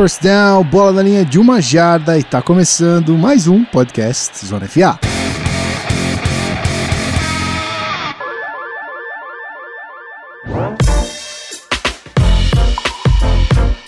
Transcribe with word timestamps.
First 0.00 0.22
down, 0.22 0.64
bola 0.64 0.92
na 0.92 1.02
linha 1.02 1.26
de 1.26 1.38
uma 1.38 1.60
jarda 1.60 2.18
e 2.18 2.24
tá 2.24 2.40
começando 2.40 3.18
mais 3.18 3.46
um 3.46 3.66
podcast 3.66 4.46
Zona 4.46 4.66
FA. 4.66 4.98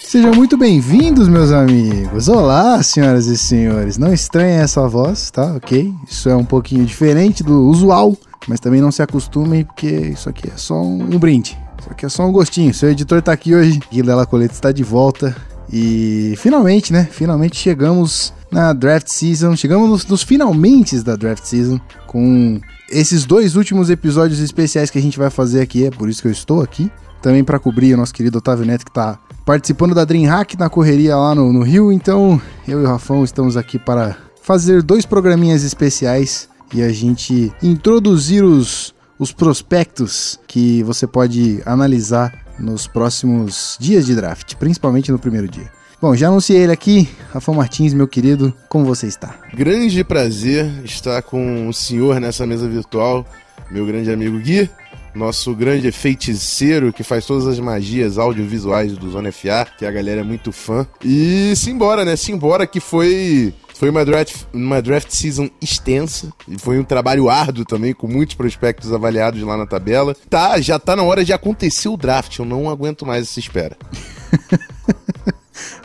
Sejam 0.01 0.33
muito 0.33 0.59
bem-vindos, 0.59 1.29
meus 1.29 1.51
amigos. 1.51 2.29
Olá, 2.29 2.83
senhoras 2.83 3.25
e 3.25 3.39
senhores. 3.39 3.97
Não 3.97 4.13
estranhem 4.13 4.59
essa 4.59 4.87
voz, 4.87 5.31
tá? 5.31 5.55
Ok? 5.55 5.95
Isso 6.07 6.29
é 6.29 6.37
um 6.37 6.45
pouquinho 6.45 6.85
diferente 6.85 7.43
do 7.43 7.71
usual, 7.71 8.15
mas 8.47 8.61
também 8.61 8.83
não 8.83 8.93
se 8.93 9.01
acostumem, 9.01 9.65
porque 9.65 9.87
isso 9.87 10.29
aqui 10.29 10.51
é 10.53 10.59
só 10.59 10.79
um, 10.79 11.19
brinde. 11.19 11.59
Isso 11.81 11.91
aqui 11.91 12.05
é 12.05 12.09
só 12.11 12.27
um 12.27 12.33
gostinho. 12.33 12.75
Seu 12.75 12.91
editor 12.91 13.23
tá 13.23 13.33
aqui 13.33 13.55
hoje. 13.55 13.81
Guilherme 13.91 14.27
Coleta 14.27 14.53
está 14.53 14.71
de 14.71 14.85
volta. 14.85 15.35
E 15.73 16.35
finalmente, 16.37 16.93
né? 16.93 17.09
Finalmente 17.11 17.57
chegamos 17.57 18.33
na 18.51 18.73
draft 18.73 19.09
season. 19.09 19.57
Chegamos 19.57 19.89
nos, 19.89 20.07
nos 20.07 20.23
finalmente 20.23 21.01
da 21.01 21.17
draft 21.17 21.45
season 21.45 21.81
com 22.07 22.61
esses 22.91 23.25
dois 23.25 23.57
últimos 23.57 23.89
episódios 23.89 24.39
especiais 24.39 24.91
que 24.91 24.99
a 24.99 25.03
gente 25.03 25.19
vai 25.19 25.31
fazer 25.31 25.63
aqui. 25.63 25.87
É 25.87 25.91
por 25.91 26.09
isso 26.09 26.21
que 26.21 26.29
eu 26.29 26.33
estou 26.33 26.61
aqui. 26.61 26.91
Também 27.23 27.43
para 27.43 27.59
cobrir 27.59 27.95
o 27.95 27.97
nosso 27.97 28.13
querido 28.13 28.39
Otávio 28.39 28.67
Neto, 28.67 28.85
que 28.85 28.91
está 28.91 29.19
participando 29.47 29.95
da 29.95 30.05
Dreamhack 30.05 30.59
na 30.59 30.69
correria 30.69 31.17
lá 31.17 31.35
no, 31.35 31.53
no 31.53 31.63
Rio. 31.63 31.91
Então, 31.93 32.41
eu 32.67 32.83
e 32.83 32.85
o 32.85 32.89
Rafão 32.89 33.25
estamos 33.25 33.57
aqui 33.57 33.79
para 33.79 34.17
fazer 34.43 34.83
dois 34.83 35.07
programinhas 35.07 35.63
especiais 35.63 36.49
e 36.75 36.83
a 36.83 36.93
gente 36.93 37.53
introduzir 37.63 38.43
os, 38.43 38.93
os 39.19 39.31
prospectos 39.31 40.41
que 40.49 40.83
você 40.83 41.07
pode 41.07 41.63
analisar 41.65 42.42
nos 42.59 42.87
próximos 42.87 43.77
dias 43.81 44.07
de 44.07 44.15
draft, 44.15 44.55
principalmente 44.57 45.11
no 45.11 45.19
primeiro 45.19 45.49
dia. 45.49 45.71
Bom, 46.01 46.17
já 46.17 46.29
anunciei 46.29 46.63
ele 46.63 46.73
aqui, 46.73 47.09
Rafael 47.33 47.57
Martins, 47.57 47.95
meu 47.95 48.09
querido, 48.09 48.53
como 48.69 48.85
você 48.85 49.07
está? 49.07 49.37
Grande 49.55 50.03
prazer 50.03 50.69
estar 50.85 51.23
com 51.23 51.69
o 51.69 51.73
senhor 51.73 52.21
nessa 52.21 52.45
mesa 52.45 52.69
virtual, 52.69 53.25
meu 53.71 53.87
grande 53.87 54.11
amigo 54.11 54.39
Gui 54.39 54.69
nosso 55.15 55.55
grande 55.55 55.91
feiticeiro 55.93 56.93
que 56.93 57.03
faz 57.03 57.27
todas 57.27 57.47
as 57.47 57.59
magias 57.59 58.19
audiovisuais 58.19 58.97
do 58.97 59.11
Zona 59.11 59.31
FA, 59.31 59.67
que 59.77 59.85
a 59.85 59.91
galera 59.91 60.21
é 60.21 60.25
muito 60.25 60.53
fã. 60.53 60.87
E 61.05 61.55
simbora, 61.57 62.05
né? 62.05 62.17
Simbora 62.17 62.67
que 62.67 62.81
foi 62.81 63.53
foi 63.83 63.91
uma 63.91 64.05
draft, 64.05 64.45
uma 64.53 64.81
draft 64.81 65.11
season 65.11 65.51
extensa 65.61 66.33
e 66.47 66.57
foi 66.57 66.79
um 66.79 66.85
trabalho 66.85 67.29
árduo 67.29 67.65
também, 67.65 67.93
com 67.93 68.07
muitos 68.07 68.37
prospectos 68.37 68.93
avaliados 68.93 69.43
lá 69.43 69.57
na 69.57 69.67
tabela. 69.67 70.15
Tá, 70.31 70.61
já 70.61 70.79
tá 70.79 70.95
na 70.95 71.03
hora 71.03 71.25
de 71.25 71.33
acontecer 71.33 71.89
o 71.89 71.97
draft, 71.97 72.39
eu 72.39 72.45
não 72.45 72.71
aguento 72.71 73.05
mais 73.05 73.25
essa 73.25 73.41
espera. 73.41 73.77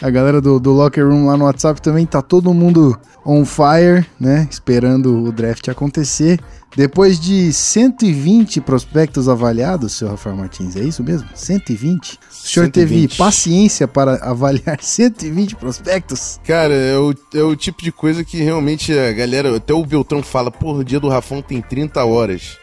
A 0.01 0.09
galera 0.09 0.39
do, 0.39 0.59
do 0.59 0.71
Locker 0.71 1.07
Room 1.07 1.25
lá 1.25 1.35
no 1.35 1.45
WhatsApp 1.45 1.81
também 1.81 2.05
tá 2.05 2.21
todo 2.21 2.53
mundo 2.53 2.97
on 3.25 3.43
fire, 3.43 4.05
né? 4.19 4.47
Esperando 4.49 5.23
o 5.23 5.31
draft 5.31 5.67
acontecer. 5.67 6.39
Depois 6.75 7.19
de 7.19 7.51
120 7.51 8.61
prospectos 8.61 9.27
avaliados, 9.27 9.93
seu 9.93 10.09
Rafael 10.09 10.35
Martins, 10.35 10.75
é 10.75 10.81
isso 10.81 11.03
mesmo? 11.03 11.27
120? 11.33 12.13
O 12.13 12.17
senhor 12.31 12.65
120. 12.65 12.71
teve 12.71 13.17
paciência 13.17 13.87
para 13.87 14.15
avaliar 14.23 14.77
120 14.79 15.55
prospectos? 15.55 16.39
Cara, 16.45 16.73
é 16.73 16.97
o, 16.97 17.15
é 17.33 17.41
o 17.41 17.55
tipo 17.55 17.81
de 17.81 17.91
coisa 17.91 18.23
que 18.23 18.37
realmente 18.37 18.97
a 18.97 19.11
galera, 19.11 19.55
até 19.57 19.73
o 19.73 19.83
Beltrão 19.83 20.21
fala, 20.21 20.51
porra, 20.51 20.79
o 20.79 20.85
dia 20.85 20.99
do 20.99 21.09
Rafão 21.09 21.41
tem 21.41 21.61
30 21.61 22.05
horas. 22.05 22.57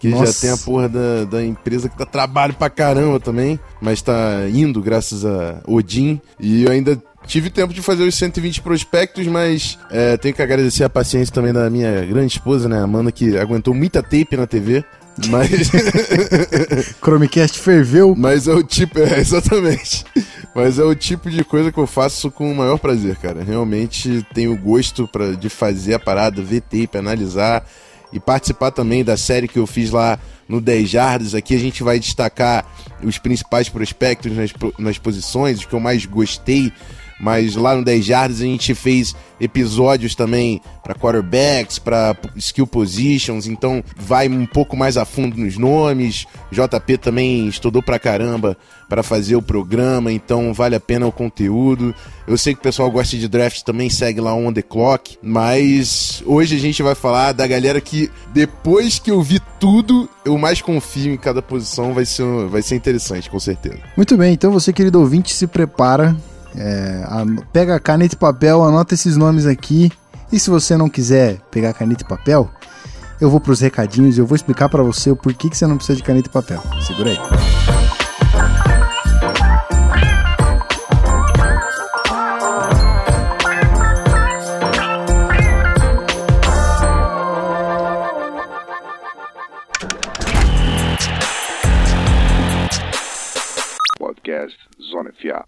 Que 0.00 0.08
Nossa. 0.08 0.32
já 0.32 0.40
tem 0.40 0.50
a 0.50 0.56
porra 0.56 0.88
da, 0.88 1.24
da 1.24 1.44
empresa 1.44 1.88
que 1.88 1.96
dá 1.96 2.06
trabalho 2.06 2.54
pra 2.54 2.70
caramba 2.70 3.20
também, 3.20 3.60
mas 3.80 4.00
tá 4.00 4.48
indo 4.48 4.80
graças 4.80 5.26
a 5.26 5.60
Odin. 5.66 6.20
E 6.40 6.64
eu 6.64 6.72
ainda 6.72 7.00
Tive 7.26 7.50
tempo 7.50 7.72
de 7.72 7.82
fazer 7.82 8.02
os 8.04 8.14
120 8.14 8.62
prospectos, 8.62 9.26
mas 9.26 9.78
é, 9.90 10.16
tenho 10.16 10.34
que 10.34 10.40
agradecer 10.42 10.84
a 10.84 10.88
paciência 10.88 11.32
também 11.32 11.52
da 11.52 11.68
minha 11.68 12.04
grande 12.06 12.32
esposa, 12.32 12.66
né, 12.66 12.82
Amanda, 12.82 13.12
que 13.12 13.36
aguentou 13.36 13.74
muita 13.74 14.02
tape 14.02 14.36
na 14.36 14.46
TV. 14.46 14.82
Mas. 15.28 15.70
Chromecast 17.02 17.58
ferveu. 17.58 18.14
Mas 18.16 18.48
é 18.48 18.54
o 18.54 18.62
tipo. 18.62 18.98
É, 18.98 19.20
exatamente. 19.20 20.04
Mas 20.54 20.78
é 20.78 20.82
o 20.82 20.94
tipo 20.94 21.30
de 21.30 21.44
coisa 21.44 21.70
que 21.70 21.78
eu 21.78 21.86
faço 21.86 22.30
com 22.30 22.50
o 22.50 22.56
maior 22.56 22.78
prazer, 22.78 23.16
cara. 23.16 23.42
Realmente 23.42 24.26
tenho 24.32 24.56
gosto 24.56 25.06
pra, 25.06 25.32
de 25.32 25.48
fazer 25.48 25.94
a 25.94 25.98
parada, 25.98 26.42
ver 26.42 26.62
tape, 26.62 26.96
analisar 26.96 27.64
e 28.12 28.18
participar 28.18 28.70
também 28.70 29.04
da 29.04 29.16
série 29.16 29.48
que 29.48 29.58
eu 29.58 29.66
fiz 29.66 29.90
lá 29.90 30.18
no 30.48 30.60
10 30.60 30.88
Jardas. 30.88 31.34
Aqui 31.34 31.54
a 31.54 31.58
gente 31.58 31.82
vai 31.82 31.98
destacar 31.98 32.66
os 33.02 33.18
principais 33.18 33.68
prospectos 33.68 34.32
nas, 34.32 34.52
nas 34.78 34.98
posições, 34.98 35.58
os 35.58 35.64
que 35.64 35.74
eu 35.74 35.80
mais 35.80 36.04
gostei 36.06 36.72
mas 37.20 37.54
lá 37.54 37.76
no 37.76 37.84
10 37.84 38.04
Jardas 38.04 38.40
a 38.40 38.44
gente 38.44 38.74
fez 38.74 39.14
episódios 39.40 40.14
também 40.14 40.60
para 40.82 40.94
quarterbacks, 40.94 41.78
para 41.78 42.16
skill 42.36 42.66
positions, 42.66 43.46
então 43.46 43.82
vai 43.96 44.28
um 44.28 44.46
pouco 44.46 44.76
mais 44.76 44.96
a 44.96 45.04
fundo 45.04 45.36
nos 45.36 45.56
nomes. 45.56 46.26
JP 46.50 46.98
também 46.98 47.46
estudou 47.46 47.82
pra 47.82 47.98
caramba 47.98 48.56
para 48.88 49.02
fazer 49.02 49.36
o 49.36 49.42
programa, 49.42 50.10
então 50.10 50.52
vale 50.52 50.74
a 50.74 50.80
pena 50.80 51.06
o 51.06 51.12
conteúdo. 51.12 51.94
Eu 52.26 52.36
sei 52.36 52.54
que 52.54 52.60
o 52.60 52.62
pessoal 52.62 52.90
gosta 52.90 53.16
de 53.16 53.28
draft 53.28 53.62
também, 53.62 53.88
segue 53.88 54.20
lá 54.20 54.34
on 54.34 54.52
the 54.52 54.62
clock, 54.62 55.16
mas 55.22 56.22
hoje 56.26 56.56
a 56.56 56.58
gente 56.58 56.82
vai 56.82 56.94
falar 56.94 57.32
da 57.32 57.46
galera 57.46 57.80
que 57.80 58.10
depois 58.32 58.98
que 58.98 59.10
eu 59.10 59.22
vi 59.22 59.40
tudo, 59.60 60.08
eu 60.24 60.36
mais 60.38 60.60
confio 60.60 61.12
em 61.12 61.16
cada 61.16 61.40
posição, 61.40 61.94
vai 61.94 62.04
ser, 62.04 62.24
vai 62.48 62.62
ser 62.62 62.74
interessante, 62.74 63.30
com 63.30 63.38
certeza. 63.38 63.78
Muito 63.96 64.16
bem, 64.16 64.32
então 64.32 64.50
você 64.50 64.72
querido 64.72 65.00
ouvinte, 65.00 65.32
se 65.32 65.46
prepara 65.46 66.16
é, 66.56 67.04
a, 67.06 67.24
pega 67.52 67.78
caneta 67.78 68.14
e 68.14 68.18
papel, 68.18 68.62
anota 68.62 68.94
esses 68.94 69.16
nomes 69.16 69.46
aqui. 69.46 69.90
E 70.32 70.38
se 70.38 70.48
você 70.48 70.76
não 70.76 70.88
quiser 70.88 71.40
pegar 71.50 71.72
caneta 71.72 72.04
e 72.04 72.08
papel, 72.08 72.48
eu 73.20 73.28
vou 73.28 73.40
para 73.40 73.52
os 73.52 73.60
recadinhos 73.60 74.16
e 74.16 74.20
eu 74.20 74.26
vou 74.26 74.36
explicar 74.36 74.68
para 74.68 74.82
você 74.82 75.10
o 75.10 75.16
porquê 75.16 75.50
que 75.50 75.56
você 75.56 75.66
não 75.66 75.76
precisa 75.76 75.96
de 75.96 76.02
caneta 76.02 76.28
e 76.28 76.32
papel. 76.32 76.62
Segura 76.80 77.10
aí. 77.10 77.18
Podcast 93.98 94.58
Zona 94.80 95.12
FA. 95.12 95.44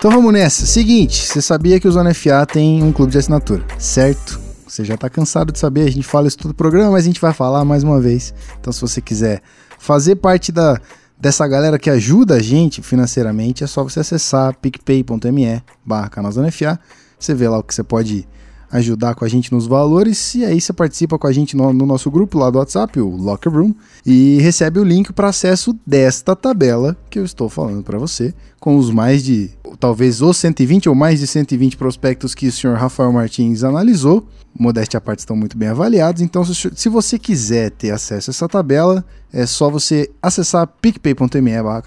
Então 0.00 0.10
vamos 0.10 0.32
nessa. 0.32 0.64
Seguinte, 0.64 1.26
você 1.26 1.42
sabia 1.42 1.78
que 1.78 1.86
o 1.86 1.92
Zona 1.92 2.14
FA 2.14 2.46
tem 2.46 2.82
um 2.82 2.90
clube 2.90 3.12
de 3.12 3.18
assinatura, 3.18 3.62
certo? 3.78 4.40
Você 4.66 4.82
já 4.82 4.94
está 4.94 5.10
cansado 5.10 5.52
de 5.52 5.58
saber, 5.58 5.82
a 5.82 5.90
gente 5.90 6.06
fala 6.06 6.26
isso 6.26 6.38
todo 6.38 6.48
no 6.48 6.54
programa, 6.54 6.92
mas 6.92 7.04
a 7.04 7.06
gente 7.06 7.20
vai 7.20 7.34
falar 7.34 7.66
mais 7.66 7.84
uma 7.84 8.00
vez. 8.00 8.32
Então 8.58 8.72
se 8.72 8.80
você 8.80 9.02
quiser 9.02 9.42
fazer 9.78 10.16
parte 10.16 10.50
da, 10.50 10.80
dessa 11.18 11.46
galera 11.46 11.78
que 11.78 11.90
ajuda 11.90 12.36
a 12.36 12.40
gente 12.40 12.80
financeiramente, 12.80 13.62
é 13.62 13.66
só 13.66 13.84
você 13.84 14.00
acessar 14.00 14.56
picpay.me 14.56 15.62
barra 15.84 16.10
Você 17.18 17.34
vê 17.34 17.46
lá 17.46 17.58
o 17.58 17.62
que 17.62 17.74
você 17.74 17.82
pode 17.82 18.26
ajudar 18.70 19.14
com 19.14 19.24
a 19.24 19.28
gente 19.28 19.52
nos 19.52 19.66
valores. 19.66 20.34
E 20.34 20.44
aí 20.44 20.60
você 20.60 20.72
participa 20.72 21.18
com 21.18 21.26
a 21.26 21.32
gente 21.32 21.56
no, 21.56 21.72
no 21.72 21.86
nosso 21.86 22.10
grupo 22.10 22.38
lá 22.38 22.50
do 22.50 22.58
WhatsApp, 22.58 23.00
o 23.00 23.16
Locker 23.16 23.52
Room, 23.52 23.74
e 24.04 24.38
recebe 24.40 24.78
o 24.78 24.84
link 24.84 25.12
para 25.12 25.28
acesso 25.28 25.76
desta 25.86 26.36
tabela 26.36 26.96
que 27.08 27.18
eu 27.18 27.24
estou 27.24 27.48
falando 27.48 27.82
para 27.82 27.98
você, 27.98 28.34
com 28.58 28.76
os 28.76 28.90
mais 28.90 29.24
de, 29.24 29.50
talvez 29.78 30.22
os 30.22 30.36
120 30.36 30.88
ou 30.88 30.94
mais 30.94 31.18
de 31.18 31.26
120 31.26 31.76
prospectos 31.76 32.34
que 32.34 32.46
o 32.46 32.52
senhor 32.52 32.76
Rafael 32.76 33.12
Martins 33.12 33.64
analisou. 33.64 34.26
Modéstia 34.58 34.98
à 34.98 35.00
parte 35.00 35.20
estão 35.20 35.36
muito 35.36 35.56
bem 35.56 35.68
avaliados, 35.68 36.20
então 36.22 36.44
se, 36.44 36.88
você 36.88 37.18
quiser 37.18 37.70
ter 37.70 37.92
acesso 37.92 38.30
a 38.30 38.32
essa 38.32 38.48
tabela, 38.48 39.04
é 39.32 39.46
só 39.46 39.70
você 39.70 40.10
acessar 40.20 40.66
picpay.me 40.66 41.62
barra 41.62 41.82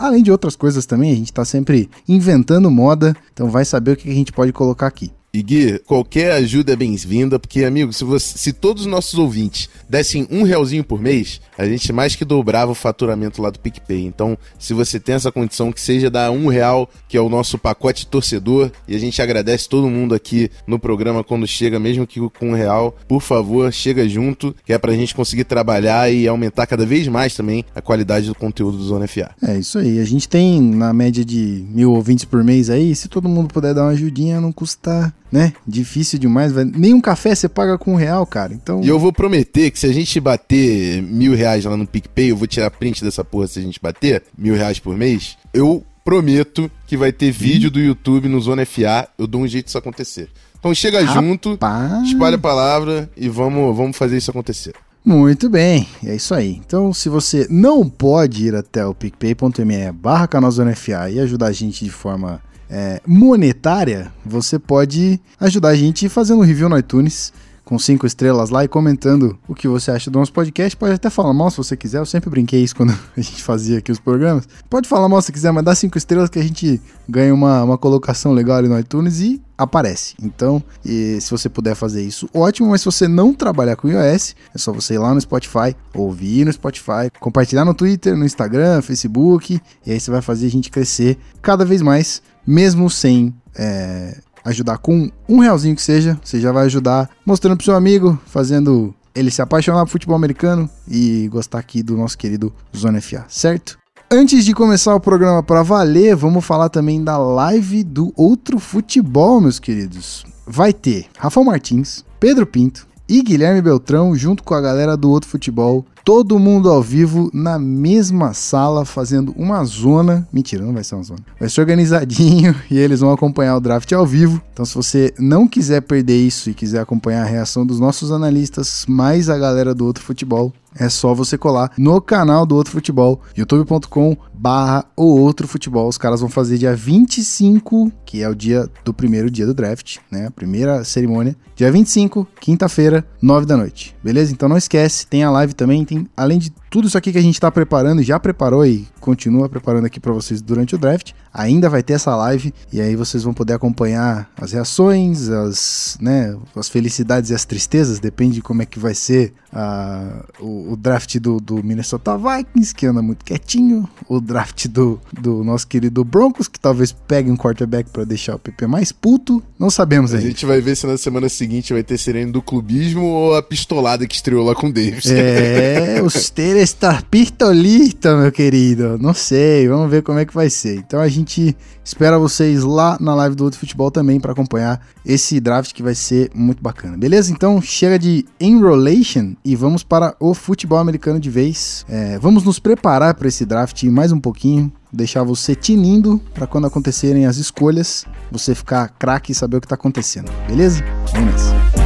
além 0.00 0.22
de 0.22 0.30
outras 0.30 0.54
coisas 0.54 0.84
também, 0.84 1.10
a 1.10 1.16
gente 1.16 1.32
está 1.32 1.44
sempre 1.44 1.88
inventando 2.06 2.70
moda, 2.70 3.16
então 3.32 3.48
vai 3.48 3.64
saber 3.64 3.92
o 3.92 3.96
que 3.96 4.10
a 4.10 4.14
gente 4.14 4.30
pode 4.30 4.52
colocar 4.52 4.86
aqui. 4.86 5.10
E 5.36 5.42
Gui, 5.42 5.78
qualquer 5.80 6.32
ajuda 6.32 6.72
é 6.72 6.76
bem-vinda, 6.76 7.38
porque, 7.38 7.62
amigo, 7.62 7.92
se, 7.92 8.02
você, 8.04 8.38
se 8.38 8.54
todos 8.54 8.84
os 8.84 8.90
nossos 8.90 9.18
ouvintes 9.18 9.68
dessem 9.86 10.26
um 10.30 10.44
realzinho 10.44 10.82
por 10.82 10.98
mês, 10.98 11.42
a 11.56 11.66
gente 11.66 11.92
mais 11.92 12.14
que 12.14 12.24
dobrava 12.24 12.72
o 12.72 12.74
faturamento 12.74 13.40
lá 13.40 13.50
do 13.50 13.58
PicPay. 13.58 14.04
Então, 14.04 14.36
se 14.58 14.74
você 14.74 14.98
tem 15.00 15.14
essa 15.14 15.32
condição, 15.32 15.72
que 15.72 15.80
seja 15.80 16.10
dar 16.10 16.30
um 16.30 16.48
real, 16.48 16.88
que 17.08 17.16
é 17.16 17.20
o 17.20 17.28
nosso 17.28 17.58
pacote 17.58 18.06
torcedor, 18.06 18.70
e 18.86 18.94
a 18.94 18.98
gente 18.98 19.20
agradece 19.20 19.68
todo 19.68 19.88
mundo 19.88 20.14
aqui 20.14 20.50
no 20.66 20.78
programa 20.78 21.24
quando 21.24 21.46
chega, 21.46 21.78
mesmo 21.78 22.06
que 22.06 22.20
com 22.30 22.50
um 22.50 22.54
real, 22.54 22.96
por 23.08 23.20
favor, 23.20 23.72
chega 23.72 24.08
junto, 24.08 24.54
que 24.64 24.72
é 24.72 24.78
pra 24.78 24.92
gente 24.92 25.14
conseguir 25.14 25.44
trabalhar 25.44 26.12
e 26.12 26.26
aumentar 26.26 26.66
cada 26.66 26.84
vez 26.84 27.08
mais 27.08 27.34
também 27.34 27.64
a 27.74 27.80
qualidade 27.80 28.26
do 28.26 28.34
conteúdo 28.34 28.78
do 28.78 28.84
Zona 28.84 29.06
FA. 29.06 29.30
É 29.42 29.58
isso 29.58 29.78
aí. 29.78 29.98
A 30.00 30.04
gente 30.04 30.28
tem 30.28 30.60
na 30.60 30.92
média 30.92 31.24
de 31.24 31.64
mil 31.70 31.92
ouvintes 31.92 32.24
por 32.24 32.42
mês 32.42 32.70
aí, 32.70 32.94
se 32.94 33.08
todo 33.08 33.28
mundo 33.28 33.52
puder 33.52 33.74
dar 33.74 33.82
uma 33.82 33.92
ajudinha, 33.92 34.40
não 34.40 34.52
custa 34.52 35.12
né? 35.30 35.52
Difícil 35.66 36.18
demais, 36.18 36.52
velho. 36.52 36.72
Nem 36.74 36.94
um 36.94 37.00
café 37.00 37.34
você 37.34 37.48
paga 37.48 37.76
com 37.76 37.92
um 37.92 37.96
real, 37.96 38.24
cara. 38.26 38.52
Então. 38.52 38.82
E 38.82 38.88
eu 38.88 38.98
vou 38.98 39.12
prometer 39.12 39.70
que 39.70 39.78
se 39.78 39.86
a 39.86 39.92
gente 39.92 40.18
bater 40.20 41.02
mil 41.02 41.34
reais 41.34 41.45
lá 41.64 41.76
no 41.76 41.86
PicPay, 41.86 42.30
eu 42.30 42.36
vou 42.36 42.46
tirar 42.46 42.70
print 42.70 43.02
dessa 43.04 43.24
porra 43.24 43.46
se 43.46 43.58
a 43.58 43.62
gente 43.62 43.80
bater 43.80 44.22
mil 44.36 44.54
reais 44.54 44.78
por 44.78 44.96
mês. 44.96 45.36
Eu 45.52 45.84
prometo 46.04 46.70
que 46.86 46.96
vai 46.96 47.12
ter 47.12 47.30
vídeo 47.30 47.70
do 47.70 47.80
YouTube 47.80 48.28
no 48.28 48.40
Zona 48.40 48.64
FA. 48.64 49.08
Eu 49.18 49.26
dou 49.26 49.42
um 49.42 49.48
jeito 49.48 49.66
disso 49.66 49.78
acontecer. 49.78 50.28
Então 50.58 50.74
chega 50.74 51.00
Rapaz. 51.00 51.14
junto, 51.14 51.58
espalha 52.04 52.36
a 52.36 52.38
palavra 52.38 53.10
e 53.16 53.28
vamos, 53.28 53.76
vamos 53.76 53.96
fazer 53.96 54.16
isso 54.16 54.30
acontecer. 54.30 54.74
Muito 55.04 55.48
bem, 55.48 55.86
é 56.04 56.16
isso 56.16 56.34
aí. 56.34 56.60
Então, 56.66 56.92
se 56.92 57.08
você 57.08 57.46
não 57.48 57.88
pode 57.88 58.48
ir 58.48 58.56
até 58.56 58.84
o 58.84 58.92
picpay.me 58.92 59.92
barra 59.92 60.26
canalzonefa 60.26 61.08
e 61.10 61.20
ajudar 61.20 61.46
a 61.46 61.52
gente 61.52 61.84
de 61.84 61.90
forma 61.90 62.42
é, 62.68 63.00
monetária, 63.06 64.12
você 64.24 64.58
pode 64.58 65.20
ajudar 65.38 65.68
a 65.68 65.76
gente 65.76 66.08
fazendo 66.08 66.40
um 66.40 66.44
review 66.44 66.68
no 66.68 66.76
iTunes 66.76 67.32
com 67.66 67.80
cinco 67.80 68.06
estrelas 68.06 68.48
lá 68.48 68.64
e 68.64 68.68
comentando 68.68 69.36
o 69.48 69.54
que 69.54 69.66
você 69.66 69.90
acha 69.90 70.08
do 70.08 70.20
nosso 70.20 70.32
podcast. 70.32 70.76
Pode 70.76 70.94
até 70.94 71.10
falar 71.10 71.34
mal 71.34 71.50
se 71.50 71.56
você 71.56 71.76
quiser. 71.76 71.98
Eu 71.98 72.06
sempre 72.06 72.30
brinquei 72.30 72.62
isso 72.62 72.76
quando 72.76 72.90
a 73.16 73.20
gente 73.20 73.42
fazia 73.42 73.78
aqui 73.78 73.90
os 73.90 73.98
programas. 73.98 74.48
Pode 74.70 74.88
falar 74.88 75.08
mal 75.08 75.20
se 75.20 75.32
quiser, 75.32 75.50
mas 75.50 75.64
dá 75.64 75.74
cinco 75.74 75.98
estrelas 75.98 76.30
que 76.30 76.38
a 76.38 76.42
gente 76.42 76.80
ganha 77.08 77.34
uma, 77.34 77.64
uma 77.64 77.76
colocação 77.76 78.32
legal 78.32 78.58
ali 78.58 78.68
no 78.68 78.78
iTunes 78.78 79.18
e 79.18 79.42
aparece. 79.58 80.14
Então, 80.22 80.62
se 80.84 81.28
você 81.28 81.48
puder 81.48 81.74
fazer 81.74 82.04
isso, 82.04 82.28
ótimo. 82.32 82.70
Mas 82.70 82.82
se 82.82 82.84
você 82.84 83.08
não 83.08 83.34
trabalhar 83.34 83.74
com 83.74 83.88
iOS, 83.88 84.36
é 84.54 84.58
só 84.58 84.72
você 84.72 84.94
ir 84.94 84.98
lá 84.98 85.12
no 85.12 85.20
Spotify, 85.20 85.74
ouvir 85.92 86.44
no 86.44 86.52
Spotify, 86.52 87.10
compartilhar 87.18 87.64
no 87.64 87.74
Twitter, 87.74 88.16
no 88.16 88.24
Instagram, 88.24 88.80
Facebook. 88.80 89.60
E 89.84 89.90
aí 89.90 89.98
você 89.98 90.12
vai 90.12 90.22
fazer 90.22 90.46
a 90.46 90.50
gente 90.50 90.70
crescer 90.70 91.18
cada 91.42 91.64
vez 91.64 91.82
mais, 91.82 92.22
mesmo 92.46 92.88
sem. 92.88 93.34
É, 93.58 94.20
ajudar 94.46 94.78
com 94.78 95.10
um 95.28 95.40
realzinho 95.40 95.74
que 95.76 95.82
seja, 95.82 96.18
você 96.22 96.40
já 96.40 96.52
vai 96.52 96.66
ajudar 96.66 97.10
mostrando 97.24 97.56
pro 97.56 97.64
seu 97.64 97.74
amigo, 97.74 98.18
fazendo 98.26 98.94
ele 99.14 99.30
se 99.30 99.42
apaixonar 99.42 99.84
por 99.84 99.90
futebol 99.90 100.14
americano 100.14 100.70
e 100.88 101.28
gostar 101.28 101.58
aqui 101.58 101.82
do 101.82 101.96
nosso 101.96 102.16
querido 102.16 102.52
Zona 102.74 103.00
FA, 103.00 103.24
certo? 103.28 103.78
Antes 104.10 104.44
de 104.44 104.54
começar 104.54 104.94
o 104.94 105.00
programa 105.00 105.42
para 105.42 105.62
valer, 105.62 106.14
vamos 106.14 106.44
falar 106.44 106.68
também 106.68 107.02
da 107.02 107.18
live 107.18 107.82
do 107.82 108.12
Outro 108.14 108.60
Futebol, 108.60 109.40
meus 109.40 109.58
queridos. 109.58 110.24
Vai 110.46 110.72
ter 110.72 111.06
Rafael 111.18 111.44
Martins, 111.44 112.04
Pedro 112.20 112.46
Pinto 112.46 112.86
e 113.08 113.20
Guilherme 113.22 113.60
Beltrão 113.60 114.14
junto 114.14 114.44
com 114.44 114.54
a 114.54 114.60
galera 114.60 114.96
do 114.96 115.10
Outro 115.10 115.28
Futebol 115.28 115.84
todo 116.06 116.38
mundo 116.38 116.70
ao 116.70 116.80
vivo 116.80 117.28
na 117.34 117.58
mesma 117.58 118.32
sala 118.32 118.84
fazendo 118.84 119.34
uma 119.36 119.64
zona. 119.64 120.24
Mentira, 120.32 120.64
não 120.64 120.72
vai 120.72 120.84
ser 120.84 120.94
uma 120.94 121.02
zona. 121.02 121.18
Vai 121.36 121.48
ser 121.48 121.60
organizadinho 121.60 122.54
e 122.70 122.78
eles 122.78 123.00
vão 123.00 123.10
acompanhar 123.10 123.56
o 123.56 123.60
draft 123.60 123.90
ao 123.92 124.06
vivo. 124.06 124.40
Então, 124.52 124.64
se 124.64 124.76
você 124.76 125.12
não 125.18 125.48
quiser 125.48 125.80
perder 125.82 126.16
isso 126.16 126.48
e 126.48 126.54
quiser 126.54 126.78
acompanhar 126.78 127.22
a 127.22 127.28
reação 127.28 127.66
dos 127.66 127.80
nossos 127.80 128.12
analistas, 128.12 128.86
mais 128.88 129.28
a 129.28 129.36
galera 129.36 129.74
do 129.74 129.84
outro 129.84 130.04
futebol, 130.04 130.52
é 130.78 130.88
só 130.88 131.14
você 131.14 131.38
colar 131.38 131.72
no 131.78 132.00
canal 132.00 132.44
do 132.44 132.54
Outro 132.54 132.72
Futebol, 132.72 133.20
youtube.com 133.36 134.16
barra 134.34 134.84
o 134.94 135.18
Outro 135.18 135.48
Futebol. 135.48 135.88
Os 135.88 135.96
caras 135.96 136.20
vão 136.20 136.28
fazer 136.28 136.58
dia 136.58 136.76
25, 136.76 137.90
que 138.04 138.22
é 138.22 138.28
o 138.28 138.34
dia 138.34 138.68
do 138.84 138.92
primeiro 138.92 139.30
dia 139.30 139.46
do 139.46 139.54
draft, 139.54 139.96
né? 140.10 140.26
A 140.26 140.30
primeira 140.30 140.84
cerimônia. 140.84 141.34
Dia 141.54 141.72
25, 141.72 142.28
quinta-feira, 142.38 143.06
9 143.22 143.46
da 143.46 143.56
noite. 143.56 143.96
Beleza? 144.04 144.32
Então 144.32 144.48
não 144.48 144.58
esquece, 144.58 145.06
tem 145.06 145.24
a 145.24 145.30
live 145.30 145.54
também, 145.54 145.84
tem 145.84 145.95
além 146.16 146.38
de 146.38 146.50
tudo 146.70 146.88
isso 146.88 146.98
aqui 146.98 147.12
que 147.12 147.18
a 147.18 147.22
gente 147.22 147.34
está 147.34 147.50
preparando, 147.50 148.02
já 148.02 148.18
preparou 148.18 148.66
e 148.66 148.86
continua 149.00 149.48
preparando 149.48 149.86
aqui 149.86 150.00
para 150.00 150.12
vocês 150.12 150.42
durante 150.42 150.74
o 150.74 150.78
draft. 150.78 151.12
Ainda 151.32 151.68
vai 151.68 151.82
ter 151.82 151.92
essa 151.92 152.14
live 152.16 152.52
e 152.72 152.80
aí 152.80 152.96
vocês 152.96 153.22
vão 153.22 153.32
poder 153.32 153.52
acompanhar 153.52 154.30
as 154.36 154.52
reações, 154.52 155.28
as, 155.28 155.96
né, 156.00 156.36
as 156.56 156.68
felicidades 156.68 157.30
e 157.30 157.34
as 157.34 157.44
tristezas, 157.44 158.00
depende 158.00 158.36
de 158.36 158.42
como 158.42 158.62
é 158.62 158.66
que 158.66 158.78
vai 158.78 158.94
ser 158.94 159.32
uh, 159.52 160.24
o, 160.40 160.72
o, 160.72 160.76
draft 160.76 161.18
do, 161.18 161.38
do, 161.38 161.62
Minnesota 161.62 162.16
Vikings, 162.16 162.74
que 162.74 162.86
anda 162.86 163.02
muito 163.02 163.24
quietinho, 163.24 163.88
o 164.08 164.20
draft 164.20 164.66
do, 164.68 165.00
do 165.12 165.44
nosso 165.44 165.66
querido 165.66 166.04
Broncos, 166.04 166.48
que 166.48 166.58
talvez 166.58 166.92
pegue 166.92 167.30
um 167.30 167.36
quarterback 167.36 167.90
para 167.90 168.04
deixar 168.04 168.36
o 168.36 168.38
PP 168.38 168.66
mais 168.66 168.92
puto, 168.92 169.42
não 169.58 169.70
sabemos 169.70 170.12
ainda. 170.12 170.26
A 170.26 170.30
gente 170.30 170.46
vai 170.46 170.60
ver 170.60 170.76
se 170.76 170.86
na 170.86 170.98
semana 170.98 171.28
seguinte 171.28 171.72
vai 171.72 171.82
ter 171.82 171.98
sereno 171.98 172.32
do 172.32 172.42
clubismo 172.42 173.04
ou 173.04 173.36
a 173.36 173.42
pistolada 173.42 174.06
que 174.06 174.14
estreou 174.14 174.44
lá 174.44 174.54
com 174.54 174.68
o 174.68 174.72
Davis. 174.72 175.06
É, 175.06 176.00
os 176.02 176.28
teres 176.30 176.65
está 176.66 177.00
pistolista, 177.08 178.16
meu 178.16 178.32
querido. 178.32 178.98
Não 178.98 179.14
sei, 179.14 179.68
vamos 179.68 179.88
ver 179.88 180.02
como 180.02 180.18
é 180.18 180.24
que 180.24 180.34
vai 180.34 180.50
ser. 180.50 180.78
Então 180.78 181.00
a 181.00 181.08
gente 181.08 181.56
espera 181.84 182.18
vocês 182.18 182.64
lá 182.64 182.98
na 183.00 183.14
live 183.14 183.36
do 183.36 183.44
Outro 183.44 183.60
Futebol 183.60 183.88
também 183.88 184.18
para 184.18 184.32
acompanhar 184.32 184.84
esse 185.04 185.38
draft 185.38 185.72
que 185.72 185.82
vai 185.82 185.94
ser 185.94 186.28
muito 186.34 186.60
bacana. 186.60 186.96
Beleza? 186.96 187.30
Então 187.30 187.62
chega 187.62 187.96
de 187.98 188.26
enrolation 188.40 189.34
e 189.44 189.54
vamos 189.54 189.84
para 189.84 190.16
o 190.18 190.34
futebol 190.34 190.78
americano 190.78 191.20
de 191.20 191.30
vez. 191.30 191.86
É, 191.88 192.18
vamos 192.18 192.42
nos 192.42 192.58
preparar 192.58 193.14
para 193.14 193.28
esse 193.28 193.46
draft 193.46 193.84
mais 193.84 194.10
um 194.10 194.18
pouquinho. 194.18 194.70
Deixar 194.92 195.22
você 195.22 195.54
tinindo 195.54 196.20
para 196.34 196.48
quando 196.48 196.66
acontecerem 196.66 197.26
as 197.26 197.36
escolhas, 197.36 198.04
você 198.30 198.54
ficar 198.54 198.88
craque 198.88 199.30
e 199.30 199.34
saber 199.34 199.58
o 199.58 199.60
que 199.60 199.66
está 199.66 199.76
acontecendo. 199.76 200.32
Beleza? 200.48 200.82
Vamos 201.12 201.32
nessa. 201.32 201.85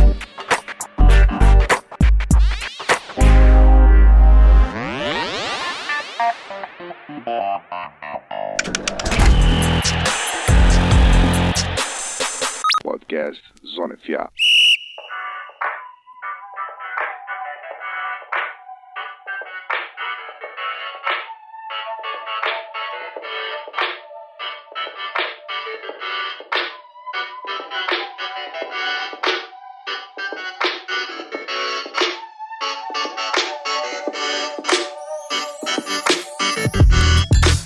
Podcast 13.10 13.40
Zona 13.64 13.96
FA. 13.96 14.30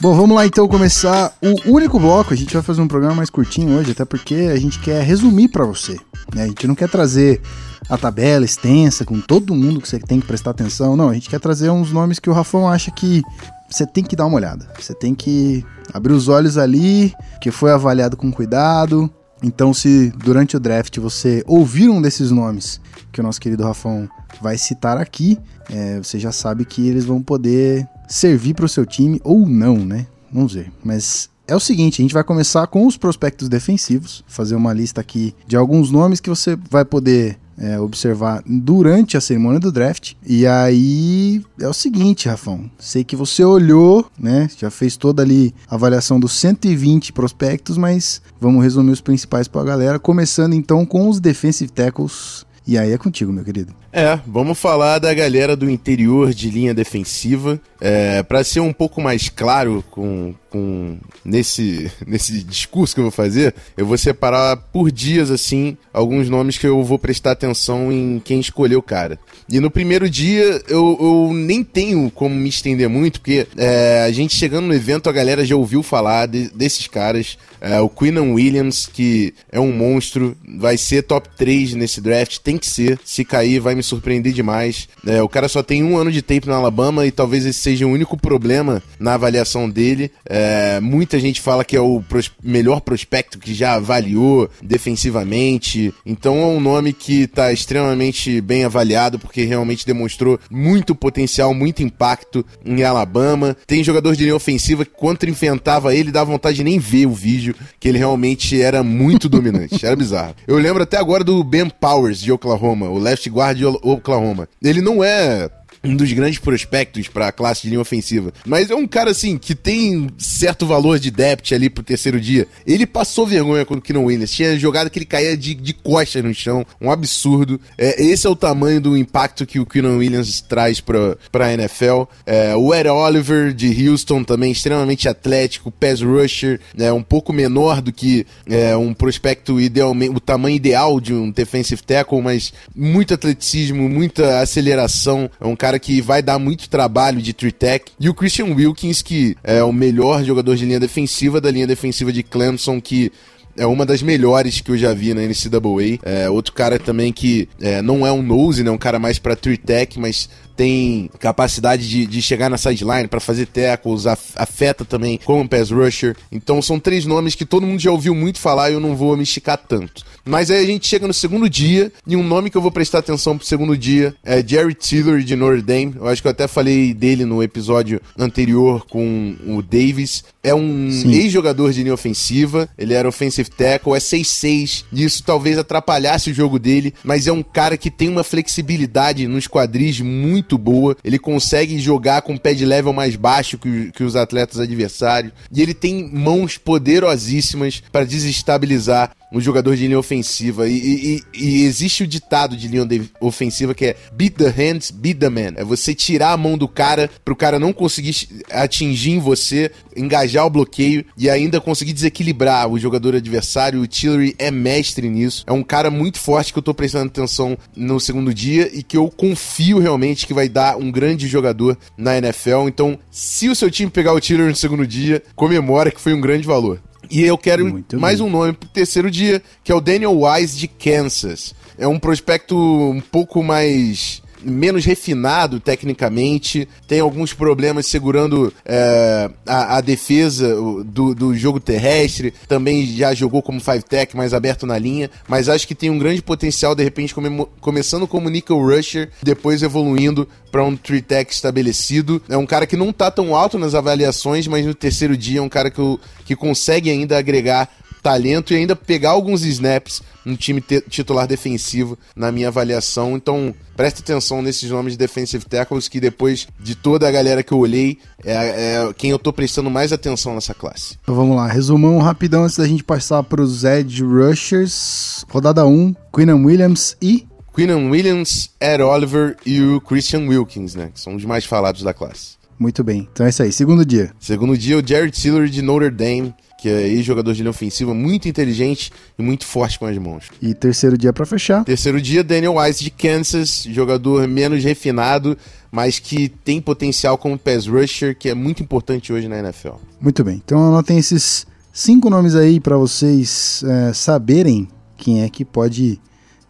Bom, 0.05 0.13
vamos 0.13 0.37
lá 0.37 0.45
então 0.45 0.69
começar 0.69 1.33
o 1.41 1.73
único 1.73 1.99
bloco. 1.99 2.35
A 2.35 2.37
gente 2.37 2.53
vai 2.53 2.63
fazer 2.63 2.83
um 2.83 2.87
programa 2.87 3.15
mais 3.15 3.31
curtinho 3.31 3.79
hoje, 3.79 3.93
até 3.93 4.05
porque 4.05 4.35
a 4.53 4.57
gente 4.57 4.79
quer 4.79 5.03
resumir 5.03 5.49
para 5.49 5.65
você. 5.65 5.99
Né? 6.35 6.43
A 6.43 6.47
gente 6.47 6.67
não 6.67 6.75
quer 6.75 6.91
trazer 6.91 7.41
a 7.89 7.97
tabela 7.97 8.45
extensa 8.45 9.03
com 9.07 9.19
todo 9.19 9.55
mundo 9.55 9.81
que 9.81 9.89
você 9.89 9.99
tem 9.99 10.21
que 10.21 10.27
prestar 10.27 10.51
atenção. 10.51 10.95
Não, 10.95 11.09
a 11.09 11.15
gente 11.15 11.31
quer 11.31 11.41
trazer 11.41 11.71
uns 11.71 11.91
nomes 11.91 12.19
que 12.19 12.29
o 12.29 12.35
Rafão 12.35 12.69
acha 12.69 12.91
que 12.91 13.23
você 13.67 13.87
tem 13.87 14.05
que 14.05 14.15
dar 14.15 14.27
uma 14.27 14.37
olhada. 14.37 14.69
Você 14.79 14.93
tem 14.93 15.15
que 15.15 15.65
abrir 15.91 16.13
os 16.13 16.29
olhos 16.29 16.59
ali, 16.59 17.15
que 17.41 17.51
foi 17.51 17.73
avaliado 17.73 18.15
com 18.15 18.31
cuidado. 18.31 19.11
Então, 19.45 19.75
se 19.75 20.11
durante 20.17 20.57
o 20.57 20.61
draft 20.61 20.99
você 20.99 21.45
ouvir 21.47 21.91
um 21.91 22.01
desses 22.01 22.31
nomes 22.31 22.81
que 23.13 23.21
o 23.21 23.23
nosso 23.23 23.39
querido 23.39 23.63
Rafão 23.63 24.09
vai 24.41 24.57
citar 24.57 24.97
aqui, 24.97 25.39
é, 25.69 25.99
você 25.99 26.19
já 26.19 26.33
sabe 26.33 26.65
que 26.65 26.89
eles 26.89 27.05
vão 27.05 27.23
poder 27.23 27.87
servir 28.09 28.55
para 28.55 28.65
o 28.65 28.69
seu 28.69 28.87
time 28.87 29.21
ou 29.23 29.47
não, 29.47 29.77
né? 29.77 30.07
Vamos 30.33 30.55
ver. 30.55 30.73
Mas 30.83 31.29
é 31.47 31.55
o 31.55 31.61
seguinte, 31.61 32.01
a 32.01 32.03
gente 32.03 32.15
vai 32.15 32.25
começar 32.25 32.67
com 32.69 32.87
os 32.87 32.97
prospectos 32.97 33.51
defensivos, 33.51 34.25
fazer 34.27 34.55
uma 34.55 34.73
lista 34.73 35.03
aqui 35.03 35.35
de 35.47 35.57
alguns 35.57 35.91
nomes 35.91 36.21
que 36.21 36.31
você 36.31 36.57
vai 36.71 36.87
poder 36.87 37.39
é, 37.59 37.79
observar 37.79 38.43
durante 38.47 39.17
a 39.17 39.21
cerimônia 39.21 39.61
do 39.61 39.73
draft. 39.73 40.15
E 40.27 40.47
aí 40.47 41.43
é 41.59 41.69
o 41.69 41.75
seguinte, 41.75 42.29
Rafão. 42.29 42.71
Sei 42.79 43.05
que 43.05 43.17
você 43.17 43.45
olhou, 43.45 44.07
né? 44.19 44.49
Já 44.57 44.71
fez 44.71 44.97
toda 44.97 45.23
ali 45.23 45.55
a 45.69 45.75
avaliação 45.75 46.19
dos 46.19 46.33
120 46.33 47.13
prospectos, 47.13 47.77
mas 47.77 48.21
vamos 48.41 48.63
resumir 48.63 48.93
os 48.93 49.01
principais 49.01 49.49
para 49.49 49.61
a 49.61 49.65
galera. 49.65 49.99
Começando 49.99 50.55
então 50.55 50.85
com 50.85 51.09
os 51.09 51.21
defensive 51.21 51.71
tackles. 51.71 52.45
E 52.67 52.79
aí 52.79 52.93
é 52.93 52.99
contigo, 52.99 53.33
meu 53.33 53.45
querido. 53.45 53.75
É, 53.93 54.19
vamos 54.27 54.59
falar 54.59 54.99
da 54.99 55.13
galera 55.15 55.55
do 55.55 55.71
interior 55.71 56.33
de 56.33 56.51
linha 56.51 56.75
defensiva. 56.75 57.61
É, 57.81 58.23
para 58.23 58.43
ser 58.43 58.61
um 58.61 58.73
pouco 58.73 59.01
mais 59.03 59.29
claro 59.29 59.85
com, 59.91 60.35
com 60.49 60.97
nesse, 61.23 61.93
nesse 62.07 62.43
discurso 62.43 62.95
que 62.95 63.01
eu 63.01 63.05
vou 63.05 63.11
fazer, 63.11 63.55
eu 63.77 63.85
vou 63.85 63.99
separar 63.99 64.57
por 64.57 64.91
dias 64.91 65.31
assim 65.31 65.77
alguns 65.93 66.31
nomes 66.31 66.57
que 66.57 66.67
eu 66.67 66.83
vou 66.83 66.99
prestar 66.99 67.33
atenção 67.33 67.93
em 67.93 68.21
quem 68.25 68.41
escolheu 68.41 68.79
o 68.79 68.83
cara. 68.83 69.19
E 69.49 69.61
no 69.61 69.71
primeiro 69.71 70.09
dia 70.09 70.63
eu, 70.67 70.97
eu 70.99 71.31
nem 71.35 71.63
tenho 71.63 72.11
como 72.11 72.35
me 72.35 72.49
estender 72.49 72.89
muito, 72.89 73.21
porque 73.21 73.47
é, 73.57 74.03
a 74.07 74.11
gente 74.11 74.35
chegando 74.35 74.67
no 74.67 74.75
evento 74.75 75.11
a 75.11 75.13
galera 75.13 75.45
já 75.45 75.55
ouviu 75.55 75.83
falar 75.83 76.27
de, 76.27 76.49
desses 76.49 76.89
caras. 76.89 77.37
É, 77.61 77.81
o 77.81 77.89
Quinnan 77.89 78.33
Williams, 78.33 78.87
que 78.87 79.35
é 79.51 79.61
um 79.61 79.73
monstro, 79.73 80.37
vai 80.59 80.77
ser 80.77 81.03
top 81.03 81.29
3 81.37 81.75
nesse 81.75 82.01
draft, 82.01 82.39
tem 82.39 82.54
tem 82.55 82.59
que 82.59 82.67
ser. 82.67 82.99
Se 83.05 83.25
cair, 83.25 83.61
vai 83.61 83.75
me 83.75 83.83
surpreender 83.83 84.33
demais. 84.33 84.89
É, 85.07 85.23
o 85.23 85.29
cara 85.29 85.49
só 85.49 85.63
tem 85.63 85.83
um 85.83 85.97
ano 85.97 86.11
de 86.11 86.23
tape 86.23 86.47
na 86.47 86.57
Alabama 86.57 87.07
e 87.07 87.11
talvez 87.11 87.45
esse 87.45 87.61
seja 87.61 87.87
o 87.87 87.91
único 87.91 88.17
problema 88.17 88.83
na 88.99 89.15
avaliação 89.15 89.69
dele. 89.69 90.11
É, 90.29 90.81
muita 90.81 91.19
gente 91.19 91.41
fala 91.41 91.65
que 91.65 91.77
é 91.77 91.81
o 91.81 92.03
pros 92.03 92.31
melhor 92.43 92.81
prospecto 92.81 93.39
que 93.39 93.55
já 93.55 93.75
avaliou 93.75 94.49
defensivamente. 94.63 95.93
Então 96.05 96.39
é 96.39 96.47
um 96.47 96.61
nome 96.61 96.93
que 96.93 97.23
está 97.23 97.53
extremamente 97.53 98.41
bem 98.41 98.65
avaliado 98.65 99.19
porque 99.19 99.45
realmente 99.45 99.87
demonstrou 99.87 100.39
muito 100.51 100.95
potencial, 100.95 101.53
muito 101.55 101.83
impacto 101.83 102.45
em 102.65 102.83
Alabama. 102.83 103.57
Tem 103.67 103.83
jogador 103.83 104.15
de 104.15 104.25
linha 104.25 104.37
ofensiva 104.37 104.85
que 104.85 104.93
quando 104.93 105.25
enfrentava 105.25 105.95
ele 105.95 106.13
dá 106.13 106.23
vontade 106.23 106.57
de 106.57 106.65
nem 106.65 106.79
ver 106.79 107.07
o 107.07 107.13
vídeo, 107.13 107.55
que 107.81 107.89
ele 107.89 107.99
realmente 107.99 108.61
era 108.61 108.83
muito 108.83 109.29
dominante. 109.29 109.85
Era 109.85 109.97
bizarro. 109.97 110.35
Eu 110.47 110.59
lembro 110.59 110.83
até 110.83 110.99
agora 110.99 111.25
do 111.25 111.43
Ben 111.43 111.69
Powers 111.69 112.21
de 112.21 112.31
Oklahoma, 112.31 112.44
o 112.91 112.99
left 112.99 113.29
guard 113.31 113.59
Oklahoma. 113.83 114.49
Ele 114.63 114.81
não 114.81 115.03
é 115.03 115.49
um 115.85 115.95
dos 115.95 116.13
grandes 116.13 116.39
prospectos 116.39 117.09
para 117.09 117.29
a 117.29 117.33
classe 117.33 117.63
de 117.63 117.69
linha 117.69 117.81
ofensiva. 117.81 118.33
Mas 118.47 118.71
é 118.71 118.75
um 118.75 118.87
cara, 118.87 119.11
assim, 119.11 119.37
que 119.37 119.55
tem 119.55 120.09
certo 120.19 120.67
valor 120.67 120.99
de 120.99 121.11
depth 121.11 121.53
ali 121.53 121.69
pro 121.69 121.85
terceiro 121.85 122.21
dia. 122.21 122.47
Ele 122.67 122.87
passou 122.87 123.27
vergonha 123.27 123.65
com 123.65 123.75
o 123.75 123.81
Keenan 123.81 124.01
Williams. 124.01 124.31
Tinha 124.31 124.59
jogado 124.59 124.91
que 124.91 124.99
ele 124.99 125.07
caía 125.07 125.37
de, 125.37 125.55
de 125.55 125.73
costas 125.73 126.23
no 126.25 126.35
chão. 126.35 126.65
Um 126.81 126.91
absurdo. 126.91 127.61
É, 127.77 128.03
esse 128.03 128.27
é 128.27 128.31
o 128.31 128.37
tamanho 128.37 128.81
do 128.81 128.97
impacto 128.97 129.47
que 129.47 129.61
o 129.61 129.67
Keenan 129.67 129.97
Williams 129.97 130.41
traz 130.41 130.81
pra, 130.81 131.17
pra 131.31 131.53
NFL. 131.53 132.05
É, 132.27 132.55
o 132.57 132.75
Ed 132.75 132.89
Oliver 132.89 133.53
de 133.53 133.89
Houston 133.89 134.25
também 134.25 134.53
extremamente 134.53 135.09
atlético. 135.09 135.71
Pass 135.71 136.01
rusher, 136.01 136.61
é 136.79 136.93
um 136.93 137.03
pouco 137.03 137.33
menor 137.33 137.81
do 137.81 137.93
que 137.93 138.27
é, 138.49 138.77
um 138.77 138.95
prospecto 138.95 139.61
idealmente, 139.61 140.15
o 140.15 140.21
tamanho 140.21 140.57
ideal 140.57 141.01
de 141.01 141.13
um 141.13 141.31
defensive 141.31 141.83
tackle, 141.83 142.23
mas 142.23 142.53
muito 142.75 143.15
atleticismo, 143.15 143.89
muita 143.89 144.41
aceleração. 144.41 145.31
É 145.41 145.47
um 145.47 145.57
cara 145.57 145.74
cara 145.75 145.79
que 145.79 146.01
vai 146.01 146.23
dar 146.23 146.39
muito 146.39 146.69
trabalho 146.69 147.21
de 147.21 147.33
tech 147.33 147.85
E 147.99 148.09
o 148.09 148.15
Christian 148.15 148.47
Wilkins, 148.55 149.03
que 149.03 149.37
é 149.43 149.63
o 149.63 149.73
melhor 149.73 150.25
jogador 150.25 150.57
de 150.57 150.65
linha 150.65 150.81
defensiva 150.81 151.41
da 151.41 151.51
linha 151.51 151.67
defensiva 151.67 152.13
de 152.13 152.23
Clemson, 152.23 152.81
que 152.81 153.11
é 153.57 153.67
uma 153.67 153.87
das 153.87 154.03
melhores 154.03 154.61
que 154.61 154.71
eu 154.71 154.77
já 154.77 154.93
vi 154.93 155.15
na 155.15 155.23
NCAA. 155.23 156.01
É, 156.03 156.29
outro 156.29 156.53
cara 156.53 156.79
também 156.79 157.13
que 157.13 157.49
é, 157.61 157.81
não 157.83 158.07
é 158.07 158.13
um 158.13 158.23
nose, 158.23 158.63
né? 158.63 158.71
Um 158.71 158.79
cara 158.79 158.99
mais 158.99 159.19
pra 159.19 159.37
tech 159.37 159.99
mas 159.99 160.29
tem 160.57 161.11
capacidade 161.19 161.89
de, 161.89 162.07
de 162.07 162.23
chegar 162.23 162.49
na 162.49 162.57
sideline 162.57 163.09
para 163.09 163.21
fazer 163.21 163.47
tackles, 163.47 164.07
afeta 164.07 164.85
também 164.85 165.19
como 165.25 165.49
pass 165.49 165.71
rusher. 165.71 166.17
Então 166.31 166.61
são 166.63 166.79
três 166.79 167.05
nomes 167.05 167.35
que 167.35 167.45
todo 167.45 167.67
mundo 167.67 167.81
já 167.81 167.91
ouviu 167.91 168.15
muito 168.15 168.39
falar 168.39 168.71
e 168.71 168.75
eu 168.75 168.81
não 168.81 168.97
vou 168.97 169.17
me 169.17 169.23
esticar 169.23 169.59
tanto. 169.59 170.05
Mas 170.25 170.51
aí 170.51 170.63
a 170.63 170.67
gente 170.67 170.87
chega 170.87 171.07
no 171.07 171.13
segundo 171.13 171.49
dia, 171.51 171.93
e 172.07 172.17
um 172.17 172.23
nome 172.23 172.49
que 172.49 172.57
eu 172.57 172.63
vou 172.63 172.71
prestar 172.71 172.99
atenção 172.99 173.37
pro 173.37 173.47
segundo 173.47 173.77
dia 173.77 174.15
é 174.25 174.47
Jerry 174.47 174.75
Tillery 174.75 175.23
de 175.23 175.37
Notre 175.37 175.61
Dame. 175.61 175.95
Eu 175.97 176.09
acho 176.09 176.23
que 176.23 176.29
eu 176.29 176.33
até 176.33 176.49
falei 176.49 176.95
dele 176.95 177.25
no 177.25 177.43
episódio 177.43 178.01
anterior 178.19 178.87
com 178.87 179.37
o 179.47 179.61
Davis. 179.61 180.25
É 180.43 180.55
um 180.55 180.89
ex-jogador 181.07 181.73
de 181.73 181.83
linha 181.83 181.95
ofensiva, 181.95 182.69
ele 182.77 182.95
era 182.95 183.09
offensive 183.09 183.51
tackle, 183.51 183.95
é 183.95 183.99
6'6". 183.99 184.85
Isso 184.93 185.23
talvez 185.23 185.59
atrapalhasse 185.59 186.31
o 186.31 186.35
jogo 186.35 186.59
dele, 186.59 186.95
mas 187.03 187.27
é 187.27 187.33
um 187.33 187.43
cara 187.43 187.77
que 187.77 187.91
tem 187.91 188.09
uma 188.09 188.25
flexibilidade 188.25 189.27
nos 189.27 189.47
quadris 189.47 190.01
muito 190.01 190.44
muito 190.45 190.59
boa. 190.59 190.97
Ele 191.03 191.19
consegue 191.19 191.79
jogar 191.79 192.23
com 192.23 192.37
pé 192.37 192.53
de 192.55 192.67
level 192.67 192.93
mais 192.93 193.17
baixo 193.17 193.59
que, 193.59 193.91
que 193.93 194.05
os 194.05 194.15
atletas 194.15 194.61
adversários. 194.61 195.33
E 195.51 195.63
ele 195.63 195.75
tem 195.75 196.11
mãos 196.13 196.59
poderosíssimas 196.59 197.83
para 197.91 198.05
desestabilizar 198.05 199.11
um 199.35 199.41
jogador 199.41 199.75
de 199.75 199.87
linha 199.87 199.99
ofensiva. 199.99 200.69
E, 200.69 200.77
e, 200.77 201.23
e, 201.35 201.65
existe 201.65 202.05
o 202.05 202.07
ditado 202.07 202.57
de 202.57 202.69
linha 202.69 202.87
ofensiva 203.21 203.75
que 203.75 203.87
é 203.87 203.97
beat 204.13 204.37
the 204.37 204.49
hands, 204.49 204.93
beat 204.93 205.19
the 205.19 205.29
man. 205.29 205.55
É 205.57 205.65
você 205.65 205.93
tirar 205.93 206.33
a 206.33 206.37
mão 206.37 206.57
do 206.57 206.69
cara 206.69 207.11
pro 207.25 207.35
cara 207.35 207.59
não 207.59 207.73
conseguir 207.73 208.15
atingir 208.51 209.11
em 209.11 209.19
você, 209.19 209.73
engajar 209.97 210.47
o 210.47 210.51
bloqueio 210.51 211.05
e 211.19 211.29
ainda 211.29 211.61
conseguir 211.61 211.93
desequilibrar 211.93 212.69
o 212.69 212.79
jogador 212.79 213.17
adversário. 213.17 213.81
O 213.81 213.87
Tillery 213.89 214.37
é 214.39 214.53
mestre 214.53 215.09
nisso. 215.09 215.43
É 215.49 215.53
um 215.53 215.65
cara 215.65 215.91
muito 215.91 216.21
forte 216.21 216.53
que 216.53 216.59
eu 216.61 216.63
tô 216.63 216.73
prestando 216.73 217.07
atenção 217.07 217.59
no 217.75 217.99
segundo 217.99 218.33
dia 218.33 218.71
e 218.73 218.85
que 218.85 218.97
eu 218.97 219.09
confio 219.09 219.81
realmente 219.81 220.29
que 220.29 220.34
vai 220.35 220.49
dar 220.49 220.77
um 220.77 220.91
grande 220.91 221.27
jogador 221.29 221.79
na 221.97 222.19
NFL. 222.19 222.69
Então, 222.69 222.99
se 223.11 223.49
o 223.49 223.55
seu 223.55 223.71
time 223.71 223.91
pegar 223.91 224.13
o 224.13 224.21
Tillery 224.21 224.49
no 224.51 224.57
segundo 224.57 224.87
dia, 224.87 225.23
comemora 225.35 225.91
que 225.91 226.01
foi 226.01 226.13
um 226.13 226.21
grande 226.21 226.47
valor. 226.47 226.81
E 227.11 227.23
eu 227.23 227.39
quero 227.39 227.67
Muito 227.67 227.99
mais 228.01 228.19
bem. 228.19 228.27
um 228.27 228.31
nome 228.31 228.53
pro 228.55 228.69
terceiro 228.69 229.11
dia, 229.11 229.43
que 229.63 229.71
é 229.71 229.75
o 229.75 229.81
Daniel 229.81 230.19
Wise 230.21 230.57
de 230.59 230.67
Kansas. 230.69 231.55
É 231.79 231.87
um 231.87 231.99
prospecto 231.99 232.57
um 232.57 233.01
pouco 233.01 233.43
mais 233.43 234.23
menos 234.45 234.85
refinado 234.85 235.61
tecnicamente, 235.61 236.69
tem 236.87 237.01
alguns 237.01 237.33
problemas 237.33 237.87
segurando 237.87 238.53
é, 238.65 239.31
a, 239.47 239.79
a, 239.79 239.81
defesa 239.81 240.55
do, 240.85 241.15
do 241.15 241.35
jogo 241.37 241.61
terrestre, 241.61 242.33
também 242.49 242.87
já 242.87 243.15
jogou 243.15 243.43
como 243.43 243.61
five 243.61 243.83
tech 243.83 244.17
mais 244.17 244.35
aberto 244.35 244.67
na 244.67 244.79
linha, 244.79 245.11
mas 245.29 245.49
acho 245.49 245.67
que 245.67 245.75
tem 245.75 245.91
um 245.91 245.99
grande 245.99 246.23
potencial, 246.23 246.75
de 246.75 246.83
repente, 246.83 247.15
come, 247.15 247.47
começando 247.61 248.07
como 248.07 248.31
nickel 248.31 248.59
rusher, 248.59 249.11
depois 249.23 249.63
evoluindo 249.63 250.29
para 250.51 250.63
um 250.63 250.77
three 250.77 251.03
tech 251.03 251.33
estabelecido. 251.33 252.23
É 252.29 252.37
um 252.37 252.47
cara 252.47 252.65
que 252.65 252.77
não 252.77 252.93
tá 252.93 253.11
tão 253.11 253.35
alto 253.35 253.59
nas 253.59 253.75
avaliações, 253.75 254.47
mas 254.47 254.65
no 254.65 254.75
terceiro 254.75 255.17
dia 255.17 255.41
é 255.41 255.43
um 255.43 255.49
cara 255.49 255.69
que, 255.71 255.81
que 256.25 256.37
consegue 256.37 256.91
ainda 256.91 257.19
agregar 257.19 257.69
talento 258.05 258.53
e 258.53 258.57
ainda 258.57 258.77
pegar 258.77 259.13
alguns 259.13 259.43
snaps 259.45 260.03
no 260.27 260.37
time 260.37 260.63
titular 260.91 261.27
defensivo, 261.27 261.99
na 262.15 262.31
minha 262.31 262.49
avaliação. 262.49 263.17
Então, 263.17 263.55
preste 263.75 264.01
atenção 264.01 264.43
nesses 264.43 264.71
nomes 264.71 264.93
de 264.93 264.99
defensive 264.99 265.47
tackles 265.47 265.89
que 265.89 265.99
depois 265.99 266.47
de 266.61 266.75
toda 266.75 267.09
a 267.09 267.11
galera 267.11 267.43
que 267.43 267.53
eu 267.53 267.59
olhei, 267.59 267.99
é, 268.23 268.33
é 268.35 268.93
quem 268.95 269.11
eu 269.11 269.19
tô 269.19 269.33
prestando 269.33 269.71
mais 269.71 269.91
atenção 269.91 270.35
nessa 270.35 270.53
classe. 270.53 270.99
Então 271.03 271.15
vamos 271.15 271.35
lá, 271.35 271.47
resumão 271.47 271.99
rapidão 271.99 272.45
antes 272.45 272.59
da 272.59 272.69
gente 272.69 272.85
passar 272.85 273.23
para 273.23 273.41
os 273.41 273.65
edge 273.65 274.03
rushers. 274.03 275.25
Rodada 275.31 275.65
1, 275.67 275.95
Queenan 276.15 276.45
Williams 276.45 276.97
e 277.01 277.27
Queenan 277.55 277.89
Williams, 277.89 278.51
Ed 278.61 278.83
Oliver 278.83 279.37
e 279.47 279.63
o 279.63 279.81
Christian 279.81 280.27
Wilkins, 280.29 280.75
né? 280.75 280.91
Que 280.93 281.01
são 281.01 281.15
os 281.15 281.25
mais 281.25 281.47
falados 281.47 281.83
da 281.83 281.95
classe. 281.95 282.35
Muito 282.59 282.85
bem. 282.85 283.09
Então 283.13 283.25
é 283.25 283.31
isso 283.31 283.43
aí. 283.43 283.53
Segundo 283.53 283.85
dia. 283.85 284.13
Segundo 284.21 284.59
dia, 284.59 284.79
o 284.79 284.87
Jared 284.87 285.11
Tiller 285.11 285.49
de 285.49 285.63
Notre 285.63 285.91
Dame 285.91 286.35
que 286.65 286.69
é 286.71 286.89
ex-jogador 286.89 287.35
de 287.35 287.43
linha 287.43 287.51
ofensiva, 287.51 287.93
muito 287.93 288.27
inteligente 288.27 288.91
e 289.19 289.23
muito 289.23 289.45
forte 289.45 289.79
com 289.79 289.85
as 289.85 289.99
mãos. 289.99 290.31
E 290.41 290.55
terceiro 290.55 290.97
dia 290.97 291.13
para 291.13 291.27
fechar? 291.27 291.63
Terceiro 291.63 292.01
dia, 292.01 292.25
Daniel 292.25 292.55
Wise 292.55 292.83
de 292.83 292.91
Kansas, 292.91 293.67
jogador 293.69 294.27
menos 294.27 294.65
refinado, 294.65 295.37
mas 295.71 295.99
que 295.99 296.31
tem 296.43 296.63
potencial 296.63 297.19
como 297.19 297.39
pass 297.39 297.67
rusher, 297.67 298.17
que 298.17 298.31
é 298.31 298.35
muito 298.35 298.63
importante 298.63 299.13
hoje 299.13 299.29
na 299.29 299.41
NFL. 299.41 299.75
Muito 300.01 300.25
bem, 300.25 300.41
então 300.43 300.59
anotem 300.67 300.97
esses 300.97 301.47
cinco 301.71 302.09
nomes 302.09 302.35
aí 302.35 302.59
para 302.59 302.79
vocês 302.79 303.63
é, 303.63 303.93
saberem 303.93 304.67
quem 304.97 305.23
é 305.23 305.29
que 305.29 305.45
pode 305.45 306.01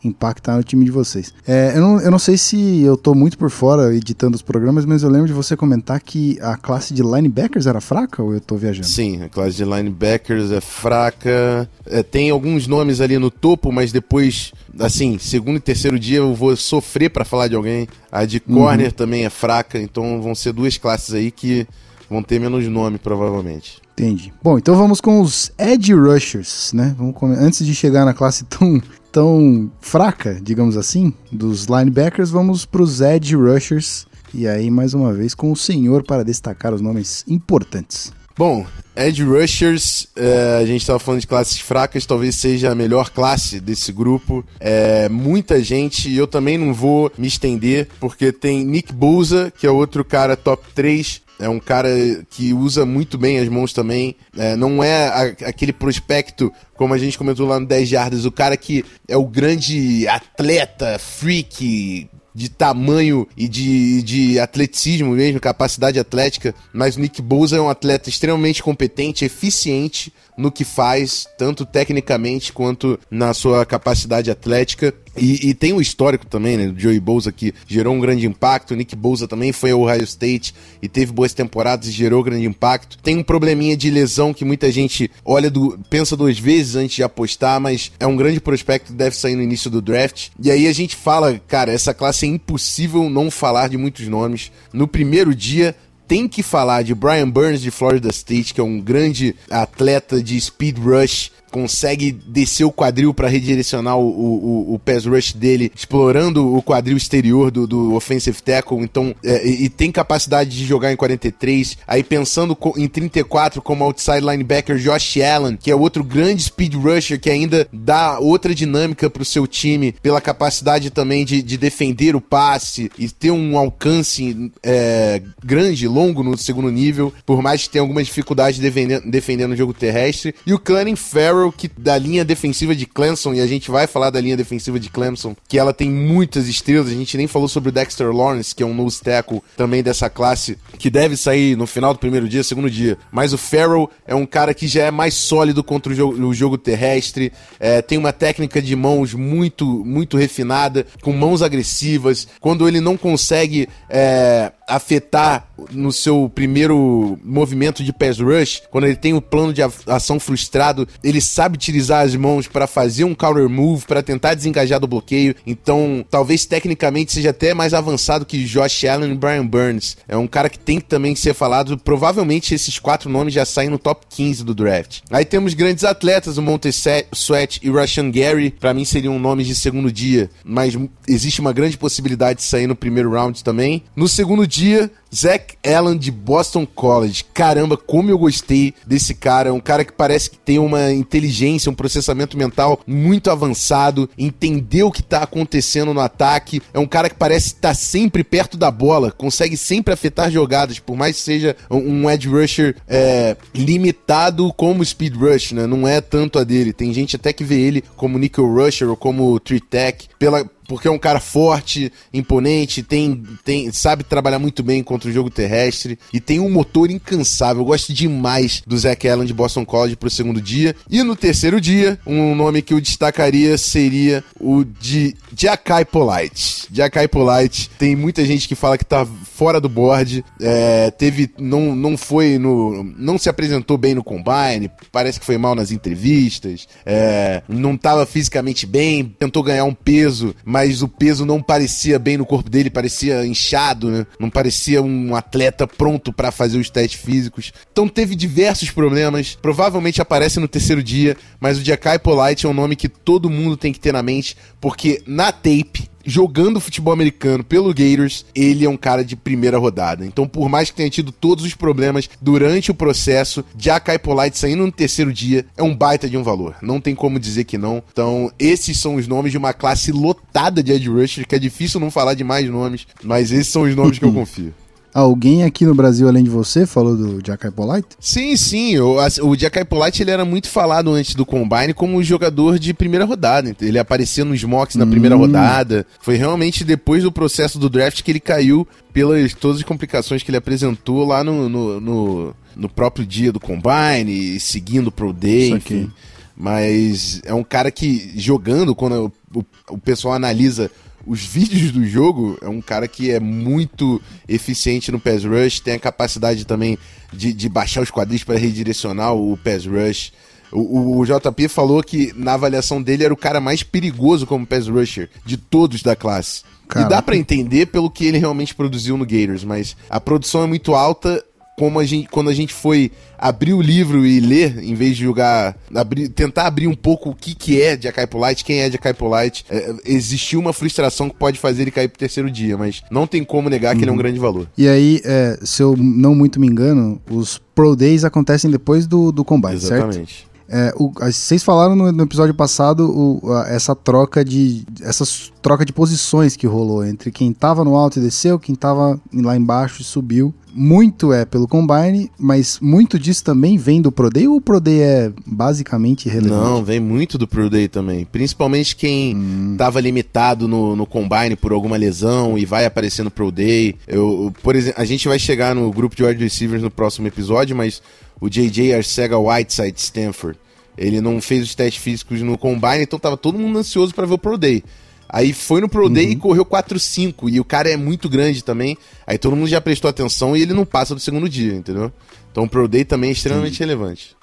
impactar 0.08 0.56
no 0.56 0.64
time 0.64 0.84
de 0.84 0.90
vocês. 0.90 1.32
É, 1.46 1.72
eu, 1.76 1.80
não, 1.80 2.00
eu 2.00 2.10
não 2.10 2.18
sei 2.18 2.36
se 2.36 2.82
eu 2.82 2.96
tô 2.96 3.14
muito 3.14 3.38
por 3.38 3.50
fora 3.50 3.94
editando 3.94 4.36
os 4.36 4.42
programas, 4.42 4.84
mas 4.84 5.02
eu 5.02 5.10
lembro 5.10 5.26
de 5.26 5.32
você 5.32 5.56
comentar 5.56 6.00
que 6.00 6.38
a 6.40 6.56
classe 6.56 6.92
de 6.92 7.02
linebackers 7.02 7.66
era 7.66 7.80
fraca 7.80 8.22
ou 8.22 8.34
eu 8.34 8.40
tô 8.40 8.56
viajando? 8.56 8.86
Sim, 8.86 9.22
a 9.22 9.28
classe 9.28 9.56
de 9.56 9.64
linebackers 9.64 10.50
é 10.50 10.60
fraca. 10.60 11.68
É, 11.86 12.02
tem 12.02 12.30
alguns 12.30 12.66
nomes 12.66 13.00
ali 13.00 13.18
no 13.18 13.30
topo, 13.30 13.72
mas 13.72 13.92
depois, 13.92 14.52
assim, 14.78 15.18
segundo 15.18 15.56
e 15.56 15.60
terceiro 15.60 15.98
dia 15.98 16.18
eu 16.18 16.34
vou 16.34 16.56
sofrer 16.56 17.10
para 17.10 17.24
falar 17.24 17.48
de 17.48 17.54
alguém. 17.54 17.88
A 18.10 18.24
de 18.24 18.38
corner 18.38 18.86
uhum. 18.86 18.92
também 18.92 19.24
é 19.24 19.30
fraca, 19.30 19.78
então 19.78 20.22
vão 20.22 20.34
ser 20.34 20.52
duas 20.52 20.78
classes 20.78 21.14
aí 21.14 21.30
que 21.30 21.66
vão 22.08 22.22
ter 22.22 22.38
menos 22.38 22.66
nome, 22.68 22.98
provavelmente. 22.98 23.82
Entendi. 23.92 24.32
Bom, 24.42 24.58
então 24.58 24.76
vamos 24.76 25.00
com 25.00 25.20
os 25.20 25.52
Edge 25.58 25.94
Rushers, 25.94 26.72
né? 26.72 26.94
Vamos 26.98 27.14
Antes 27.38 27.64
de 27.64 27.74
chegar 27.74 28.04
na 28.04 28.12
classe 28.12 28.44
tão 28.44 28.80
tão 29.14 29.70
fraca, 29.80 30.40
digamos 30.42 30.76
assim, 30.76 31.14
dos 31.30 31.66
linebackers, 31.66 32.30
vamos 32.30 32.66
para 32.66 32.82
os 32.82 33.00
edge 33.00 33.36
rushers. 33.36 34.08
E 34.34 34.48
aí, 34.48 34.68
mais 34.72 34.92
uma 34.92 35.12
vez, 35.12 35.34
com 35.34 35.52
o 35.52 35.56
senhor 35.56 36.02
para 36.02 36.24
destacar 36.24 36.74
os 36.74 36.80
nomes 36.80 37.24
importantes. 37.28 38.12
Bom, 38.36 38.66
Edge 38.96 39.22
Rushers, 39.22 40.08
é, 40.16 40.58
a 40.60 40.66
gente 40.66 40.80
estava 40.80 40.98
falando 40.98 41.20
de 41.20 41.26
classes 41.28 41.60
fracas, 41.60 42.04
talvez 42.04 42.34
seja 42.34 42.72
a 42.72 42.74
melhor 42.74 43.10
classe 43.10 43.60
desse 43.60 43.92
grupo. 43.92 44.44
É, 44.58 45.08
muita 45.08 45.62
gente, 45.62 46.10
e 46.10 46.16
eu 46.16 46.26
também 46.26 46.58
não 46.58 46.74
vou 46.74 47.12
me 47.16 47.28
estender, 47.28 47.86
porque 48.00 48.32
tem 48.32 48.64
Nick 48.64 48.92
Bouza, 48.92 49.52
que 49.56 49.64
é 49.64 49.70
outro 49.70 50.04
cara 50.04 50.36
top 50.36 50.64
3, 50.74 51.22
é 51.38 51.48
um 51.48 51.58
cara 51.58 51.88
que 52.30 52.52
usa 52.52 52.86
muito 52.86 53.18
bem 53.18 53.38
as 53.38 53.48
mãos 53.48 53.72
também. 53.72 54.16
É, 54.36 54.56
não 54.56 54.82
é 54.82 55.08
a, 55.08 55.48
aquele 55.48 55.72
prospecto, 55.72 56.52
como 56.74 56.94
a 56.94 56.98
gente 56.98 57.18
comentou 57.18 57.46
lá 57.46 57.58
no 57.58 57.66
10 57.66 57.88
Jardas, 57.88 58.24
o 58.24 58.32
cara 58.32 58.56
que 58.56 58.84
é 59.08 59.16
o 59.16 59.26
grande 59.26 60.06
atleta, 60.08 60.98
freak, 60.98 62.08
de 62.34 62.48
tamanho 62.48 63.28
e 63.36 63.46
de, 63.46 64.02
de 64.02 64.38
atleticismo 64.40 65.12
mesmo, 65.12 65.38
capacidade 65.38 66.00
atlética, 66.00 66.54
mas 66.72 66.96
o 66.96 67.00
Nick 67.00 67.22
Bosa 67.22 67.56
é 67.56 67.60
um 67.60 67.68
atleta 67.68 68.08
extremamente 68.08 68.62
competente, 68.62 69.24
eficiente 69.24 70.12
no 70.36 70.50
que 70.50 70.64
faz, 70.64 71.28
tanto 71.38 71.64
tecnicamente 71.64 72.52
quanto 72.52 72.98
na 73.08 73.32
sua 73.32 73.64
capacidade 73.64 74.30
atlética. 74.30 74.92
E, 75.16 75.50
e, 75.50 75.54
tem 75.54 75.72
um 75.72 75.80
histórico 75.80 76.26
também, 76.26 76.56
né? 76.56 76.66
O 76.66 76.78
Joey 76.78 76.98
Bosa 76.98 77.30
que 77.30 77.54
gerou 77.66 77.94
um 77.94 78.00
grande 78.00 78.26
impacto. 78.26 78.72
O 78.72 78.76
Nick 78.76 78.96
Bosa 78.96 79.28
também 79.28 79.52
foi 79.52 79.70
ao 79.70 79.80
Ohio 79.80 80.02
State 80.04 80.54
e 80.82 80.88
teve 80.88 81.12
boas 81.12 81.32
temporadas 81.32 81.88
e 81.88 81.92
gerou 81.92 82.22
grande 82.22 82.46
impacto. 82.46 82.98
Tem 82.98 83.16
um 83.16 83.22
probleminha 83.22 83.76
de 83.76 83.90
lesão 83.90 84.34
que 84.34 84.44
muita 84.44 84.70
gente 84.72 85.10
olha 85.24 85.50
do, 85.50 85.78
pensa 85.88 86.16
duas 86.16 86.38
vezes 86.38 86.76
antes 86.76 86.96
de 86.96 87.02
apostar, 87.02 87.60
mas 87.60 87.92
é 87.98 88.06
um 88.06 88.16
grande 88.16 88.40
prospecto 88.40 88.92
deve 88.92 89.16
sair 89.16 89.36
no 89.36 89.42
início 89.42 89.70
do 89.70 89.80
draft. 89.80 90.28
E 90.40 90.50
aí 90.50 90.66
a 90.66 90.72
gente 90.72 90.96
fala, 90.96 91.40
cara, 91.46 91.72
essa 91.72 91.94
classe 91.94 92.26
é 92.26 92.28
impossível 92.28 93.08
não 93.08 93.30
falar 93.30 93.68
de 93.68 93.76
muitos 93.76 94.06
nomes. 94.08 94.50
No 94.72 94.88
primeiro 94.88 95.34
dia, 95.34 95.76
tem 96.06 96.28
que 96.28 96.42
falar 96.42 96.82
de 96.82 96.94
Brian 96.94 97.28
Burns 97.28 97.60
de 97.60 97.70
Florida 97.70 98.08
State, 98.10 98.52
que 98.52 98.60
é 98.60 98.64
um 98.64 98.80
grande 98.80 99.34
atleta 99.50 100.22
de 100.22 100.40
speed 100.40 100.78
rush 100.78 101.32
consegue 101.54 102.10
descer 102.10 102.64
o 102.64 102.72
quadril 102.72 103.14
para 103.14 103.28
redirecionar 103.28 103.96
o, 103.96 104.02
o, 104.02 104.74
o, 104.74 104.78
pass 104.80 105.06
rush 105.06 105.34
dele, 105.34 105.70
explorando 105.72 106.52
o 106.52 106.60
quadril 106.60 106.96
exterior 106.96 107.48
do, 107.48 107.64
do 107.64 107.94
offensive 107.94 108.42
tackle, 108.42 108.80
então, 108.80 109.14
é, 109.22 109.46
e, 109.46 109.68
tem 109.68 109.92
capacidade 109.92 110.50
de 110.50 110.64
jogar 110.64 110.92
em 110.92 110.96
43. 110.96 111.78
Aí 111.86 112.02
pensando 112.02 112.58
em 112.76 112.88
34 112.88 113.62
como 113.62 113.84
outside 113.84 114.18
linebacker 114.18 114.78
Josh 114.78 115.18
Allen, 115.18 115.56
que 115.56 115.70
é 115.70 115.76
outro 115.76 116.02
grande 116.02 116.42
speed 116.42 116.74
rusher 116.74 117.20
que 117.20 117.30
ainda 117.30 117.68
dá 117.72 118.18
outra 118.18 118.52
dinâmica 118.52 119.08
para 119.08 119.22
o 119.22 119.24
seu 119.24 119.46
time, 119.46 119.92
pela 120.02 120.20
capacidade 120.20 120.90
também 120.90 121.24
de, 121.24 121.40
de 121.40 121.56
defender 121.56 122.16
o 122.16 122.20
passe 122.20 122.90
e 122.98 123.08
ter 123.08 123.30
um 123.30 123.56
alcance 123.56 124.50
é, 124.60 125.22
grande, 125.44 125.86
longo 125.86 126.24
no 126.24 126.36
segundo 126.36 126.68
nível, 126.68 127.14
por 127.24 127.40
mais 127.40 127.62
que 127.62 127.70
tenha 127.70 127.82
alguma 127.82 128.02
dificuldade 128.02 128.60
defendendo, 128.60 129.08
defendendo 129.08 129.52
o 129.52 129.56
jogo 129.56 129.72
terrestre. 129.72 130.34
E 130.44 130.52
o 130.52 130.58
Cunning 130.58 130.96
Farrell 130.96 131.43
que 131.52 131.70
da 131.76 131.96
linha 131.98 132.24
defensiva 132.24 132.74
de 132.74 132.86
Clemson, 132.86 133.34
e 133.34 133.40
a 133.40 133.46
gente 133.46 133.70
vai 133.70 133.86
falar 133.86 134.10
da 134.10 134.20
linha 134.20 134.36
defensiva 134.36 134.78
de 134.78 134.90
Clemson, 134.90 135.36
que 135.48 135.58
ela 135.58 135.72
tem 135.72 135.90
muitas 135.90 136.48
estrelas, 136.48 136.88
a 136.88 136.94
gente 136.94 137.16
nem 137.16 137.26
falou 137.26 137.48
sobre 137.48 137.68
o 137.68 137.72
Dexter 137.72 138.10
Lawrence, 138.10 138.54
que 138.54 138.62
é 138.62 138.66
um 138.66 138.74
nose 138.74 139.00
tackle 139.00 139.42
também 139.56 139.82
dessa 139.82 140.08
classe, 140.10 140.58
que 140.78 140.90
deve 140.90 141.16
sair 141.16 141.56
no 141.56 141.66
final 141.66 141.92
do 141.92 141.98
primeiro 141.98 142.28
dia, 142.28 142.42
segundo 142.42 142.70
dia. 142.70 142.98
Mas 143.10 143.32
o 143.32 143.38
Farrell 143.38 143.90
é 144.06 144.14
um 144.14 144.26
cara 144.26 144.54
que 144.54 144.66
já 144.66 144.84
é 144.84 144.90
mais 144.90 145.14
sólido 145.14 145.62
contra 145.62 145.92
o 145.92 145.96
jogo, 145.96 146.26
o 146.26 146.34
jogo 146.34 146.58
terrestre, 146.58 147.32
é, 147.58 147.82
tem 147.82 147.98
uma 147.98 148.12
técnica 148.12 148.60
de 148.60 148.74
mãos 148.76 149.14
muito, 149.14 149.84
muito 149.84 150.16
refinada, 150.16 150.86
com 151.02 151.12
mãos 151.12 151.42
agressivas. 151.42 152.26
Quando 152.40 152.68
ele 152.68 152.80
não 152.80 152.96
consegue 152.96 153.68
é, 153.88 154.52
afetar 154.68 155.48
no 155.70 155.92
seu 155.92 156.30
primeiro 156.34 157.18
movimento 157.22 157.82
de 157.82 157.92
pass 157.92 158.18
rush, 158.18 158.62
quando 158.70 158.84
ele 158.84 158.96
tem 158.96 159.12
o 159.12 159.18
um 159.18 159.20
plano 159.20 159.52
de 159.52 159.62
ação 159.86 160.18
frustrado, 160.18 160.86
ele 161.02 161.20
sabe 161.20 161.56
utilizar 161.56 162.04
as 162.04 162.14
mãos 162.14 162.46
para 162.46 162.66
fazer 162.66 163.04
um 163.04 163.14
counter 163.14 163.48
move, 163.48 163.86
para 163.86 164.02
tentar 164.02 164.34
desengajar 164.34 164.80
do 164.80 164.86
bloqueio. 164.86 165.34
Então, 165.46 166.04
talvez 166.10 166.44
tecnicamente 166.44 167.12
seja 167.12 167.30
até 167.30 167.54
mais 167.54 167.74
avançado 167.74 168.26
que 168.26 168.44
Josh 168.44 168.84
Allen 168.84 169.12
e 169.12 169.16
Brian 169.16 169.46
Burns. 169.46 169.96
É 170.08 170.16
um 170.16 170.26
cara 170.26 170.48
que 170.48 170.58
tem 170.58 170.78
que 170.78 170.86
também 170.86 171.14
ser 171.14 171.34
falado. 171.34 171.78
Provavelmente 171.78 172.54
esses 172.54 172.78
quatro 172.78 173.08
nomes 173.10 173.34
já 173.34 173.44
saem 173.44 173.70
no 173.70 173.78
top 173.78 174.06
15 174.08 174.44
do 174.44 174.54
draft. 174.54 175.00
Aí 175.10 175.24
temos 175.24 175.54
grandes 175.54 175.84
atletas, 175.84 176.38
o 176.38 176.42
Montez 176.42 176.84
Sweat 177.12 177.60
e 177.62 177.70
Russian 177.70 178.10
Gary. 178.10 178.50
Para 178.50 178.74
mim 178.74 178.84
seriam 178.84 179.18
nomes 179.18 179.46
de 179.46 179.54
segundo 179.54 179.90
dia, 179.90 180.30
mas 180.44 180.76
existe 181.08 181.40
uma 181.40 181.52
grande 181.52 181.76
possibilidade 181.76 182.40
de 182.40 182.44
sair 182.44 182.66
no 182.66 182.76
primeiro 182.76 183.10
round 183.10 183.42
também. 183.42 183.82
No 183.94 184.08
segundo 184.08 184.46
dia, 184.54 184.90
Zach 185.14 185.56
Allen 185.64 185.96
de 185.96 186.10
Boston 186.10 186.66
College. 186.66 187.24
Caramba, 187.32 187.76
como 187.76 188.10
eu 188.10 188.18
gostei 188.18 188.74
desse 188.86 189.14
cara. 189.14 189.48
É 189.48 189.52
um 189.52 189.60
cara 189.60 189.84
que 189.84 189.92
parece 189.92 190.30
que 190.30 190.38
tem 190.38 190.58
uma 190.58 190.92
inteligência, 190.92 191.70
um 191.70 191.74
processamento 191.74 192.36
mental 192.36 192.80
muito 192.86 193.30
avançado, 193.30 194.08
entendeu 194.18 194.88
o 194.88 194.92
que 194.92 195.02
tá 195.02 195.22
acontecendo 195.22 195.94
no 195.94 196.00
ataque. 196.00 196.60
É 196.72 196.78
um 196.78 196.86
cara 196.86 197.08
que 197.08 197.16
parece 197.16 197.48
estar 197.48 197.68
tá 197.68 197.74
sempre 197.74 198.24
perto 198.24 198.56
da 198.56 198.70
bola, 198.70 199.12
consegue 199.12 199.56
sempre 199.56 199.94
afetar 199.94 200.30
jogadas, 200.30 200.78
por 200.78 200.96
mais 200.96 201.16
que 201.16 201.22
seja 201.22 201.56
um 201.70 202.08
edge 202.10 202.28
rusher 202.28 202.76
é, 202.88 203.36
limitado 203.54 204.52
como 204.54 204.84
speed 204.84 205.16
rush, 205.16 205.52
né? 205.52 205.66
Não 205.66 205.86
é 205.86 206.00
tanto 206.00 206.38
a 206.38 206.44
dele. 206.44 206.72
Tem 206.72 206.92
gente 206.92 207.16
até 207.16 207.32
que 207.32 207.44
vê 207.44 207.60
ele 207.60 207.84
como 207.96 208.18
nickel 208.18 208.46
rusher 208.46 208.88
ou 208.88 208.96
como 208.96 209.38
three 209.40 209.60
tech 209.60 210.08
pela 210.18 210.44
porque 210.68 210.88
é 210.88 210.90
um 210.90 210.98
cara 210.98 211.20
forte, 211.20 211.92
imponente, 212.12 212.82
tem, 212.82 213.22
tem, 213.44 213.72
sabe 213.72 214.04
trabalhar 214.04 214.38
muito 214.38 214.62
bem 214.62 214.82
contra 214.82 215.08
o 215.08 215.12
jogo 215.12 215.30
terrestre 215.30 215.98
e 216.12 216.20
tem 216.20 216.40
um 216.40 216.50
motor 216.50 216.90
incansável. 216.90 217.62
Eu 217.62 217.66
gosto 217.66 217.92
demais 217.92 218.62
do 218.66 218.76
Zach 218.76 219.08
Allen 219.08 219.26
de 219.26 219.34
Boston 219.34 219.64
College 219.64 219.96
pro 219.96 220.10
segundo 220.10 220.40
dia. 220.40 220.74
E 220.90 221.02
no 221.02 221.16
terceiro 221.16 221.60
dia, 221.60 221.98
um 222.06 222.34
nome 222.34 222.62
que 222.62 222.74
eu 222.74 222.80
destacaria 222.80 223.56
seria 223.58 224.24
o 224.40 224.64
de 224.64 225.16
Jakai 225.36 225.84
Polite. 225.84 226.68
Jakai 226.72 227.08
Polite, 227.08 227.70
tem 227.78 227.94
muita 227.96 228.24
gente 228.24 228.48
que 228.48 228.54
fala 228.54 228.78
que 228.78 228.84
tá 228.84 229.06
fora 229.06 229.60
do 229.60 229.68
board, 229.68 230.24
é, 230.40 230.90
teve, 230.90 231.30
não, 231.38 231.74
não 231.74 231.96
foi 231.96 232.38
no, 232.38 232.84
não 232.96 233.18
se 233.18 233.28
apresentou 233.28 233.76
bem 233.76 233.94
no 233.94 234.04
combine, 234.04 234.70
parece 234.92 235.18
que 235.18 235.26
foi 235.26 235.36
mal 235.36 235.54
nas 235.54 235.70
entrevistas, 235.70 236.68
é, 236.86 237.42
não 237.48 237.76
tava 237.76 238.06
fisicamente 238.06 238.66
bem, 238.66 239.14
tentou 239.18 239.42
ganhar 239.42 239.64
um 239.64 239.74
peso, 239.74 240.34
o 240.82 240.88
peso 240.88 241.24
não 241.26 241.42
parecia 241.42 241.98
bem 241.98 242.16
no 242.16 242.24
corpo 242.24 242.48
dele, 242.48 242.70
parecia 242.70 243.26
inchado, 243.26 243.90
né? 243.90 244.06
Não 244.18 244.30
parecia 244.30 244.80
um 244.82 245.14
atleta 245.14 245.66
pronto 245.66 246.12
para 246.12 246.30
fazer 246.30 246.58
os 246.58 246.70
testes 246.70 247.00
físicos. 247.00 247.52
Então 247.72 247.88
teve 247.88 248.14
diversos 248.14 248.70
problemas, 248.70 249.36
provavelmente 249.40 250.00
aparece 250.00 250.38
no 250.38 250.48
terceiro 250.48 250.82
dia, 250.82 251.16
mas 251.40 251.58
o 251.58 251.64
Jakai 251.64 251.98
Polite 251.98 252.46
é 252.46 252.48
um 252.48 252.54
nome 252.54 252.76
que 252.76 252.88
todo 252.88 253.30
mundo 253.30 253.56
tem 253.56 253.72
que 253.72 253.80
ter 253.80 253.92
na 253.92 254.02
mente, 254.02 254.36
porque 254.60 255.02
na 255.06 255.32
tape 255.32 255.90
jogando 256.04 256.60
futebol 256.60 256.92
americano 256.92 257.44
pelo 257.44 257.72
Gators, 257.74 258.24
ele 258.34 258.64
é 258.64 258.68
um 258.68 258.76
cara 258.76 259.04
de 259.04 259.16
primeira 259.16 259.58
rodada. 259.58 260.04
Então, 260.04 260.26
por 260.26 260.48
mais 260.48 260.70
que 260.70 260.76
tenha 260.76 260.90
tido 260.90 261.12
todos 261.12 261.44
os 261.44 261.54
problemas 261.54 262.08
durante 262.20 262.70
o 262.70 262.74
processo, 262.74 263.44
Jack 263.54 263.98
Polite 263.98 264.38
saindo 264.38 264.64
no 264.64 264.72
terceiro 264.72 265.12
dia 265.12 265.46
é 265.56 265.62
um 265.62 265.74
baita 265.74 266.08
de 266.08 266.16
um 266.16 266.22
valor. 266.22 266.56
Não 266.62 266.80
tem 266.80 266.94
como 266.94 267.18
dizer 267.18 267.44
que 267.44 267.58
não. 267.58 267.82
Então, 267.92 268.30
esses 268.38 268.78
são 268.78 268.96
os 268.96 269.06
nomes 269.06 269.32
de 269.32 269.38
uma 269.38 269.52
classe 269.52 269.92
lotada 269.92 270.62
de 270.62 270.72
Ed 270.72 270.88
Rusher, 270.88 271.26
que 271.26 271.34
é 271.34 271.38
difícil 271.38 271.80
não 271.80 271.90
falar 271.90 272.14
de 272.14 272.24
mais 272.24 272.48
nomes, 272.48 272.86
mas 273.02 273.32
esses 273.32 273.48
são 273.48 273.62
os 273.62 273.74
nomes 273.74 273.98
que 273.98 274.04
eu 274.04 274.12
confio. 274.14 274.52
Alguém 274.94 275.42
aqui 275.42 275.66
no 275.66 275.74
Brasil, 275.74 276.06
além 276.06 276.22
de 276.22 276.30
você, 276.30 276.64
falou 276.64 276.96
do 276.96 277.20
Jackai 277.26 277.50
Polite? 277.50 277.88
Sim, 277.98 278.36
sim. 278.36 278.78
O, 278.78 278.96
o 279.24 279.36
Jackai 279.36 279.64
Polite 279.64 280.00
ele 280.00 280.12
era 280.12 280.24
muito 280.24 280.48
falado 280.48 280.92
antes 280.92 281.16
do 281.16 281.26
Combine 281.26 281.74
como 281.74 282.00
jogador 282.00 282.60
de 282.60 282.72
primeira 282.72 283.04
rodada. 283.04 283.56
Ele 283.60 283.76
aparecia 283.76 284.24
nos 284.24 284.44
mocks 284.44 284.76
na 284.76 284.84
hum. 284.84 284.90
primeira 284.90 285.16
rodada. 285.16 285.84
Foi 286.00 286.14
realmente 286.14 286.62
depois 286.62 287.02
do 287.02 287.10
processo 287.10 287.58
do 287.58 287.68
draft 287.68 288.02
que 288.02 288.10
ele 288.12 288.20
caiu 288.20 288.64
pelas 288.92 289.34
todas 289.34 289.56
as 289.56 289.64
complicações 289.64 290.22
que 290.22 290.30
ele 290.30 290.38
apresentou 290.38 291.04
lá 291.04 291.24
no, 291.24 291.48
no, 291.48 291.80
no, 291.80 292.36
no 292.54 292.68
próprio 292.68 293.04
dia 293.04 293.32
do 293.32 293.40
Combine, 293.40 294.38
seguindo 294.38 294.92
pro 294.92 295.12
Day, 295.12 295.50
enfim. 295.50 295.90
Mas 296.36 297.20
é 297.24 297.34
um 297.34 297.42
cara 297.42 297.72
que 297.72 298.12
jogando, 298.14 298.76
quando 298.76 299.12
o, 299.34 299.40
o, 299.40 299.44
o 299.70 299.78
pessoal 299.78 300.14
analisa 300.14 300.70
os 301.06 301.24
vídeos 301.24 301.70
do 301.70 301.84
jogo, 301.86 302.38
é 302.40 302.48
um 302.48 302.60
cara 302.60 302.88
que 302.88 303.10
é 303.10 303.20
muito 303.20 304.00
eficiente 304.28 304.90
no 304.90 305.00
pass 305.00 305.24
rush, 305.24 305.60
tem 305.60 305.74
a 305.74 305.78
capacidade 305.78 306.44
também 306.44 306.78
de, 307.12 307.32
de 307.32 307.48
baixar 307.48 307.82
os 307.82 307.90
quadris 307.90 308.24
para 308.24 308.38
redirecionar 308.38 309.14
o 309.14 309.36
pass 309.36 309.66
rush. 309.66 310.12
O, 310.52 310.60
o, 310.60 310.98
o, 310.98 311.04
JP 311.04 311.48
falou 311.48 311.82
que 311.82 312.12
na 312.14 312.34
avaliação 312.34 312.80
dele 312.80 313.04
era 313.04 313.12
o 313.12 313.16
cara 313.16 313.40
mais 313.40 313.62
perigoso 313.62 314.26
como 314.26 314.46
pass 314.46 314.68
rusher 314.68 315.10
de 315.24 315.36
todos 315.36 315.82
da 315.82 315.96
classe. 315.96 316.42
Cara. 316.68 316.86
E 316.86 316.88
dá 316.88 317.02
para 317.02 317.16
entender 317.16 317.66
pelo 317.66 317.90
que 317.90 318.06
ele 318.06 318.18
realmente 318.18 318.54
produziu 318.54 318.96
no 318.96 319.04
Gators, 319.04 319.44
mas 319.44 319.76
a 319.90 320.00
produção 320.00 320.44
é 320.44 320.46
muito 320.46 320.74
alta 320.74 321.22
como 321.56 321.78
a 321.78 321.84
gente, 321.84 322.08
quando 322.08 322.30
a 322.30 322.34
gente 322.34 322.52
foi 322.52 322.90
abrir 323.18 323.52
o 323.52 323.62
livro 323.62 324.04
e 324.04 324.20
ler, 324.20 324.62
em 324.62 324.74
vez 324.74 324.96
de 324.96 325.04
jogar, 325.04 325.56
abrir, 325.74 326.08
tentar 326.08 326.46
abrir 326.46 326.66
um 326.66 326.74
pouco 326.74 327.10
o 327.10 327.14
que, 327.14 327.34
que 327.34 327.62
é 327.62 327.80
Jackai 327.80 328.06
Polite, 328.06 328.44
quem 328.44 328.60
é 328.60 328.70
Jackai 328.70 328.92
Polite, 328.92 329.44
é, 329.48 329.72
existiu 329.86 330.40
uma 330.40 330.52
frustração 330.52 331.08
que 331.08 331.16
pode 331.16 331.38
fazer 331.38 331.62
ele 331.62 331.70
cair 331.70 331.88
pro 331.88 331.98
terceiro 331.98 332.30
dia, 332.30 332.56
mas 332.56 332.82
não 332.90 333.06
tem 333.06 333.22
como 333.22 333.48
negar 333.48 333.72
uhum. 333.72 333.78
que 333.78 333.84
ele 333.84 333.90
é 333.90 333.92
um 333.92 333.96
uhum. 333.96 334.02
grande 334.02 334.18
valor. 334.18 334.48
E 334.58 334.68
aí, 334.68 335.00
é, 335.04 335.38
se 335.42 335.62
eu 335.62 335.76
não 335.76 336.14
muito 336.14 336.40
me 336.40 336.46
engano, 336.46 337.00
os 337.10 337.40
Pro 337.54 337.76
Days 337.76 338.04
acontecem 338.04 338.50
depois 338.50 338.86
do, 338.86 339.12
do 339.12 339.24
combate, 339.24 339.54
Exatamente. 339.56 339.94
certo? 339.94 340.33
É, 340.56 340.72
o, 340.76 340.92
vocês 340.92 341.42
falaram 341.42 341.74
no, 341.74 341.90
no 341.90 342.04
episódio 342.04 342.32
passado 342.32 342.88
o, 342.88 343.32
a, 343.32 343.48
essa 343.48 343.74
troca 343.74 344.24
de 344.24 344.64
essas 344.82 345.32
troca 345.42 345.64
de 345.64 345.72
posições 345.72 346.36
que 346.36 346.46
rolou 346.46 346.84
entre 346.86 347.10
quem 347.10 347.32
tava 347.32 347.64
no 347.64 347.74
alto 347.74 347.98
e 347.98 348.02
desceu, 348.02 348.38
quem 348.38 348.54
tava 348.54 349.00
lá 349.12 349.36
embaixo 349.36 349.82
e 349.82 349.84
subiu. 349.84 350.32
Muito 350.54 351.12
é 351.12 351.24
pelo 351.24 351.48
Combine, 351.48 352.08
mas 352.16 352.60
muito 352.60 353.00
disso 353.00 353.24
também 353.24 353.58
vem 353.58 353.82
do 353.82 353.90
Pro 353.90 354.08
Day 354.08 354.28
ou 354.28 354.36
o 354.36 354.40
Pro 354.40 354.60
Day 354.60 354.80
é 354.80 355.12
basicamente 355.26 356.06
irrelevante? 356.06 356.40
Não, 356.40 356.64
vem 356.64 356.78
muito 356.78 357.18
do 357.18 357.26
Pro 357.26 357.50
Day 357.50 357.66
também. 357.66 358.04
Principalmente 358.04 358.76
quem 358.76 359.16
hum. 359.16 359.56
tava 359.58 359.80
limitado 359.80 360.46
no, 360.46 360.76
no 360.76 360.86
Combine 360.86 361.34
por 361.34 361.50
alguma 361.50 361.76
lesão 361.76 362.38
e 362.38 362.44
vai 362.44 362.64
aparecer 362.64 363.02
no 363.02 363.10
Pro 363.10 363.32
Day. 363.32 363.74
Eu, 363.88 364.32
por 364.40 364.54
exemplo, 364.54 364.80
a 364.80 364.84
gente 364.84 365.08
vai 365.08 365.18
chegar 365.18 365.52
no 365.52 365.68
grupo 365.72 365.96
de 365.96 366.04
wide 366.04 366.22
receivers 366.22 366.62
no 366.62 366.70
próximo 366.70 367.08
episódio, 367.08 367.56
mas 367.56 367.82
o 368.20 368.28
JJ 368.28 368.74
Arcega 368.74 369.18
Whiteside 369.18 369.80
Stanford. 369.80 370.38
Ele 370.76 371.00
não 371.00 371.20
fez 371.20 371.44
os 371.44 371.54
testes 371.54 371.82
físicos 371.82 372.20
no 372.20 372.36
Combine, 372.36 372.82
então 372.82 372.98
tava 372.98 373.16
todo 373.16 373.38
mundo 373.38 373.58
ansioso 373.58 373.94
para 373.94 374.06
ver 374.06 374.14
o 374.14 374.18
Pro 374.18 374.36
Day. 374.36 374.62
Aí 375.08 375.32
foi 375.32 375.60
no 375.60 375.68
Pro 375.68 375.88
Day 375.88 376.06
uhum. 376.06 376.12
e 376.12 376.16
correu 376.16 376.44
4-5. 376.44 377.32
E 377.32 377.38
o 377.38 377.44
cara 377.44 377.70
é 377.70 377.76
muito 377.76 378.08
grande 378.08 378.42
também. 378.42 378.76
Aí 379.06 379.16
todo 379.16 379.36
mundo 379.36 379.48
já 379.48 379.60
prestou 379.60 379.88
atenção 379.88 380.36
e 380.36 380.42
ele 380.42 380.52
não 380.52 380.64
passa 380.64 380.94
do 380.94 381.00
segundo 381.00 381.28
dia, 381.28 381.54
entendeu? 381.54 381.92
Então 382.32 382.44
o 382.44 382.48
Pro 382.48 382.66
Day 382.66 382.84
também 382.84 383.10
é 383.10 383.12
extremamente 383.12 383.56
Sim. 383.56 383.64
relevante. 383.64 384.16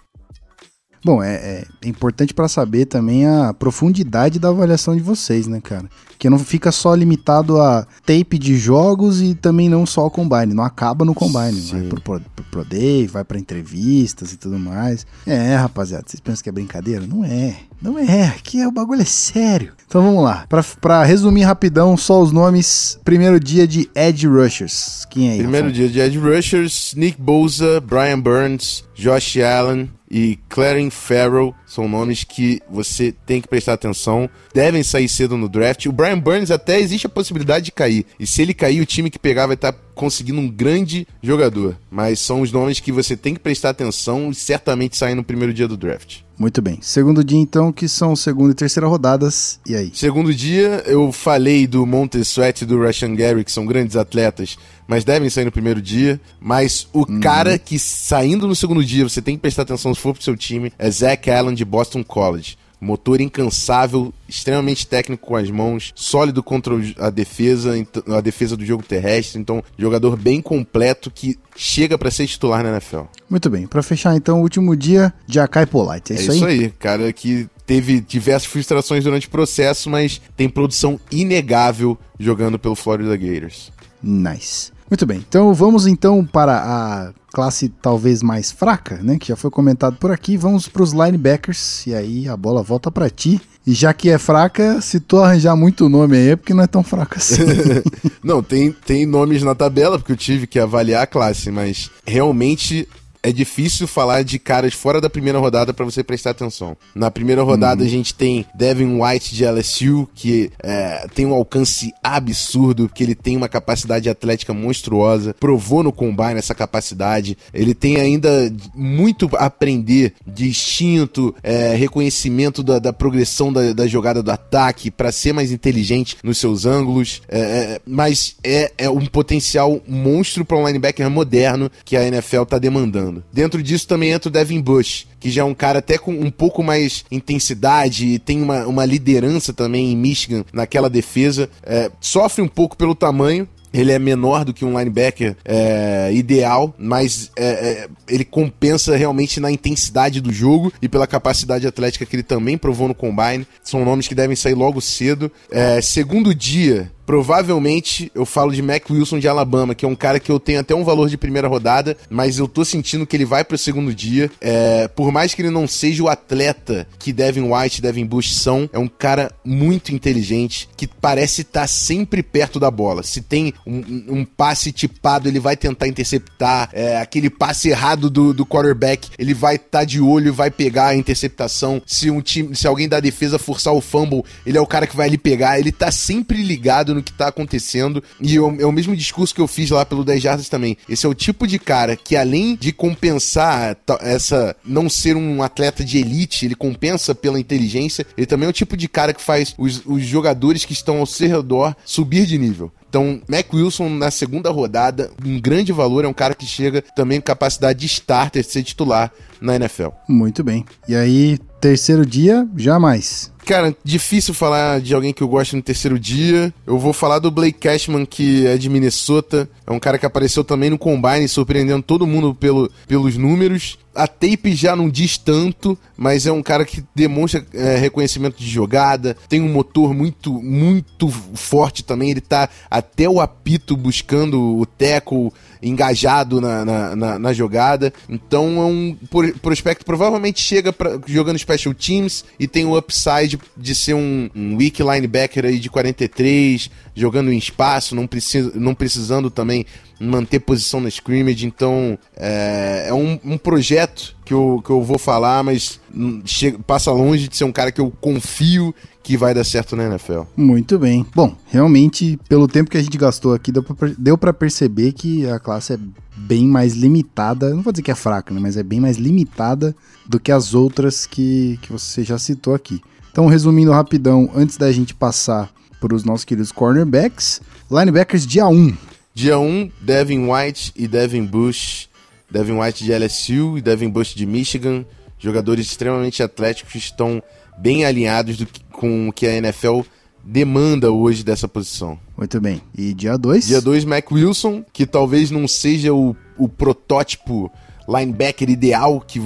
Bom, 1.03 1.21
é, 1.23 1.65
é 1.81 1.87
importante 1.87 2.33
para 2.33 2.47
saber 2.47 2.85
também 2.85 3.25
a 3.25 3.53
profundidade 3.53 4.37
da 4.37 4.49
avaliação 4.49 4.95
de 4.95 5.01
vocês, 5.01 5.47
né, 5.47 5.59
cara? 5.59 5.89
Que 6.19 6.29
não 6.29 6.37
fica 6.37 6.71
só 6.71 6.93
limitado 6.93 7.59
a 7.59 7.87
tape 8.05 8.37
de 8.37 8.55
jogos 8.55 9.21
e 9.21 9.33
também 9.33 9.67
não 9.67 9.85
só 9.85 10.05
o 10.05 10.11
combine. 10.11 10.53
Não 10.53 10.63
acaba 10.63 11.03
no 11.03 11.15
combine. 11.15 11.59
Sim. 11.59 11.79
Vai 11.79 11.89
pro, 11.89 12.01
pro, 12.01 12.21
pro 12.35 12.41
Pro 12.51 12.65
Day, 12.65 13.07
vai 13.07 13.23
para 13.23 13.39
entrevistas 13.39 14.33
e 14.33 14.37
tudo 14.37 14.59
mais. 14.59 15.07
É, 15.25 15.55
rapaziada, 15.55 16.03
vocês 16.05 16.19
pensam 16.19 16.43
que 16.43 16.49
é 16.49 16.51
brincadeira? 16.51 17.07
Não 17.07 17.23
é. 17.23 17.55
Não 17.81 17.97
é. 17.97 18.27
Aqui 18.27 18.61
é, 18.61 18.67
o 18.67 18.71
bagulho 18.71 19.01
é 19.01 19.05
sério. 19.05 19.73
Então 19.87 20.03
vamos 20.03 20.23
lá. 20.23 20.45
Pra, 20.47 20.63
pra 20.79 21.03
resumir 21.03 21.43
rapidão, 21.43 21.97
só 21.97 22.21
os 22.21 22.31
nomes. 22.31 22.99
Primeiro 23.03 23.39
dia 23.39 23.67
de 23.67 23.89
Edge 23.95 24.27
Rushers. 24.27 25.05
Quem 25.09 25.29
é 25.29 25.31
aí? 25.33 25.37
Primeiro 25.39 25.67
Rafael? 25.67 25.89
dia 25.89 25.89
de 25.89 25.99
Edge 25.99 26.17
Rushers: 26.17 26.93
Nick 26.95 27.19
Bosa, 27.19 27.81
Brian 27.81 28.19
Burns, 28.19 28.85
Josh 28.95 29.37
Allen 29.37 29.89
e 30.09 30.37
Clarence 30.49 30.95
Farrell 30.95 31.55
são 31.65 31.87
nomes 31.87 32.25
que 32.25 32.61
você 32.69 33.13
tem 33.25 33.41
que 33.41 33.47
prestar 33.47 33.73
atenção. 33.73 34.29
Devem 34.53 34.83
sair 34.83 35.07
cedo 35.07 35.37
no 35.37 35.47
draft. 35.47 35.85
O 35.85 35.91
Brian 35.91 36.19
Burns 36.19 36.51
até 36.51 36.79
existe 36.79 37.07
a 37.07 37.09
possibilidade 37.09 37.65
de 37.65 37.71
cair. 37.71 38.05
E 38.19 38.27
se 38.27 38.41
ele 38.41 38.53
cair, 38.53 38.81
o 38.81 38.85
time 38.85 39.09
que 39.09 39.17
pegar 39.17 39.47
vai 39.47 39.55
estar 39.55 39.73
conseguindo 39.95 40.39
um 40.39 40.49
grande 40.49 41.07
jogador. 41.23 41.77
Mas 41.89 42.19
são 42.19 42.41
os 42.41 42.51
nomes 42.51 42.79
que 42.79 42.91
você 42.91 43.15
tem 43.15 43.33
que 43.33 43.39
prestar 43.39 43.69
atenção 43.69 44.29
e 44.29 44.35
certamente 44.35 44.97
saem 44.97 45.15
no 45.15 45.23
primeiro 45.23 45.53
dia 45.53 45.67
do 45.67 45.77
draft. 45.77 46.19
Muito 46.41 46.59
bem. 46.59 46.79
Segundo 46.81 47.23
dia, 47.23 47.37
então, 47.37 47.71
que 47.71 47.87
são 47.87 48.15
segunda 48.15 48.51
e 48.51 48.55
terceira 48.55 48.87
rodadas. 48.87 49.59
E 49.63 49.75
aí? 49.75 49.91
Segundo 49.93 50.33
dia, 50.33 50.81
eu 50.87 51.11
falei 51.11 51.67
do 51.67 51.85
Montez 51.85 52.29
Sweat 52.29 52.63
e 52.63 52.65
do 52.65 52.83
Russian 52.83 53.13
Gary, 53.13 53.43
que 53.43 53.51
são 53.51 53.63
grandes 53.63 53.95
atletas, 53.95 54.57
mas 54.87 55.03
devem 55.03 55.29
sair 55.29 55.45
no 55.45 55.51
primeiro 55.51 55.79
dia. 55.79 56.19
Mas 56.39 56.87
o 56.91 57.01
uhum. 57.07 57.19
cara 57.19 57.59
que 57.59 57.77
saindo 57.77 58.47
no 58.47 58.55
segundo 58.55 58.83
dia, 58.83 59.07
você 59.07 59.21
tem 59.21 59.35
que 59.35 59.41
prestar 59.41 59.61
atenção 59.61 59.93
se 59.93 60.01
for 60.01 60.15
pro 60.15 60.23
seu 60.23 60.35
time, 60.35 60.73
é 60.79 60.89
Zach 60.89 61.29
Allen 61.29 61.53
de 61.53 61.63
Boston 61.63 62.03
College. 62.03 62.57
Motor 62.81 63.21
incansável, 63.21 64.11
extremamente 64.27 64.87
técnico 64.87 65.27
com 65.27 65.35
as 65.35 65.49
mãos, 65.51 65.93
sólido 65.95 66.41
contra 66.41 66.73
a 66.97 67.11
defesa, 67.11 67.73
a 68.07 68.21
defesa 68.21 68.57
do 68.57 68.65
jogo 68.65 68.81
terrestre. 68.83 69.39
Então, 69.39 69.63
jogador 69.77 70.17
bem 70.17 70.41
completo 70.41 71.11
que 71.11 71.37
chega 71.55 71.97
para 71.97 72.09
ser 72.09 72.25
titular 72.25 72.63
na 72.63 72.71
NFL. 72.71 73.03
Muito 73.29 73.49
bem. 73.49 73.67
Para 73.67 73.83
fechar, 73.83 74.15
então, 74.15 74.39
o 74.39 74.41
último 74.41 74.75
dia, 74.75 75.13
Jackai 75.27 75.67
Polite. 75.67 76.13
É, 76.13 76.15
é 76.15 76.19
isso, 76.19 76.31
isso 76.31 76.45
aí? 76.45 76.59
aí, 76.61 76.69
cara 76.71 77.13
que 77.13 77.47
teve 77.65 78.01
diversas 78.01 78.49
frustrações 78.49 79.03
durante 79.03 79.27
o 79.27 79.29
processo, 79.29 79.89
mas 79.89 80.19
tem 80.35 80.49
produção 80.49 80.99
inegável 81.09 81.97
jogando 82.19 82.59
pelo 82.59 82.75
Florida 82.75 83.15
Gators. 83.15 83.71
Nice. 84.01 84.71
Muito 84.91 85.05
bem, 85.05 85.23
então 85.25 85.53
vamos 85.53 85.87
então 85.87 86.25
para 86.25 86.57
a 86.57 87.13
classe 87.31 87.69
talvez 87.69 88.21
mais 88.21 88.51
fraca, 88.51 88.99
né, 89.01 89.17
que 89.17 89.29
já 89.29 89.37
foi 89.37 89.49
comentado 89.49 89.95
por 89.95 90.11
aqui. 90.11 90.35
Vamos 90.35 90.67
para 90.67 90.83
os 90.83 90.91
linebackers 90.91 91.87
e 91.87 91.95
aí 91.95 92.27
a 92.27 92.35
bola 92.35 92.61
volta 92.61 92.91
para 92.91 93.09
ti. 93.09 93.39
E 93.65 93.73
já 93.73 93.93
que 93.93 94.09
é 94.09 94.17
fraca, 94.17 94.81
se 94.81 94.99
tu 94.99 95.19
arranjar 95.19 95.55
muito 95.55 95.87
nome 95.87 96.17
aí 96.17 96.29
é 96.31 96.35
porque 96.35 96.53
não 96.53 96.63
é 96.63 96.67
tão 96.67 96.83
fraca 96.83 97.19
assim. 97.19 97.41
não, 98.21 98.43
tem, 98.43 98.73
tem 98.85 99.05
nomes 99.05 99.43
na 99.43 99.55
tabela, 99.55 99.97
porque 99.97 100.11
eu 100.11 100.17
tive 100.17 100.45
que 100.45 100.59
avaliar 100.59 101.03
a 101.03 101.07
classe, 101.07 101.49
mas 101.49 101.89
realmente 102.05 102.85
é 103.23 103.31
difícil 103.31 103.87
falar 103.87 104.23
de 104.23 104.39
caras 104.39 104.73
fora 104.73 104.99
da 104.99 105.09
primeira 105.09 105.39
rodada 105.39 105.73
para 105.73 105.85
você 105.85 106.03
prestar 106.03 106.31
atenção. 106.31 106.75
Na 106.95 107.11
primeira 107.11 107.43
rodada 107.43 107.81
uhum. 107.81 107.87
a 107.87 107.89
gente 107.89 108.13
tem 108.13 108.45
Devin 108.55 108.99
White 109.01 109.35
de 109.35 109.45
LSU, 109.45 110.09
que 110.15 110.51
é, 110.61 111.07
tem 111.13 111.25
um 111.25 111.33
alcance 111.33 111.91
absurdo, 112.03 112.89
que 112.93 113.03
ele 113.03 113.15
tem 113.15 113.37
uma 113.37 113.49
capacidade 113.49 114.09
atlética 114.09 114.53
monstruosa, 114.53 115.35
provou 115.39 115.83
no 115.83 115.91
combine 115.91 116.39
essa 116.39 116.55
capacidade. 116.55 117.37
Ele 117.53 117.73
tem 117.73 117.97
ainda 117.97 118.51
muito 118.73 119.29
a 119.35 119.45
aprender 119.45 120.13
de 120.25 120.47
instinto, 120.47 121.35
é, 121.43 121.75
reconhecimento 121.75 122.63
da, 122.63 122.79
da 122.79 122.93
progressão 122.93 123.51
da, 123.51 123.73
da, 123.73 123.87
jogada 123.87 124.23
do 124.23 124.31
ataque, 124.31 124.89
para 124.89 125.11
ser 125.11 125.33
mais 125.33 125.51
inteligente 125.51 126.17
nos 126.23 126.37
seus 126.37 126.65
ângulos. 126.65 127.21
É, 127.27 127.39
é, 127.39 127.81
mas 127.85 128.35
é, 128.43 128.71
é 128.77 128.89
um 128.89 129.05
potencial 129.05 129.81
monstro 129.87 130.45
para 130.45 130.57
um 130.57 130.65
linebacker 130.65 131.09
moderno 131.09 131.69
que 131.83 131.95
a 131.97 132.07
NFL 132.07 132.43
tá 132.43 132.57
demandando. 132.57 133.10
Dentro 133.31 133.61
disso 133.61 133.87
também 133.87 134.11
entra 134.11 134.29
o 134.29 134.31
Devin 134.31 134.61
Bush, 134.61 135.07
que 135.19 135.29
já 135.29 135.41
é 135.41 135.45
um 135.45 135.53
cara 135.53 135.79
até 135.79 135.97
com 135.97 136.11
um 136.11 136.31
pouco 136.31 136.63
mais 136.63 137.03
intensidade 137.11 138.07
e 138.07 138.19
tem 138.19 138.41
uma, 138.41 138.65
uma 138.65 138.85
liderança 138.85 139.53
também 139.53 139.91
em 139.91 139.95
Michigan 139.95 140.43
naquela 140.53 140.89
defesa. 140.89 141.49
É, 141.63 141.91
sofre 141.99 142.41
um 142.41 142.47
pouco 142.47 142.77
pelo 142.77 142.95
tamanho, 142.95 143.47
ele 143.73 143.91
é 143.91 143.99
menor 143.99 144.43
do 144.43 144.53
que 144.53 144.65
um 144.65 144.77
linebacker 144.77 145.35
é, 145.45 146.11
ideal, 146.13 146.73
mas 146.77 147.31
é, 147.35 147.45
é, 147.45 147.87
ele 148.07 148.25
compensa 148.25 148.95
realmente 148.95 149.39
na 149.39 149.51
intensidade 149.51 150.19
do 150.19 150.31
jogo 150.31 150.73
e 150.81 150.89
pela 150.89 151.07
capacidade 151.07 151.65
atlética 151.65 152.05
que 152.05 152.15
ele 152.15 152.23
também 152.23 152.57
provou 152.57 152.87
no 152.87 152.95
combine. 152.95 153.47
São 153.63 153.85
nomes 153.85 154.07
que 154.07 154.15
devem 154.15 154.35
sair 154.35 154.55
logo 154.55 154.81
cedo. 154.81 155.31
É, 155.49 155.81
segundo 155.81 156.35
dia, 156.35 156.91
Provavelmente 157.11 158.09
eu 158.15 158.25
falo 158.25 158.53
de 158.53 158.61
Mac 158.61 158.89
Wilson 158.89 159.19
de 159.19 159.27
Alabama, 159.27 159.75
que 159.75 159.83
é 159.83 159.87
um 159.87 159.97
cara 159.97 160.17
que 160.17 160.31
eu 160.31 160.39
tenho 160.39 160.61
até 160.61 160.73
um 160.73 160.85
valor 160.85 161.09
de 161.09 161.17
primeira 161.17 161.45
rodada, 161.45 161.97
mas 162.09 162.37
eu 162.37 162.47
tô 162.47 162.63
sentindo 162.63 163.05
que 163.05 163.17
ele 163.17 163.25
vai 163.25 163.43
pro 163.43 163.57
segundo 163.57 163.93
dia. 163.93 164.31
É, 164.39 164.87
por 164.87 165.11
mais 165.11 165.33
que 165.33 165.41
ele 165.41 165.49
não 165.49 165.67
seja 165.67 166.03
o 166.03 166.07
atleta 166.07 166.87
que 166.97 167.11
Devin 167.11 167.51
White 167.51 167.79
e 167.79 167.81
Devin 167.81 168.05
Bush 168.05 168.33
são, 168.33 168.69
é 168.71 168.79
um 168.79 168.87
cara 168.87 169.29
muito 169.43 169.93
inteligente, 169.93 170.69
que 170.77 170.87
parece 170.87 171.41
estar 171.41 171.63
tá 171.63 171.67
sempre 171.67 172.23
perto 172.23 172.61
da 172.61 172.71
bola. 172.71 173.03
Se 173.03 173.19
tem 173.19 173.53
um, 173.67 173.83
um 174.07 174.23
passe 174.23 174.71
tipado, 174.71 175.27
ele 175.27 175.37
vai 175.37 175.57
tentar 175.57 175.89
interceptar. 175.89 176.69
É, 176.71 176.95
aquele 176.95 177.29
passe 177.29 177.67
errado 177.67 178.09
do, 178.09 178.33
do 178.33 178.45
quarterback, 178.45 179.09
ele 179.19 179.33
vai 179.33 179.55
estar 179.57 179.79
tá 179.79 179.83
de 179.83 179.99
olho 179.99 180.29
e 180.29 180.31
vai 180.31 180.49
pegar 180.49 180.87
a 180.87 180.95
interceptação. 180.95 181.81
Se 181.85 182.09
um 182.09 182.21
time, 182.21 182.55
se 182.55 182.67
alguém 182.67 182.87
da 182.87 183.01
defesa 183.01 183.37
forçar 183.37 183.73
o 183.73 183.81
fumble, 183.81 184.23
ele 184.45 184.57
é 184.57 184.61
o 184.61 184.65
cara 184.65 184.87
que 184.87 184.95
vai 184.95 185.09
ali 185.09 185.17
pegar. 185.17 185.59
Ele 185.59 185.73
tá 185.73 185.91
sempre 185.91 186.41
ligado 186.41 186.95
no 186.95 187.00
que 187.03 187.13
tá 187.13 187.27
acontecendo. 187.27 188.03
E 188.19 188.35
eu, 188.35 188.55
é 188.59 188.65
o 188.65 188.71
mesmo 188.71 188.95
discurso 188.95 189.33
que 189.33 189.41
eu 189.41 189.47
fiz 189.47 189.69
lá 189.69 189.85
pelo 189.85 190.03
10 190.03 190.21
Jardas 190.21 190.49
também. 190.49 190.77
Esse 190.87 191.05
é 191.05 191.09
o 191.09 191.13
tipo 191.13 191.47
de 191.47 191.59
cara 191.59 191.95
que, 191.95 192.15
além 192.15 192.55
de 192.55 192.71
compensar 192.71 193.77
essa 194.01 194.55
não 194.65 194.89
ser 194.89 195.15
um 195.15 195.41
atleta 195.41 195.83
de 195.83 195.97
elite, 195.97 196.45
ele 196.45 196.55
compensa 196.55 197.13
pela 197.13 197.39
inteligência. 197.39 198.05
Ele 198.17 198.25
também 198.25 198.47
é 198.47 198.49
o 198.49 198.53
tipo 198.53 198.75
de 198.75 198.87
cara 198.87 199.13
que 199.13 199.21
faz 199.21 199.53
os, 199.57 199.81
os 199.85 200.03
jogadores 200.03 200.65
que 200.65 200.73
estão 200.73 200.99
ao 200.99 201.05
seu 201.05 201.27
redor 201.27 201.75
subir 201.85 202.25
de 202.25 202.37
nível. 202.37 202.71
Então, 202.91 203.21
Mac 203.25 203.53
Wilson 203.53 203.87
na 203.87 204.11
segunda 204.11 204.49
rodada, 204.49 205.11
um 205.25 205.39
grande 205.39 205.71
valor, 205.71 206.03
é 206.03 206.09
um 206.09 206.13
cara 206.13 206.35
que 206.35 206.45
chega 206.45 206.81
também 206.93 207.21
com 207.21 207.25
capacidade 207.25 207.79
de 207.79 207.85
starter, 207.85 208.43
de 208.43 208.51
ser 208.51 208.63
titular 208.63 209.09
na 209.39 209.55
NFL. 209.55 209.91
Muito 210.09 210.43
bem. 210.43 210.65
E 210.89 210.93
aí, 210.93 211.37
terceiro 211.61 212.05
dia, 212.05 212.45
jamais. 212.57 213.30
Cara, 213.45 213.75
difícil 213.83 214.33
falar 214.33 214.79
de 214.79 214.93
alguém 214.93 215.13
que 215.13 215.21
eu 215.21 215.27
gosto 215.27 215.55
no 215.55 215.61
terceiro 215.61 215.99
dia. 215.99 216.53
Eu 216.65 216.77
vou 216.77 216.93
falar 216.93 217.19
do 217.19 217.31
Blake 217.31 217.59
Cashman, 217.59 218.05
que 218.05 218.45
é 218.45 218.57
de 218.57 218.69
Minnesota. 218.69 219.49
É 219.65 219.71
um 219.71 219.79
cara 219.79 219.97
que 219.97 220.05
apareceu 220.05 220.43
também 220.43 220.69
no 220.69 220.77
Combine, 220.77 221.27
surpreendendo 221.27 221.81
todo 221.81 222.07
mundo 222.07 222.35
pelo, 222.35 222.71
pelos 222.87 223.17
números. 223.17 223.77
A 223.93 224.07
tape 224.07 224.55
já 224.55 224.75
não 224.75 224.89
diz 224.89 225.17
tanto, 225.17 225.77
mas 225.97 226.25
é 226.25 226.31
um 226.31 226.41
cara 226.41 226.63
que 226.63 226.83
demonstra 226.95 227.45
é, 227.53 227.77
reconhecimento 227.77 228.37
de 228.37 228.49
jogada, 228.49 229.17
tem 229.27 229.41
um 229.41 229.51
motor 229.51 229.93
muito, 229.93 230.41
muito 230.41 231.09
forte 231.09 231.83
também. 231.83 232.11
Ele 232.11 232.21
tá 232.21 232.49
até 232.69 233.09
o 233.09 233.19
apito 233.19 233.75
buscando 233.75 234.57
o 234.57 234.65
teco 234.65 235.33
engajado 235.61 236.41
na, 236.41 236.65
na, 236.65 236.95
na, 236.95 237.19
na 237.19 237.33
jogada. 237.33 237.93
Então 238.09 238.61
é 238.61 238.65
um 238.65 238.97
prospecto 239.41 239.85
provavelmente 239.85 240.41
chega 240.41 240.73
pra, 240.73 240.99
jogando 241.05 241.37
special 241.37 241.73
teams 241.73 242.25
e 242.39 242.47
tem 242.47 242.65
o 242.65 242.77
upside 242.77 243.39
de 243.55 243.75
ser 243.75 243.93
um, 243.93 244.29
um 244.35 244.55
weak 244.57 244.81
linebacker 244.81 245.45
aí 245.45 245.59
de 245.59 245.69
43, 245.69 246.69
jogando 246.95 247.31
em 247.31 247.37
espaço, 247.37 247.95
não, 247.95 248.07
precisa, 248.07 248.51
não 248.55 248.73
precisando 248.73 249.29
também 249.29 249.65
manter 250.01 250.39
posição 250.39 250.81
na 250.81 250.89
scrimmage. 250.89 251.45
Então 251.45 251.97
é, 252.15 252.85
é 252.87 252.93
um, 252.93 253.19
um, 253.23 253.37
projeto 253.37 254.15
que 254.25 254.33
eu, 254.33 254.61
que 254.63 254.71
eu 254.71 254.81
vou 254.81 254.97
falar, 254.97 255.43
mas 255.43 255.79
chega, 256.25 256.57
passa 256.59 256.91
longe 256.91 257.27
de 257.27 257.37
ser 257.37 257.43
um 257.43 257.51
cara 257.51 257.71
que 257.71 257.79
eu 257.79 257.91
confio 258.01 258.73
que 259.03 259.17
vai 259.17 259.33
dar 259.33 259.43
certo 259.43 259.75
na 259.75 259.85
NFL. 259.85 260.21
Muito 260.35 260.77
bem. 260.77 261.05
Bom, 261.15 261.35
realmente, 261.47 262.19
pelo 262.29 262.47
tempo 262.47 262.69
que 262.69 262.77
a 262.77 262.83
gente 262.83 262.97
gastou 262.97 263.33
aqui, 263.33 263.51
deu 263.97 264.17
para 264.17 264.33
perceber 264.33 264.91
que 264.93 265.27
a 265.27 265.39
classe 265.39 265.73
é 265.73 265.79
bem 266.15 266.45
mais 266.45 266.73
limitada. 266.73 267.53
Não 267.53 267.61
vou 267.61 267.73
dizer 267.73 267.83
que 267.83 267.91
é 267.91 267.95
fraca, 267.95 268.33
né, 268.33 268.39
mas 268.39 268.57
é 268.57 268.63
bem 268.63 268.79
mais 268.79 268.97
limitada 268.97 269.75
do 270.05 270.19
que 270.19 270.31
as 270.31 270.53
outras 270.53 271.05
que, 271.05 271.59
que 271.61 271.71
você 271.71 272.03
já 272.03 272.17
citou 272.17 272.53
aqui. 272.53 272.79
Então, 273.11 273.25
resumindo 273.25 273.71
rapidão, 273.71 274.29
antes 274.33 274.55
da 274.55 274.71
gente 274.71 274.93
passar 274.93 275.51
para 275.79 275.95
os 275.95 276.03
nossos 276.03 276.23
queridos 276.23 276.51
cornerbacks, 276.51 277.41
linebackers 277.69 278.25
dia 278.25 278.47
1. 278.47 278.90
Dia 279.13 279.37
1, 279.37 279.71
Devin 279.81 280.29
White 280.29 280.71
e 280.75 280.87
Devin 280.87 281.25
Bush. 281.25 281.89
Devin 282.29 282.53
White 282.53 282.83
de 282.83 282.93
LSU 282.93 283.57
e 283.57 283.61
Devin 283.61 283.89
Bush 283.89 284.15
de 284.15 284.25
Michigan. 284.25 284.85
Jogadores 285.19 285.67
extremamente 285.67 286.23
atléticos 286.23 286.71
que 286.71 286.79
estão 286.79 287.21
bem 287.57 287.85
alinhados 287.85 288.37
do, 288.37 288.47
com 288.71 289.09
o 289.09 289.13
que 289.13 289.27
a 289.27 289.35
NFL 289.35 289.81
demanda 290.23 290.91
hoje 290.91 291.23
dessa 291.23 291.47
posição. 291.47 291.99
Muito 292.17 292.39
bem. 292.39 292.61
E 292.77 292.93
dia 292.93 293.17
2? 293.17 293.47
Dia 293.47 293.61
2, 293.61 293.85
Mac 293.85 294.11
Wilson, 294.11 294.63
que 294.71 294.85
talvez 294.85 295.29
não 295.29 295.47
seja 295.47 295.93
o, 295.93 296.15
o 296.37 296.47
protótipo 296.47 297.51
linebacker 297.91 298.49
ideal 298.49 299.01
que 299.01 299.19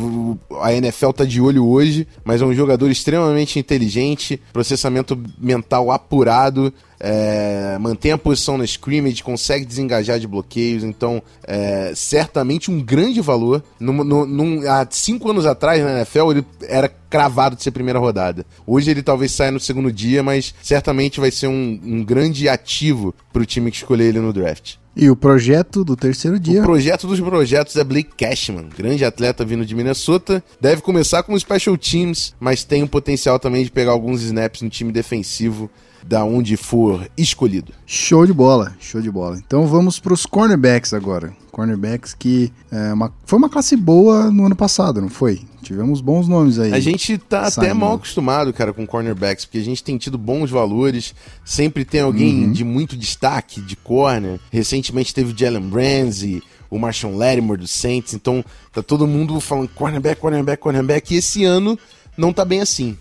a 0.61 0.73
NFL 0.73 1.11
tá 1.11 1.25
de 1.25 1.39
olho 1.39 1.67
hoje, 1.67 2.07
mas 2.23 2.41
é 2.41 2.45
um 2.45 2.53
jogador 2.53 2.89
extremamente 2.89 3.59
inteligente, 3.59 4.41
processamento 4.51 5.21
mental 5.37 5.91
apurado, 5.91 6.73
é, 6.99 7.77
mantém 7.79 8.11
a 8.11 8.17
posição 8.17 8.57
na 8.57 8.63
scrimmage, 8.63 9.23
consegue 9.23 9.65
desengajar 9.65 10.19
de 10.19 10.27
bloqueios, 10.27 10.83
então 10.83 11.21
é, 11.43 11.91
certamente 11.95 12.71
um 12.71 12.81
grande 12.81 13.21
valor. 13.21 13.63
Num, 13.79 14.61
há 14.67 14.87
cinco 14.89 15.29
anos 15.29 15.45
atrás 15.45 15.83
na 15.83 15.97
NFL 15.97 16.31
ele 16.31 16.45
era 16.63 16.89
cravado 17.09 17.55
de 17.55 17.63
ser 17.63 17.71
primeira 17.71 17.99
rodada. 17.99 18.45
Hoje 18.65 18.91
ele 18.91 19.03
talvez 19.03 19.31
saia 19.31 19.51
no 19.51 19.59
segundo 19.59 19.91
dia, 19.91 20.23
mas 20.23 20.53
certamente 20.61 21.19
vai 21.19 21.31
ser 21.31 21.47
um, 21.47 21.79
um 21.83 22.03
grande 22.03 22.49
ativo 22.49 23.13
para 23.31 23.41
o 23.41 23.45
time 23.45 23.71
que 23.71 23.77
escolher 23.77 24.05
ele 24.05 24.19
no 24.19 24.33
draft. 24.33 24.75
E 24.95 25.09
o 25.09 25.15
projeto 25.15 25.83
do 25.83 25.93
terceiro 25.95 26.39
dia? 26.39 26.61
O 26.61 26.65
projeto 26.65 27.05
dos 27.05 27.19
projetos 27.19 27.75
é 27.75 27.83
Blake 27.83 28.11
Cashman, 28.17 28.69
grande 28.77 29.03
atleta 29.03 29.43
vindo 29.43 29.65
de 29.65 29.75
Minnesota. 29.75 30.41
Deve 30.61 30.81
começar 30.81 31.21
como 31.21 31.37
special 31.37 31.77
teams, 31.77 32.33
mas 32.39 32.63
tem 32.63 32.81
o 32.81 32.87
potencial 32.87 33.37
também 33.37 33.65
de 33.65 33.71
pegar 33.71 33.91
alguns 33.91 34.21
snaps 34.21 34.61
no 34.61 34.69
time 34.69 34.93
defensivo 34.93 35.69
da 36.07 36.23
onde 36.23 36.55
for 36.55 37.09
escolhido. 37.17 37.73
Show 37.85 38.25
de 38.25 38.33
bola, 38.33 38.75
show 38.79 39.01
de 39.01 39.09
bola. 39.09 39.37
Então 39.37 39.65
vamos 39.65 39.99
para 39.99 40.13
os 40.13 40.25
cornerbacks 40.25 40.93
agora. 40.93 41.33
Cornerbacks 41.51 42.13
que 42.13 42.51
é 42.71 42.93
uma, 42.93 43.11
foi 43.25 43.39
uma 43.39 43.49
classe 43.49 43.75
boa 43.75 44.29
no 44.29 44.45
ano 44.45 44.55
passado, 44.55 45.01
não 45.01 45.09
foi? 45.09 45.41
Tivemos 45.63 46.01
bons 46.01 46.27
nomes 46.27 46.59
aí. 46.59 46.71
A 46.71 46.79
gente 46.79 47.17
tá 47.17 47.49
saindo. 47.49 47.65
até 47.65 47.73
mal 47.73 47.95
acostumado, 47.95 48.53
cara, 48.53 48.71
com 48.71 48.85
cornerbacks, 48.85 49.45
porque 49.45 49.57
a 49.57 49.63
gente 49.63 49.83
tem 49.83 49.97
tido 49.97 50.17
bons 50.17 50.51
valores, 50.51 51.15
sempre 51.43 51.83
tem 51.83 52.01
alguém 52.01 52.45
uhum. 52.45 52.51
de 52.51 52.63
muito 52.63 52.95
destaque 52.95 53.59
de 53.61 53.75
corner. 53.75 54.39
Recentemente 54.51 55.13
teve 55.13 55.33
o 55.33 55.37
Jalen 55.37 55.71
Ramsey, 55.71 56.43
o 56.69 56.77
Marshall 56.77 57.15
Lattimore 57.15 57.59
do 57.59 57.67
Saints, 57.67 58.13
então 58.13 58.45
tá 58.71 58.83
todo 58.83 59.07
mundo 59.07 59.39
falando 59.39 59.69
cornerback, 59.69 60.21
cornerback, 60.21 60.61
cornerback, 60.61 61.13
e 61.13 61.17
esse 61.17 61.43
ano 61.43 61.79
não 62.15 62.31
tá 62.31 62.45
bem 62.45 62.61
assim. 62.61 62.95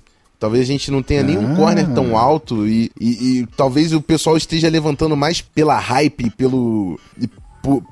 Talvez 0.45 0.65
a 0.69 0.73
gente 0.73 0.91
não 0.91 1.03
tenha 1.03 1.23
ah. 1.23 1.25
nenhum 1.25 1.57
corner 1.57 1.89
tão 1.95 2.19
alto 2.19 2.69
e, 2.69 2.93
e, 3.01 3.41
e, 3.41 3.47
talvez 3.57 3.95
o 3.95 4.03
pessoal 4.03 4.37
esteja 4.37 4.69
levantando 4.69 5.17
mais 5.17 5.41
pela 5.41 5.79
hype, 5.79 6.29
pelo, 6.37 7.01
e 7.19 7.27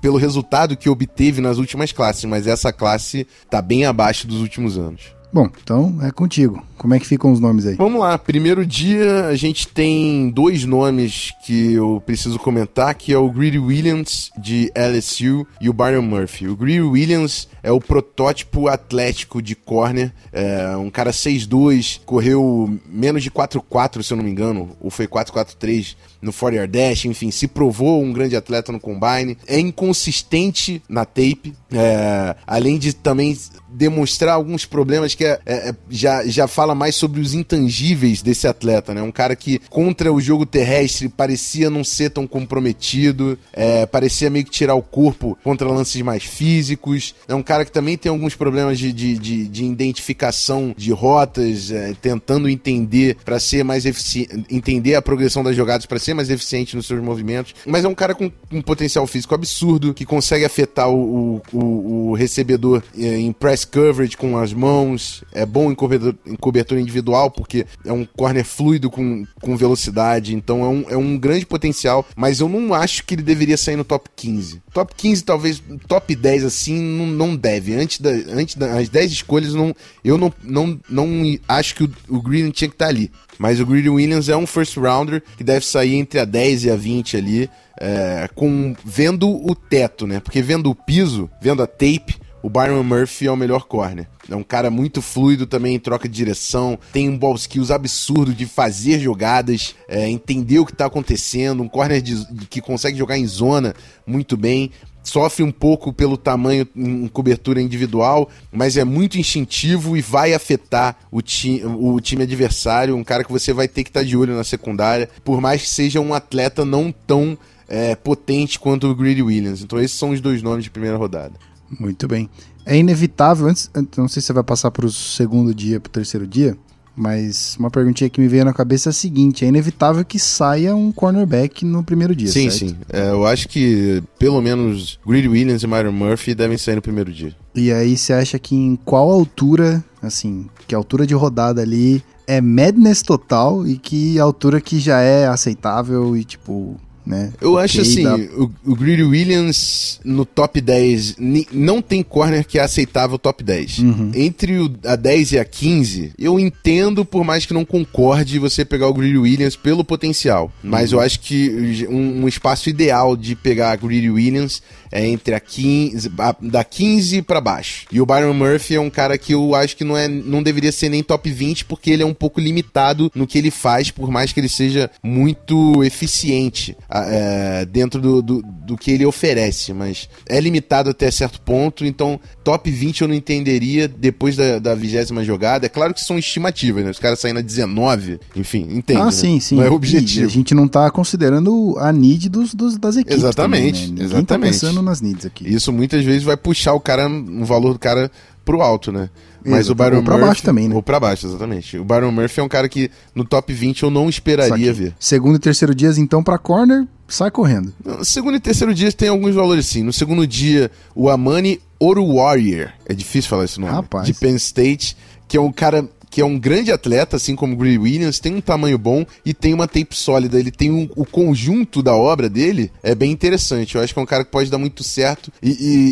pelo 0.03 0.19
resultado 0.19 0.77
que 0.77 0.91
obteve 0.91 1.41
nas 1.41 1.57
últimas 1.57 1.93
classes, 1.93 2.27
mas 2.27 2.47
essa 2.47 2.71
classe 2.71 3.27
tá 3.49 3.63
bem 3.63 3.87
abaixo 3.87 4.27
dos 4.27 4.43
últimos 4.43 4.77
anos. 4.77 5.01
Bom, 5.33 5.49
então 5.63 5.99
é 6.03 6.11
contigo. 6.11 6.63
Como 6.83 6.95
é 6.95 6.99
que 6.99 7.07
ficam 7.07 7.31
os 7.31 7.39
nomes 7.39 7.65
aí? 7.65 7.77
Vamos 7.77 8.01
lá. 8.01 8.19
Primeiro 8.19 8.67
dia, 8.67 9.27
a 9.27 9.37
gente 9.37 9.69
tem 9.69 10.29
dois 10.31 10.65
nomes 10.65 11.33
que 11.47 11.75
eu 11.75 12.03
preciso 12.05 12.41
comentar, 12.41 12.93
que 12.97 13.13
é 13.13 13.17
o 13.17 13.31
Greedy 13.31 13.61
Williams, 13.61 14.33
de 14.37 14.69
LSU, 14.75 15.47
e 15.61 15.71
o 15.71 15.73
Byron 15.73 16.03
Murphy. 16.03 16.49
O 16.49 16.57
Greedy 16.57 16.81
Williams 16.81 17.47
é 17.63 17.71
o 17.71 17.81
protótipo 17.81 18.67
atlético 18.67 19.41
de 19.41 19.55
corner. 19.55 20.13
É 20.33 20.77
um 20.77 20.91
cara 20.91 21.13
6'2", 21.13 22.01
correu 22.05 22.77
menos 22.85 23.23
de 23.23 23.31
4'4", 23.31 24.03
se 24.03 24.13
eu 24.13 24.17
não 24.17 24.25
me 24.25 24.33
engano, 24.33 24.77
ou 24.81 24.91
foi 24.91 25.07
4'4'3", 25.07 25.95
no 26.21 26.33
40 26.33 26.57
yard 26.57 26.73
dash, 26.73 27.05
enfim, 27.05 27.31
se 27.31 27.47
provou 27.47 28.03
um 28.03 28.13
grande 28.13 28.35
atleta 28.35 28.73
no 28.73 28.81
combine. 28.81 29.39
É 29.47 29.59
inconsistente 29.59 30.83
na 30.89 31.05
tape, 31.05 31.55
é, 31.73 32.35
além 32.45 32.77
de 32.77 32.93
também 32.93 33.37
demonstrar 33.73 34.35
alguns 34.35 34.65
problemas 34.65 35.15
que 35.15 35.25
é, 35.25 35.41
é, 35.45 35.71
é, 35.71 35.75
já, 35.89 36.25
já 36.27 36.47
fala 36.47 36.72
mais 36.75 36.95
sobre 36.95 37.21
os 37.21 37.35
intangíveis 37.35 38.23
desse 38.23 38.47
atleta, 38.47 38.95
né? 38.95 39.03
Um 39.03 39.13
cara 39.13 39.37
que 39.37 39.61
contra 39.71 40.13
o 40.13 40.21
jogo 40.21 40.47
terrestre 40.47 41.09
parecia 41.09 41.71
não 41.71 41.85
ser 41.85 42.11
tão 42.11 42.27
comprometido, 42.27 43.39
é, 43.53 43.87
parecia 43.87 44.31
meio 44.31 44.45
que 44.45 44.51
tirar 44.51 44.75
o 44.75 44.83
corpo 44.83 45.39
contra 45.43 45.69
lances 45.69 46.01
mais 46.03 46.25
físicos. 46.25 47.15
É 47.29 47.35
um 47.35 47.43
cara 47.43 47.65
que 47.65 47.73
também 47.73 47.97
tem 47.97 48.11
alguns 48.11 48.35
problemas 48.35 48.79
de, 48.79 48.93
de, 48.93 49.19
de, 49.19 49.49
de 49.49 49.65
identificação 49.65 50.75
de 50.77 50.93
rotas, 50.93 51.71
é, 51.71 51.95
tentando 52.01 52.49
entender 52.49 53.17
para 53.25 53.39
ser 53.39 53.65
mais 53.65 53.87
eficiente, 53.87 54.45
entender 54.51 54.95
a 54.95 55.03
progressão 55.03 55.43
das 55.43 55.57
jogadas 55.57 55.87
para 55.87 55.99
ser 55.99 56.15
mais 56.15 56.31
eficiente 56.31 56.77
nos 56.77 56.87
seus 56.87 57.03
movimentos. 57.03 57.55
Mas 57.67 57.85
é 57.85 57.89
um 57.89 57.95
cara 57.95 58.15
com 58.15 58.31
um 58.51 58.63
potencial 58.63 59.07
físico 59.07 59.35
absurdo 59.35 59.95
que 59.95 60.05
consegue 60.05 60.45
afetar 60.45 60.91
o, 60.91 61.43
o, 61.53 62.11
o 62.11 62.15
recebedor 62.15 62.83
é, 62.99 63.19
em 63.19 63.33
press 63.33 63.65
coverage 63.65 64.17
com 64.17 64.37
as 64.37 64.53
mãos, 64.53 65.25
é 65.33 65.45
bom 65.45 65.71
em 65.71 65.75
cobertura, 65.75 66.15
em 66.27 66.37
cobertura 66.37 66.62
individual, 66.79 67.31
porque 67.31 67.67
é 67.85 67.93
um 67.93 68.05
corner 68.05 68.45
fluido 68.45 68.91
com, 68.91 69.27
com 69.41 69.57
velocidade, 69.57 70.35
então 70.35 70.65
é 70.65 70.69
um, 70.69 70.85
é 70.91 70.97
um 70.97 71.19
grande 71.19 71.47
potencial, 71.47 72.07
mas 72.17 72.41
eu 72.41 72.49
não 72.49 72.75
acho 72.75 73.05
que 73.05 73.15
ele 73.15 73.23
deveria 73.23 73.57
sair 73.57 73.77
no 73.77 73.85
top 73.85 74.09
15. 74.15 74.63
Top 74.73 74.95
15, 74.95 75.25
talvez, 75.25 75.63
top 75.87 76.15
10 76.15 76.45
assim, 76.45 76.81
não, 76.81 77.07
não 77.07 77.37
deve. 77.37 77.75
Antes, 77.75 78.01
da, 78.01 78.11
antes 78.11 78.55
das 78.55 78.89
10 78.89 79.13
escolhas, 79.13 79.55
não, 79.55 79.75
eu 80.05 80.17
não, 80.17 80.33
não, 80.43 80.81
não 80.89 81.39
acho 81.49 81.75
que 81.75 81.85
o, 81.85 81.91
o 82.09 82.23
Green 82.23 82.51
tinha 82.51 82.69
que 82.69 82.75
estar 82.75 82.87
tá 82.87 82.91
ali. 82.91 83.11
Mas 83.39 83.61
o 83.61 83.67
Greedy 83.67 83.89
Williams 83.89 84.29
é 84.29 84.37
um 84.37 84.47
first 84.47 84.77
rounder 84.77 85.23
que 85.37 85.43
deve 85.43 85.65
sair 85.65 85.95
entre 85.95 86.21
a 86.21 86.25
10 86.25 86.65
e 86.65 86.71
a 86.71 86.77
20 86.77 87.17
ali, 87.17 87.51
é, 87.81 88.29
com 88.35 88.75
vendo 88.85 89.29
o 89.29 89.55
teto, 89.55 90.07
né? 90.07 90.21
Porque 90.21 90.43
vendo 90.43 90.71
o 90.71 90.75
piso, 90.75 91.29
vendo 91.41 91.63
a 91.63 91.67
tape, 91.67 92.17
o 92.43 92.51
Byron 92.51 92.83
Murphy 92.83 93.27
é 93.27 93.31
o 93.31 93.37
melhor 93.37 93.65
corner. 93.65 94.09
É 94.33 94.37
um 94.37 94.43
cara 94.43 94.71
muito 94.71 95.03
fluido 95.03 95.47
também 95.47 95.75
em 95.75 95.79
troca 95.79 96.09
de 96.09 96.15
direção, 96.15 96.79
tem 96.93 97.09
um 97.09 97.19
ball 97.19 97.35
skills 97.35 97.71
absurdo 97.71 98.35
de 98.35 98.47
fazer 98.47 98.99
jogadas, 98.99 99.75
é, 99.89 100.09
entender 100.09 100.59
o 100.59 100.67
que 100.67 100.73
está 100.73 100.87
acontecendo, 100.87 101.63
um 101.63 101.69
corner 101.69 102.01
de, 102.01 102.27
que 102.49 102.61
consegue 102.61 102.97
jogar 102.97 103.19
em 103.19 103.27
zona 103.27 103.75
muito 104.07 104.37
bem. 104.37 104.71
Sofre 105.05 105.43
um 105.43 105.51
pouco 105.51 105.93
pelo 105.93 106.17
tamanho 106.17 106.67
em 106.77 107.09
cobertura 107.09 107.61
individual, 107.61 108.31
mas 108.53 108.77
é 108.77 108.85
muito 108.85 109.19
instintivo 109.19 109.97
e 109.97 110.01
vai 110.01 110.33
afetar 110.33 110.97
o, 111.11 111.21
ti 111.21 111.61
o 111.65 112.01
time 112.01 112.23
adversário. 112.23 112.97
Um 112.97 113.03
cara 113.03 113.25
que 113.25 113.33
você 113.33 113.53
vai 113.53 113.67
ter 113.67 113.83
que 113.83 113.91
estar 113.91 114.01
tá 114.01 114.07
de 114.07 114.17
olho 114.17 114.37
na 114.37 114.45
secundária, 114.45 115.11
por 115.25 115.41
mais 115.41 115.63
que 115.63 115.69
seja 115.69 116.01
um 116.01 116.15
atleta 116.15 116.65
não 116.65 116.93
tão 116.93 117.37
é, 117.69 117.97
potente 117.97 118.61
quanto 118.61 118.87
o 118.87 118.95
Greedy 118.95 119.23
Williams. 119.23 119.61
Então, 119.61 119.81
esses 119.81 119.99
são 119.99 120.11
os 120.11 120.21
dois 120.21 120.41
nomes 120.41 120.63
de 120.63 120.71
primeira 120.71 120.97
rodada. 120.97 121.35
Muito 121.81 122.07
bem. 122.07 122.29
É 122.65 122.77
inevitável, 122.77 123.49
antes, 123.49 123.71
não 123.97 124.09
sei 124.09 124.21
se 124.21 124.27
você 124.27 124.33
vai 124.33 124.45
passar 124.45 124.71
para 124.71 124.87
o 124.87 124.91
segundo 124.91 125.55
dia, 125.55 125.81
para 125.81 125.89
o 125.89 125.93
terceiro 125.93 126.27
dia, 126.27 126.57
mas 126.95 127.57
uma 127.59 127.71
perguntinha 127.71 128.11
que 128.11 128.21
me 128.21 128.29
veio 128.29 128.45
na 128.45 128.53
cabeça 128.53 128.89
é 128.89 128.91
a 128.91 128.93
seguinte: 128.93 129.45
é 129.45 129.49
inevitável 129.49 130.05
que 130.05 130.19
saia 130.19 130.75
um 130.77 130.93
cornerback 130.93 131.65
no 131.65 131.83
primeiro 131.83 132.15
dia. 132.15 132.29
Sim, 132.29 132.51
certo? 132.51 132.71
sim. 132.71 132.77
É, 132.93 133.11
eu 133.11 133.27
acho 133.27 133.49
que 133.49 134.03
pelo 134.19 134.41
menos 134.43 134.99
Greedy 135.07 135.29
Williams 135.29 135.63
e 135.63 135.67
Myron 135.67 135.93
Murphy 135.93 136.35
devem 136.35 136.59
sair 136.59 136.77
no 136.77 136.83
primeiro 136.83 137.11
dia. 137.13 137.35
E 137.55 137.73
aí 137.73 137.97
você 137.97 138.13
acha 138.13 138.39
que 138.39 138.55
em 138.55 138.77
qual 138.77 139.11
altura, 139.11 139.83
assim, 140.03 140.47
que 140.67 140.75
altura 140.75 141.07
de 141.07 141.15
rodada 141.15 141.63
ali 141.63 142.03
é 142.27 142.41
madness 142.41 143.03
total 143.03 143.67
e 143.67 143.79
que 143.79 144.19
altura 144.19 144.61
que 144.61 144.79
já 144.79 145.01
é 145.01 145.27
aceitável 145.27 146.17
e 146.17 146.25
tipo 146.25 146.79
né? 147.05 147.33
Eu 147.41 147.55
okay, 147.55 147.65
acho 147.65 147.81
assim, 147.81 148.05
dá... 148.05 148.17
o, 148.17 148.51
o 148.65 148.77
Greedy 148.77 149.03
Williams 149.03 150.01
no 150.05 150.25
top 150.25 150.61
10, 150.61 151.17
não 151.53 151.83
tem 151.83 152.03
corner 152.03 152.47
que 152.47 152.59
é 152.59 152.63
aceitável 152.63 153.19
top 153.19 153.43
10. 153.43 153.79
Uhum. 153.79 154.13
Entre 154.15 154.59
o, 154.59 154.71
a 154.85 154.97
10 154.97 155.33
e 155.33 155.39
a 155.39 155.45
15, 155.45 156.13
eu 156.19 156.39
entendo, 156.39 157.05
por 157.05 157.25
mais 157.25 157.45
que 157.45 157.55
não 157.55 157.65
concorde, 157.65 158.39
você 158.39 158.65
pegar 158.65 158.89
o 158.89 158.95
Greedy 158.95 159.19
Williams 159.19 159.57
pelo 159.57 159.85
potencial. 159.85 160.53
Mas 160.63 160.93
uhum. 160.93 160.99
eu 160.99 161.05
acho 161.05 161.21
que 161.21 161.87
um, 161.89 162.23
um 162.23 162.29
espaço 162.29 162.69
ideal 162.69 163.17
de 163.17 163.35
pegar 163.35 163.73
a 163.73 163.77
Greedy 163.77 164.11
Williams 164.11 164.63
é 164.93 165.07
entre 165.07 165.35
a 165.35 165.41
15, 165.41 166.13
a, 166.19 166.37
da 166.41 166.63
15 166.63 167.23
para 167.23 167.41
baixo. 167.41 167.87
E 167.91 168.01
o 168.01 168.07
Byron 168.07 168.35
Murphy 168.35 168.75
é 168.75 168.81
um 168.81 168.91
cara 168.91 169.17
que 169.17 169.33
eu 169.33 169.55
acho 169.55 169.75
que 169.77 169.85
não, 169.85 169.97
é, 169.97 170.07
não 170.07 170.43
deveria 170.43 170.71
ser 170.71 170.91
nem 170.91 171.03
top 171.03 171.31
20, 171.31 171.65
porque 171.65 171.91
ele 171.91 172.03
é 172.03 172.07
um 172.07 172.13
pouco 172.13 172.39
limitado 172.39 173.11
no 173.15 173.27
que 173.27 173.39
ele 173.39 173.51
faz, 173.51 173.91
por 173.91 174.11
mais 174.11 174.33
que 174.33 174.39
ele 174.39 174.49
seja 174.49 174.91
muito 175.03 175.83
eficiente 175.83 176.77
é, 176.91 177.65
dentro 177.65 178.01
do, 178.01 178.21
do, 178.21 178.43
do, 178.43 178.77
que 178.77 178.91
ele 178.91 179.07
oferece. 179.07 179.73
Mas 179.73 180.09
é 180.29 180.39
limitado 180.39 180.91
até 180.91 181.11
certo 181.11 181.41
ponto, 181.41 181.85
então 181.87 182.21
top 182.45 182.71
20 182.71 183.03
eu 183.03 183.09
não 183.09 183.15
entenderia 183.15 183.89
depois 183.89 184.37
da, 184.37 184.59
da 184.59 184.75
vigésima 184.75 185.25
jogada. 185.25 185.67
É 185.67 185.69
claro 185.69 185.95
que 185.95 186.01
são 186.01 186.19
estimativas, 186.19 186.85
né? 186.85 186.91
Os 186.91 186.99
caras 186.99 187.19
saindo 187.19 187.39
a 187.39 187.43
19, 187.43 188.21
enfim, 188.37 188.69
entende. 188.71 189.01
Ah, 189.01 189.07
né? 189.07 189.11
sim, 189.11 189.41
sim. 189.41 189.57
Não 189.57 189.65
é 189.65 189.71
objetivo. 189.71 190.25
E 190.25 190.27
a 190.27 190.31
gente 190.31 190.55
não 190.55 190.69
tá 190.69 190.91
considerando 190.91 191.77
a 191.79 191.91
need 191.93 192.29
dos, 192.29 192.55
dos 192.55 192.77
das 192.77 192.97
equipes. 192.97 193.19
Exatamente, 193.19 193.89
também, 193.89 193.99
né? 193.99 194.05
exatamente. 194.05 194.27
Tá 194.27 194.39
pensando 194.39 194.82
nas 194.83 195.01
needs 195.01 195.25
aqui. 195.25 195.49
Isso 195.49 195.73
muitas 195.73 196.05
vezes 196.05 196.23
vai 196.23 196.37
puxar 196.37 196.75
o 196.75 196.81
cara, 196.81 197.09
o 197.09 197.45
valor 197.45 197.73
do 197.73 197.79
cara 197.79 198.11
pro 198.45 198.61
alto, 198.61 198.91
né? 198.93 199.09
Mas 199.45 199.67
Exato. 199.67 199.73
o 199.73 199.75
Byron 199.75 199.97
ou 199.97 200.03
pra 200.03 200.15
Murphy, 200.15 200.27
baixo 200.29 200.43
também, 200.43 200.69
né? 200.69 200.75
Ou 200.75 200.83
pra 200.83 201.01
baixo, 201.01 201.27
exatamente. 201.27 201.77
O 201.79 201.85
Byron 201.85 202.13
Murphy 202.13 202.41
é 202.41 202.43
um 202.43 202.49
cara 202.49 202.69
que 202.69 202.91
no 203.15 203.25
top 203.25 203.53
20 203.53 203.83
eu 203.83 203.91
não 203.91 204.09
esperaria 204.09 204.73
ver. 204.73 204.95
Segundo 204.99 205.37
e 205.37 205.39
terceiro 205.39 205.75
dias, 205.75 205.99
então, 205.99 206.23
pra 206.23 206.39
corner, 206.39 206.87
sai 207.09 207.31
correndo. 207.31 207.73
No 207.85 208.05
segundo 208.05 208.37
e 208.37 208.41
terceiro 208.41 208.73
dias 208.75 208.95
tem 208.95 209.09
alguns 209.09 209.35
valores 209.35 209.67
sim. 209.67 209.83
No 209.83 209.93
segundo 209.93 210.27
dia, 210.27 210.71
o 210.95 211.09
Amani 211.09 211.61
Oru 211.79 212.15
Warrior. 212.17 212.71
É 212.87 212.95
difícil 212.95 213.29
falar 213.29 213.45
esse 213.45 213.61
nome. 213.61 213.73
Rapaz. 213.73 214.07
De 214.07 214.15
Penn 214.15 214.37
State, 214.37 214.97
que 215.27 215.37
é 215.37 215.41
um 215.41 215.53
cara 215.53 215.89
que 216.13 216.21
é 216.21 216.25
um 216.25 216.39
grande 216.39 216.71
atleta, 216.71 217.17
assim 217.17 217.35
como 217.35 217.55
o 217.55 217.57
Greedy 217.57 217.79
Williams, 217.79 218.21
tem 218.21 218.35
um 218.35 218.41
tamanho 218.43 218.77
bom 218.77 219.07
e 219.25 219.33
tem 219.33 219.55
uma 219.55 219.67
tape 219.67 219.97
sólida. 219.97 220.39
Ele 220.39 220.51
tem 220.51 220.71
um, 220.71 220.87
o 220.95 221.07
conjunto 221.07 221.83
da 221.83 221.97
obra 221.97 222.29
dele 222.29 222.71
é 222.83 222.95
bem 222.95 223.11
interessante. 223.11 223.77
Eu 223.77 223.81
acho 223.81 223.95
que 223.95 223.99
é 223.99 224.03
um 224.03 224.07
cara 224.07 224.23
que 224.23 224.31
pode 224.31 224.51
dar 224.51 224.59
muito 224.59 224.85
certo. 224.85 225.33
E, 225.43 225.49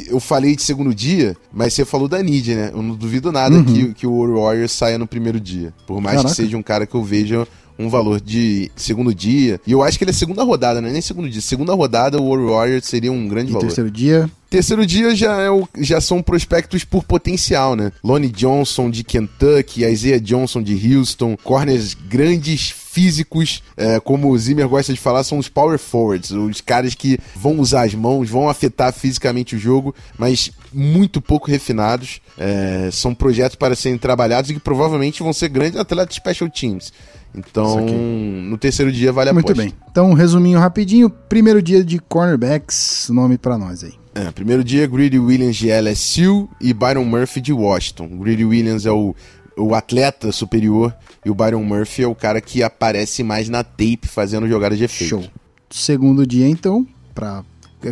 e 0.06 0.10
eu 0.10 0.20
falei 0.20 0.54
de 0.54 0.62
segundo 0.62 0.94
dia, 0.94 1.34
mas 1.50 1.72
você 1.72 1.86
falou 1.86 2.06
da 2.06 2.22
Nid, 2.22 2.54
né? 2.54 2.70
Eu 2.70 2.82
não 2.82 2.94
duvido 2.94 3.32
nada 3.32 3.56
uhum. 3.56 3.64
que, 3.64 3.94
que 3.94 4.06
o 4.06 4.42
Warriors 4.42 4.72
saia 4.72 4.98
no 4.98 5.06
primeiro 5.06 5.40
dia. 5.40 5.72
Por 5.86 6.02
mais 6.02 6.16
Caraca. 6.16 6.34
que 6.34 6.36
seja 6.36 6.54
um 6.54 6.62
cara 6.62 6.86
que 6.86 6.94
eu 6.94 7.02
veja 7.02 7.48
um 7.80 7.88
valor 7.88 8.20
de 8.20 8.70
segundo 8.76 9.14
dia. 9.14 9.60
E 9.66 9.72
eu 9.72 9.82
acho 9.82 9.96
que 9.96 10.04
ele 10.04 10.10
é 10.10 10.14
segunda 10.14 10.42
rodada, 10.42 10.80
né? 10.80 10.90
Nem 10.90 11.00
segundo 11.00 11.28
dia. 11.28 11.40
Segunda 11.40 11.72
rodada, 11.72 12.20
o 12.20 12.50
Warriors 12.50 12.84
seria 12.84 13.10
um 13.10 13.26
grande 13.26 13.50
e 13.50 13.52
valor. 13.54 13.66
terceiro 13.66 13.90
dia? 13.90 14.30
Terceiro 14.50 14.84
dia 14.84 15.14
já, 15.14 15.40
é 15.40 15.50
o, 15.50 15.66
já 15.78 16.00
são 16.00 16.20
prospectos 16.20 16.84
por 16.84 17.04
potencial, 17.04 17.76
né? 17.76 17.92
Lonnie 18.02 18.28
Johnson 18.28 18.90
de 18.90 19.04
Kentucky, 19.04 19.84
Isaiah 19.84 20.20
Johnson 20.20 20.60
de 20.60 20.94
Houston, 20.96 21.36
corners 21.42 21.94
grandes, 21.94 22.74
físicos, 22.90 23.62
é, 23.76 24.00
como 24.00 24.28
o 24.28 24.36
Zimmer 24.36 24.68
gosta 24.68 24.92
de 24.92 24.98
falar, 24.98 25.22
são 25.22 25.38
os 25.38 25.48
power 25.48 25.78
forwards, 25.78 26.32
os 26.32 26.60
caras 26.60 26.92
que 26.92 27.18
vão 27.36 27.60
usar 27.60 27.82
as 27.86 27.94
mãos, 27.94 28.28
vão 28.28 28.48
afetar 28.48 28.92
fisicamente 28.92 29.54
o 29.54 29.58
jogo, 29.58 29.94
mas 30.18 30.50
muito 30.72 31.20
pouco 31.20 31.48
refinados. 31.48 32.20
É, 32.36 32.88
são 32.90 33.14
projetos 33.14 33.54
para 33.54 33.76
serem 33.76 33.98
trabalhados 33.98 34.50
e 34.50 34.54
que 34.54 34.60
provavelmente 34.60 35.22
vão 35.22 35.32
ser 35.32 35.48
grandes 35.48 35.78
atletas 35.78 36.16
special 36.16 36.50
teams. 36.50 36.92
Então, 37.34 37.86
no 37.86 38.58
terceiro 38.58 38.90
dia 38.90 39.12
vale 39.12 39.30
a 39.30 39.32
Muito 39.32 39.54
bem. 39.54 39.72
Então, 39.90 40.10
um 40.10 40.14
resuminho 40.14 40.58
rapidinho. 40.58 41.08
Primeiro 41.08 41.62
dia 41.62 41.84
de 41.84 41.98
cornerbacks, 41.98 43.08
nome 43.10 43.38
para 43.38 43.56
nós 43.56 43.84
aí. 43.84 43.94
É, 44.14 44.30
primeiro 44.32 44.64
dia, 44.64 44.86
Greedy 44.86 45.18
Williams 45.18 45.56
de 45.56 45.70
LSU 45.70 46.48
e 46.60 46.72
Byron 46.72 47.04
Murphy 47.04 47.40
de 47.40 47.52
Washington. 47.52 48.08
Greedy 48.18 48.44
Williams 48.44 48.84
é 48.84 48.90
o, 48.90 49.14
o 49.56 49.74
atleta 49.74 50.32
superior 50.32 50.94
e 51.24 51.30
o 51.30 51.34
Byron 51.34 51.62
Murphy 51.62 52.02
é 52.02 52.06
o 52.08 52.14
cara 52.14 52.40
que 52.40 52.62
aparece 52.62 53.22
mais 53.22 53.48
na 53.48 53.62
tape 53.62 54.06
fazendo 54.06 54.48
jogadas 54.48 54.78
de 54.78 54.84
efeito. 54.84 55.10
Show. 55.10 55.24
Segundo 55.70 56.26
dia, 56.26 56.48
então, 56.48 56.84
para 57.14 57.44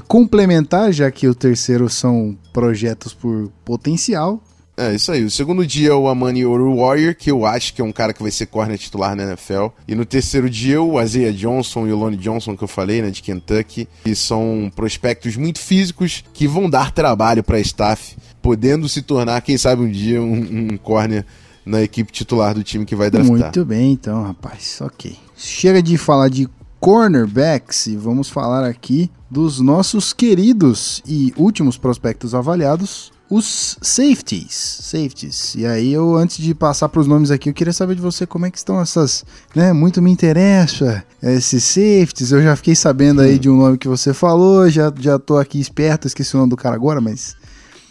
complementar, 0.08 0.92
já 0.92 1.08
que 1.10 1.28
o 1.28 1.34
terceiro 1.34 1.88
são 1.88 2.36
projetos 2.52 3.14
por 3.14 3.52
potencial, 3.64 4.42
é, 4.78 4.94
isso 4.94 5.10
aí. 5.10 5.24
O 5.24 5.30
segundo 5.30 5.66
dia 5.66 5.96
o 5.96 6.08
Amani 6.08 6.46
Oru 6.46 6.76
Warrior, 6.76 7.14
que 7.14 7.30
eu 7.30 7.44
acho 7.44 7.74
que 7.74 7.80
é 7.80 7.84
um 7.84 7.90
cara 7.90 8.12
que 8.12 8.22
vai 8.22 8.30
ser 8.30 8.46
corner 8.46 8.78
titular 8.78 9.16
na 9.16 9.24
NFL. 9.24 9.66
E 9.88 9.94
no 9.94 10.04
terceiro 10.04 10.48
dia 10.48 10.80
o 10.80 11.02
Isaiah 11.02 11.32
Johnson 11.32 11.86
e 11.88 11.92
o 11.92 11.96
Lonnie 11.96 12.18
Johnson, 12.18 12.56
que 12.56 12.62
eu 12.62 12.68
falei, 12.68 13.02
né, 13.02 13.10
de 13.10 13.20
Kentucky, 13.20 13.88
que 14.04 14.14
são 14.14 14.70
prospectos 14.74 15.36
muito 15.36 15.58
físicos 15.58 16.24
que 16.32 16.46
vão 16.46 16.70
dar 16.70 16.92
trabalho 16.92 17.42
para 17.42 17.58
staff, 17.58 18.16
podendo 18.40 18.88
se 18.88 19.02
tornar, 19.02 19.40
quem 19.40 19.58
sabe 19.58 19.82
um 19.82 19.90
dia, 19.90 20.22
um, 20.22 20.68
um 20.72 20.76
corner 20.76 21.26
na 21.66 21.82
equipe 21.82 22.10
titular 22.12 22.54
do 22.54 22.62
time 22.62 22.84
que 22.84 22.94
vai 22.94 23.10
draftar. 23.10 23.36
Muito 23.36 23.64
bem, 23.64 23.92
então, 23.92 24.22
rapaz. 24.22 24.78
Ok. 24.80 25.16
Chega 25.36 25.82
de 25.82 25.98
falar 25.98 26.28
de 26.28 26.48
cornerbacks 26.80 27.86
e 27.88 27.96
vamos 27.96 28.30
falar 28.30 28.64
aqui 28.64 29.10
dos 29.30 29.60
nossos 29.60 30.12
queridos 30.12 31.02
e 31.06 31.34
últimos 31.36 31.76
prospectos 31.76 32.34
avaliados, 32.34 33.12
os 33.30 33.76
safeties. 33.82 34.78
Safeties. 34.82 35.54
E 35.54 35.66
aí 35.66 35.92
eu, 35.92 36.16
antes 36.16 36.38
de 36.38 36.54
passar 36.54 36.88
para 36.88 37.00
os 37.00 37.06
nomes 37.06 37.30
aqui, 37.30 37.50
eu 37.50 37.54
queria 37.54 37.72
saber 37.72 37.94
de 37.94 38.00
você 38.00 38.26
como 38.26 38.46
é 38.46 38.50
que 38.50 38.56
estão 38.56 38.80
essas, 38.80 39.24
né? 39.54 39.72
Muito 39.72 40.00
me 40.00 40.10
interessa 40.10 41.04
esses 41.22 41.62
safeties. 41.64 42.32
Eu 42.32 42.42
já 42.42 42.56
fiquei 42.56 42.74
sabendo 42.74 43.20
aí 43.20 43.38
de 43.38 43.50
um 43.50 43.56
nome 43.56 43.76
que 43.76 43.88
você 43.88 44.14
falou, 44.14 44.68
já, 44.70 44.92
já 44.98 45.18
tô 45.18 45.36
aqui 45.36 45.60
esperto, 45.60 46.06
esqueci 46.06 46.34
o 46.34 46.38
nome 46.38 46.50
do 46.50 46.56
cara 46.56 46.74
agora, 46.74 47.00
mas... 47.00 47.36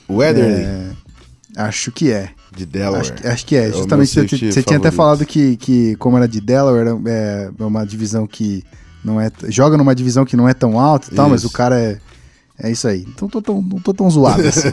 Weatherly. 0.09 0.63
É, 0.63 0.91
acho 1.57 1.91
que 1.91 2.11
é. 2.11 2.31
De 2.55 2.65
Delaware. 2.65 3.01
Acho, 3.01 3.27
acho 3.27 3.45
que 3.45 3.55
é. 3.55 3.67
é 3.67 3.71
Justamente 3.71 4.27
você, 4.27 4.51
você 4.51 4.63
tinha 4.63 4.79
até 4.79 4.89
falado 4.89 5.25
que, 5.25 5.57
que, 5.57 5.95
como 5.97 6.17
era 6.17 6.27
de 6.27 6.41
Delaware, 6.41 6.97
é, 7.05 7.51
uma 7.59 7.85
divisão 7.85 8.25
que 8.25 8.63
não 9.03 9.21
é. 9.21 9.29
Joga 9.49 9.77
numa 9.77 9.93
divisão 9.93 10.25
que 10.25 10.35
não 10.35 10.49
é 10.49 10.53
tão 10.53 10.79
alta 10.79 11.09
e 11.11 11.15
tal, 11.15 11.29
mas 11.29 11.45
o 11.45 11.51
cara 11.51 11.79
é 11.79 11.99
é 12.59 12.71
isso 12.71 12.87
aí. 12.87 13.05
Então 13.07 13.27
tô 13.27 13.41
tão, 13.41 13.61
não 13.61 13.79
tô 13.79 13.93
tão 13.93 14.09
zoado 14.09 14.47
assim. 14.47 14.69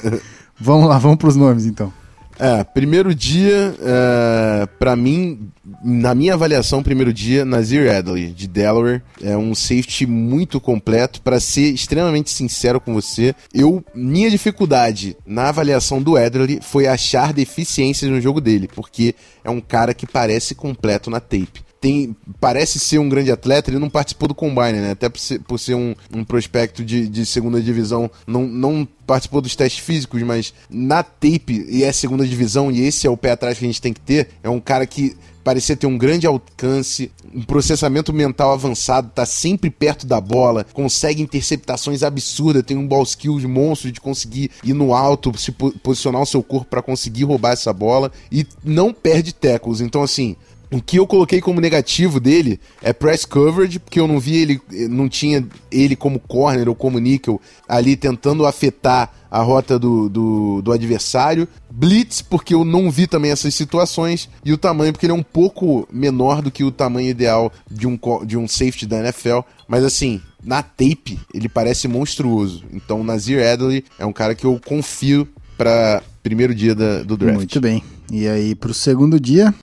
vamos 0.58 0.88
lá, 0.88 0.98
vamos 0.98 1.18
pros 1.18 1.36
nomes 1.36 1.66
então. 1.66 1.92
É, 2.38 2.62
primeiro 2.62 3.14
dia, 3.14 3.74
é, 3.80 4.66
para 4.78 4.94
mim, 4.94 5.50
na 5.82 6.14
minha 6.14 6.34
avaliação, 6.34 6.82
primeiro 6.82 7.12
dia, 7.12 7.46
Nazir 7.46 7.90
Adley, 7.90 8.30
de 8.30 8.46
Delaware, 8.46 9.02
é 9.22 9.36
um 9.36 9.54
safety 9.54 10.06
muito 10.06 10.60
completo. 10.60 11.22
Para 11.22 11.40
ser 11.40 11.72
extremamente 11.72 12.30
sincero 12.30 12.78
com 12.78 12.92
você, 12.92 13.34
eu 13.54 13.82
minha 13.94 14.30
dificuldade 14.30 15.16
na 15.26 15.48
avaliação 15.48 16.02
do 16.02 16.16
Adley 16.16 16.60
foi 16.60 16.86
achar 16.86 17.32
deficiências 17.32 18.10
no 18.10 18.20
jogo 18.20 18.40
dele, 18.40 18.68
porque 18.74 19.14
é 19.42 19.48
um 19.48 19.60
cara 19.60 19.94
que 19.94 20.06
parece 20.06 20.54
completo 20.54 21.08
na 21.08 21.20
tape 21.20 21.65
tem, 21.80 22.16
parece 22.40 22.78
ser 22.78 22.98
um 22.98 23.08
grande 23.08 23.30
atleta, 23.30 23.70
ele 23.70 23.78
não 23.78 23.90
participou 23.90 24.28
do 24.28 24.34
Combine, 24.34 24.80
né? 24.80 24.90
Até 24.92 25.08
por 25.08 25.18
ser, 25.18 25.38
por 25.40 25.58
ser 25.58 25.74
um, 25.74 25.94
um 26.14 26.24
prospecto 26.24 26.84
de, 26.84 27.08
de 27.08 27.26
segunda 27.26 27.60
divisão, 27.60 28.10
não, 28.26 28.46
não 28.46 28.88
participou 29.06 29.40
dos 29.40 29.54
testes 29.54 29.84
físicos, 29.84 30.22
mas 30.22 30.52
na 30.68 31.02
tape, 31.02 31.66
e 31.68 31.84
é 31.84 31.92
segunda 31.92 32.26
divisão, 32.26 32.70
e 32.70 32.80
esse 32.80 33.06
é 33.06 33.10
o 33.10 33.16
pé 33.16 33.32
atrás 33.32 33.58
que 33.58 33.64
a 33.64 33.68
gente 33.68 33.80
tem 33.80 33.92
que 33.92 34.00
ter, 34.00 34.30
é 34.42 34.48
um 34.48 34.60
cara 34.60 34.86
que 34.86 35.16
parecia 35.46 35.76
ter 35.76 35.86
um 35.86 35.96
grande 35.96 36.26
alcance, 36.26 37.08
um 37.32 37.40
processamento 37.40 38.12
mental 38.12 38.50
avançado, 38.50 39.12
tá 39.14 39.24
sempre 39.24 39.70
perto 39.70 40.04
da 40.04 40.20
bola, 40.20 40.66
consegue 40.72 41.22
interceptações 41.22 42.02
absurdas, 42.02 42.64
tem 42.64 42.76
um 42.76 42.84
ball 42.84 43.04
skills 43.04 43.44
monstro 43.44 43.92
de 43.92 44.00
conseguir 44.00 44.50
ir 44.64 44.74
no 44.74 44.92
alto, 44.92 45.32
se 45.38 45.52
posicionar 45.52 46.20
o 46.20 46.26
seu 46.26 46.42
corpo 46.42 46.66
para 46.66 46.82
conseguir 46.82 47.22
roubar 47.22 47.52
essa 47.52 47.72
bola 47.72 48.10
e 48.30 48.44
não 48.64 48.92
perde 48.92 49.32
tackles. 49.32 49.80
Então 49.80 50.02
assim, 50.02 50.34
o 50.70 50.82
que 50.82 50.98
eu 50.98 51.06
coloquei 51.06 51.40
como 51.40 51.60
negativo 51.60 52.18
dele 52.18 52.60
é 52.82 52.92
press 52.92 53.24
coverage, 53.24 53.78
porque 53.78 54.00
eu 54.00 54.08
não 54.08 54.18
vi 54.18 54.36
ele, 54.36 54.60
não 54.88 55.08
tinha 55.08 55.46
ele 55.70 55.94
como 55.94 56.18
corner 56.18 56.68
ou 56.68 56.74
como 56.74 56.98
nickel 56.98 57.40
ali 57.68 57.96
tentando 57.96 58.46
afetar 58.46 59.12
a 59.30 59.40
rota 59.42 59.78
do, 59.78 60.08
do, 60.08 60.62
do, 60.62 60.72
adversário. 60.72 61.46
Blitz, 61.70 62.22
porque 62.22 62.54
eu 62.54 62.64
não 62.64 62.90
vi 62.90 63.06
também 63.06 63.30
essas 63.30 63.54
situações. 63.54 64.28
E 64.44 64.52
o 64.52 64.58
tamanho, 64.58 64.92
porque 64.92 65.06
ele 65.06 65.12
é 65.12 65.16
um 65.16 65.22
pouco 65.22 65.86
menor 65.92 66.42
do 66.42 66.50
que 66.50 66.64
o 66.64 66.70
tamanho 66.70 67.10
ideal 67.10 67.52
de 67.70 67.86
um, 67.86 67.98
de 68.24 68.36
um 68.36 68.48
safety 68.48 68.86
da 68.86 68.98
NFL. 68.98 69.40
Mas 69.68 69.84
assim, 69.84 70.20
na 70.42 70.62
tape, 70.62 71.18
ele 71.34 71.48
parece 71.48 71.86
monstruoso. 71.86 72.64
Então, 72.72 73.04
Nazir 73.04 73.46
Adley 73.46 73.84
é 73.98 74.06
um 74.06 74.12
cara 74.12 74.34
que 74.34 74.44
eu 74.44 74.60
confio 74.64 75.28
para 75.56 76.02
primeiro 76.22 76.54
dia 76.54 76.74
da, 76.74 77.02
do 77.02 77.16
draft. 77.16 77.36
Muito 77.36 77.60
bem. 77.60 77.82
E 78.10 78.28
aí, 78.28 78.54
para 78.54 78.70
o 78.70 78.74
segundo 78.74 79.18
dia, 79.18 79.54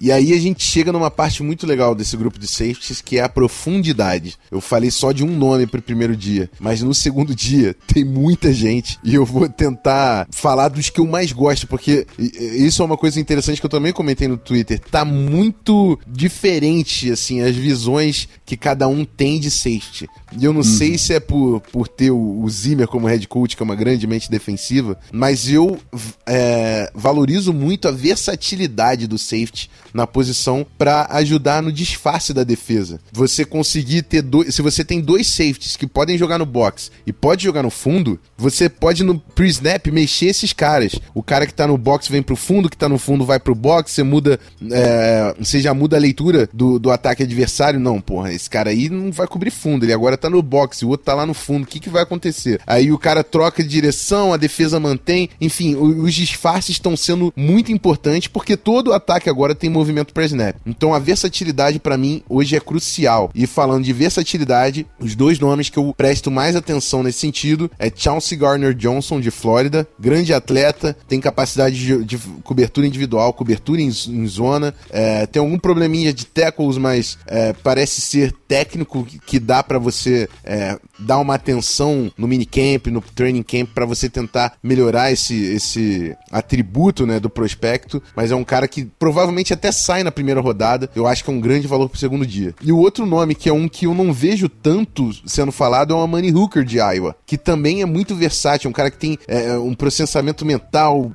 e 0.00 0.10
aí 0.10 0.32
a 0.32 0.38
gente 0.38 0.64
chega 0.64 0.92
numa 0.92 1.10
parte 1.10 1.42
muito 1.42 1.66
legal 1.66 1.94
desse 1.94 2.16
grupo 2.16 2.38
de 2.38 2.46
safeties, 2.46 3.00
que 3.00 3.18
é 3.18 3.22
a 3.22 3.28
profundidade. 3.28 4.36
Eu 4.50 4.60
falei 4.60 4.90
só 4.90 5.12
de 5.12 5.24
um 5.24 5.36
nome 5.36 5.66
pro 5.66 5.82
primeiro 5.82 6.16
dia, 6.16 6.50
mas 6.58 6.82
no 6.82 6.94
segundo 6.94 7.34
dia 7.34 7.76
tem 7.86 8.04
muita 8.04 8.52
gente 8.52 8.98
e 9.04 9.14
eu 9.14 9.24
vou 9.24 9.48
tentar 9.48 10.26
falar 10.30 10.68
dos 10.68 10.88
que 10.88 11.00
eu 11.00 11.06
mais 11.06 11.32
gosto, 11.32 11.66
porque 11.66 12.06
isso 12.18 12.82
é 12.82 12.84
uma 12.84 12.96
coisa 12.96 13.20
interessante 13.20 13.60
que 13.60 13.66
eu 13.66 13.70
também 13.70 13.92
comentei 13.92 14.26
no 14.26 14.38
Twitter. 14.38 14.80
Tá 14.90 15.04
muito 15.04 15.98
diferente, 16.06 17.10
assim, 17.10 17.40
as 17.42 17.54
visões 17.54 18.28
que 18.46 18.56
cada 18.56 18.88
um 18.88 19.04
tem 19.04 19.38
de 19.38 19.50
safety. 19.50 20.08
E 20.38 20.44
eu 20.44 20.52
não 20.52 20.60
uhum. 20.60 20.64
sei 20.64 20.98
se 20.98 21.12
é 21.14 21.20
por, 21.20 21.60
por 21.72 21.88
ter 21.88 22.10
o, 22.10 22.42
o 22.42 22.48
Zimmer 22.48 22.86
como 22.86 23.06
head 23.06 23.26
coach, 23.26 23.56
que 23.56 23.62
é 23.62 23.64
uma 23.64 23.74
grande 23.74 24.06
mente 24.06 24.30
defensiva, 24.30 24.98
mas 25.12 25.48
eu 25.48 25.78
é, 26.26 26.90
valorizo 26.94 27.52
muito 27.52 27.88
a 27.88 27.90
versatilidade 27.90 29.06
do 29.06 29.18
safety 29.18 29.70
na 29.92 30.06
posição 30.06 30.66
para 30.78 31.06
ajudar 31.10 31.62
no 31.62 31.72
disfarce 31.72 32.32
da 32.32 32.44
defesa. 32.44 33.00
Você 33.12 33.44
conseguir 33.44 34.02
ter 34.02 34.22
dois. 34.22 34.54
Se 34.54 34.62
você 34.62 34.84
tem 34.84 35.00
dois 35.00 35.26
safeties 35.26 35.76
que 35.76 35.86
podem 35.86 36.16
jogar 36.16 36.38
no 36.38 36.46
box 36.46 36.90
e 37.06 37.12
pode 37.12 37.42
jogar 37.42 37.62
no 37.62 37.70
fundo, 37.70 38.18
você 38.36 38.68
pode 38.68 39.02
no 39.02 39.18
pre-snap 39.18 39.86
mexer 39.88 40.26
esses 40.26 40.52
caras. 40.52 40.94
O 41.14 41.22
cara 41.22 41.46
que 41.46 41.54
tá 41.54 41.66
no 41.66 41.76
box 41.76 42.08
vem 42.08 42.22
pro 42.22 42.36
fundo, 42.36 42.68
que 42.68 42.76
tá 42.76 42.88
no 42.88 42.98
fundo 42.98 43.24
vai 43.24 43.38
pro 43.38 43.54
box, 43.54 43.92
você 43.92 44.02
muda. 44.02 44.38
É, 44.70 45.34
você 45.38 45.60
já 45.60 45.74
muda 45.74 45.96
a 45.96 46.00
leitura 46.00 46.48
do, 46.52 46.78
do 46.78 46.90
ataque 46.90 47.22
adversário. 47.22 47.80
Não, 47.80 48.00
porra, 48.00 48.32
esse 48.32 48.48
cara 48.48 48.70
aí 48.70 48.88
não 48.88 49.10
vai 49.10 49.26
cobrir 49.26 49.50
fundo. 49.50 49.84
Ele 49.84 49.92
agora 49.92 50.16
tá 50.20 50.30
no 50.30 50.42
box, 50.42 50.84
o 50.84 50.88
outro 50.88 51.06
tá 51.06 51.14
lá 51.14 51.26
no 51.26 51.34
fundo. 51.34 51.64
O 51.64 51.66
que, 51.66 51.80
que 51.80 51.90
vai 51.90 52.02
acontecer? 52.02 52.60
Aí 52.66 52.92
o 52.92 52.98
cara 52.98 53.24
troca 53.24 53.62
de 53.62 53.68
direção, 53.68 54.32
a 54.32 54.36
defesa 54.36 54.80
mantém. 54.80 55.30
Enfim, 55.40 55.76
os 55.76 56.14
disfarces 56.14 56.76
estão 56.76 56.96
sendo 56.96 57.32
muito 57.36 57.72
importantes 57.72 58.28
porque 58.28 58.56
todo 58.56 58.92
ataque 58.92 59.28
agora 59.28 59.54
tem 59.54 59.70
movimento 59.70 60.12
para 60.12 60.24
snap. 60.24 60.56
Então 60.66 60.94
a 60.94 60.98
versatilidade 60.98 61.78
para 61.78 61.96
mim 61.96 62.22
hoje 62.28 62.56
é 62.56 62.60
crucial. 62.60 63.30
E 63.34 63.46
falando 63.46 63.84
de 63.84 63.92
versatilidade, 63.92 64.86
os 64.98 65.14
dois 65.14 65.38
nomes 65.38 65.68
que 65.68 65.78
eu 65.78 65.94
presto 65.96 66.30
mais 66.30 66.56
atenção 66.56 67.02
nesse 67.02 67.18
sentido 67.18 67.70
é 67.78 67.90
Chauncey 67.94 68.36
Garner 68.36 68.74
Johnson 68.74 69.20
de 69.20 69.30
Flórida, 69.30 69.86
grande 69.98 70.32
atleta, 70.32 70.96
tem 71.08 71.20
capacidade 71.20 71.76
de, 71.76 72.04
de 72.04 72.18
cobertura 72.42 72.86
individual, 72.86 73.32
cobertura 73.32 73.80
em, 73.80 73.88
em 73.88 74.26
zona, 74.26 74.74
é, 74.90 75.26
tem 75.26 75.40
algum 75.40 75.58
probleminha 75.58 76.12
de 76.12 76.26
tackles, 76.26 76.78
mas 76.78 77.18
é, 77.26 77.52
parece 77.52 78.00
ser 78.00 78.32
técnico 78.48 79.06
que 79.26 79.38
dá 79.38 79.62
para 79.62 79.78
você 79.78 80.09
você 80.10 80.28
é, 80.44 80.78
dar 80.98 81.18
uma 81.18 81.34
atenção 81.34 82.10
no 82.16 82.26
minicamp, 82.26 82.90
no 82.90 83.00
training 83.00 83.42
camp, 83.42 83.70
para 83.74 83.86
você 83.86 84.08
tentar 84.08 84.54
melhorar 84.62 85.12
esse, 85.12 85.34
esse 85.34 86.16
atributo 86.30 87.06
né, 87.06 87.20
do 87.20 87.30
prospecto. 87.30 88.02
Mas 88.14 88.30
é 88.30 88.34
um 88.34 88.44
cara 88.44 88.66
que 88.66 88.84
provavelmente 88.98 89.52
até 89.52 89.70
sai 89.70 90.02
na 90.02 90.10
primeira 90.10 90.40
rodada. 90.40 90.90
Eu 90.94 91.06
acho 91.06 91.24
que 91.24 91.30
é 91.30 91.32
um 91.32 91.40
grande 91.40 91.66
valor 91.66 91.88
pro 91.88 91.98
segundo 91.98 92.26
dia. 92.26 92.54
E 92.62 92.72
o 92.72 92.78
outro 92.78 93.06
nome, 93.06 93.34
que 93.34 93.48
é 93.48 93.52
um 93.52 93.68
que 93.68 93.86
eu 93.86 93.94
não 93.94 94.12
vejo 94.12 94.48
tanto 94.48 95.10
sendo 95.28 95.52
falado, 95.52 95.92
é 95.92 95.96
o 95.96 96.00
Amani 96.00 96.32
Hooker 96.32 96.64
de 96.64 96.78
Iowa, 96.78 97.14
que 97.24 97.38
também 97.38 97.82
é 97.82 97.86
muito 97.86 98.14
versátil, 98.14 98.68
um 98.70 98.72
cara 98.72 98.90
que 98.90 98.98
tem 98.98 99.18
é, 99.28 99.56
um 99.58 99.74
processamento 99.74 100.44
mental, 100.44 101.12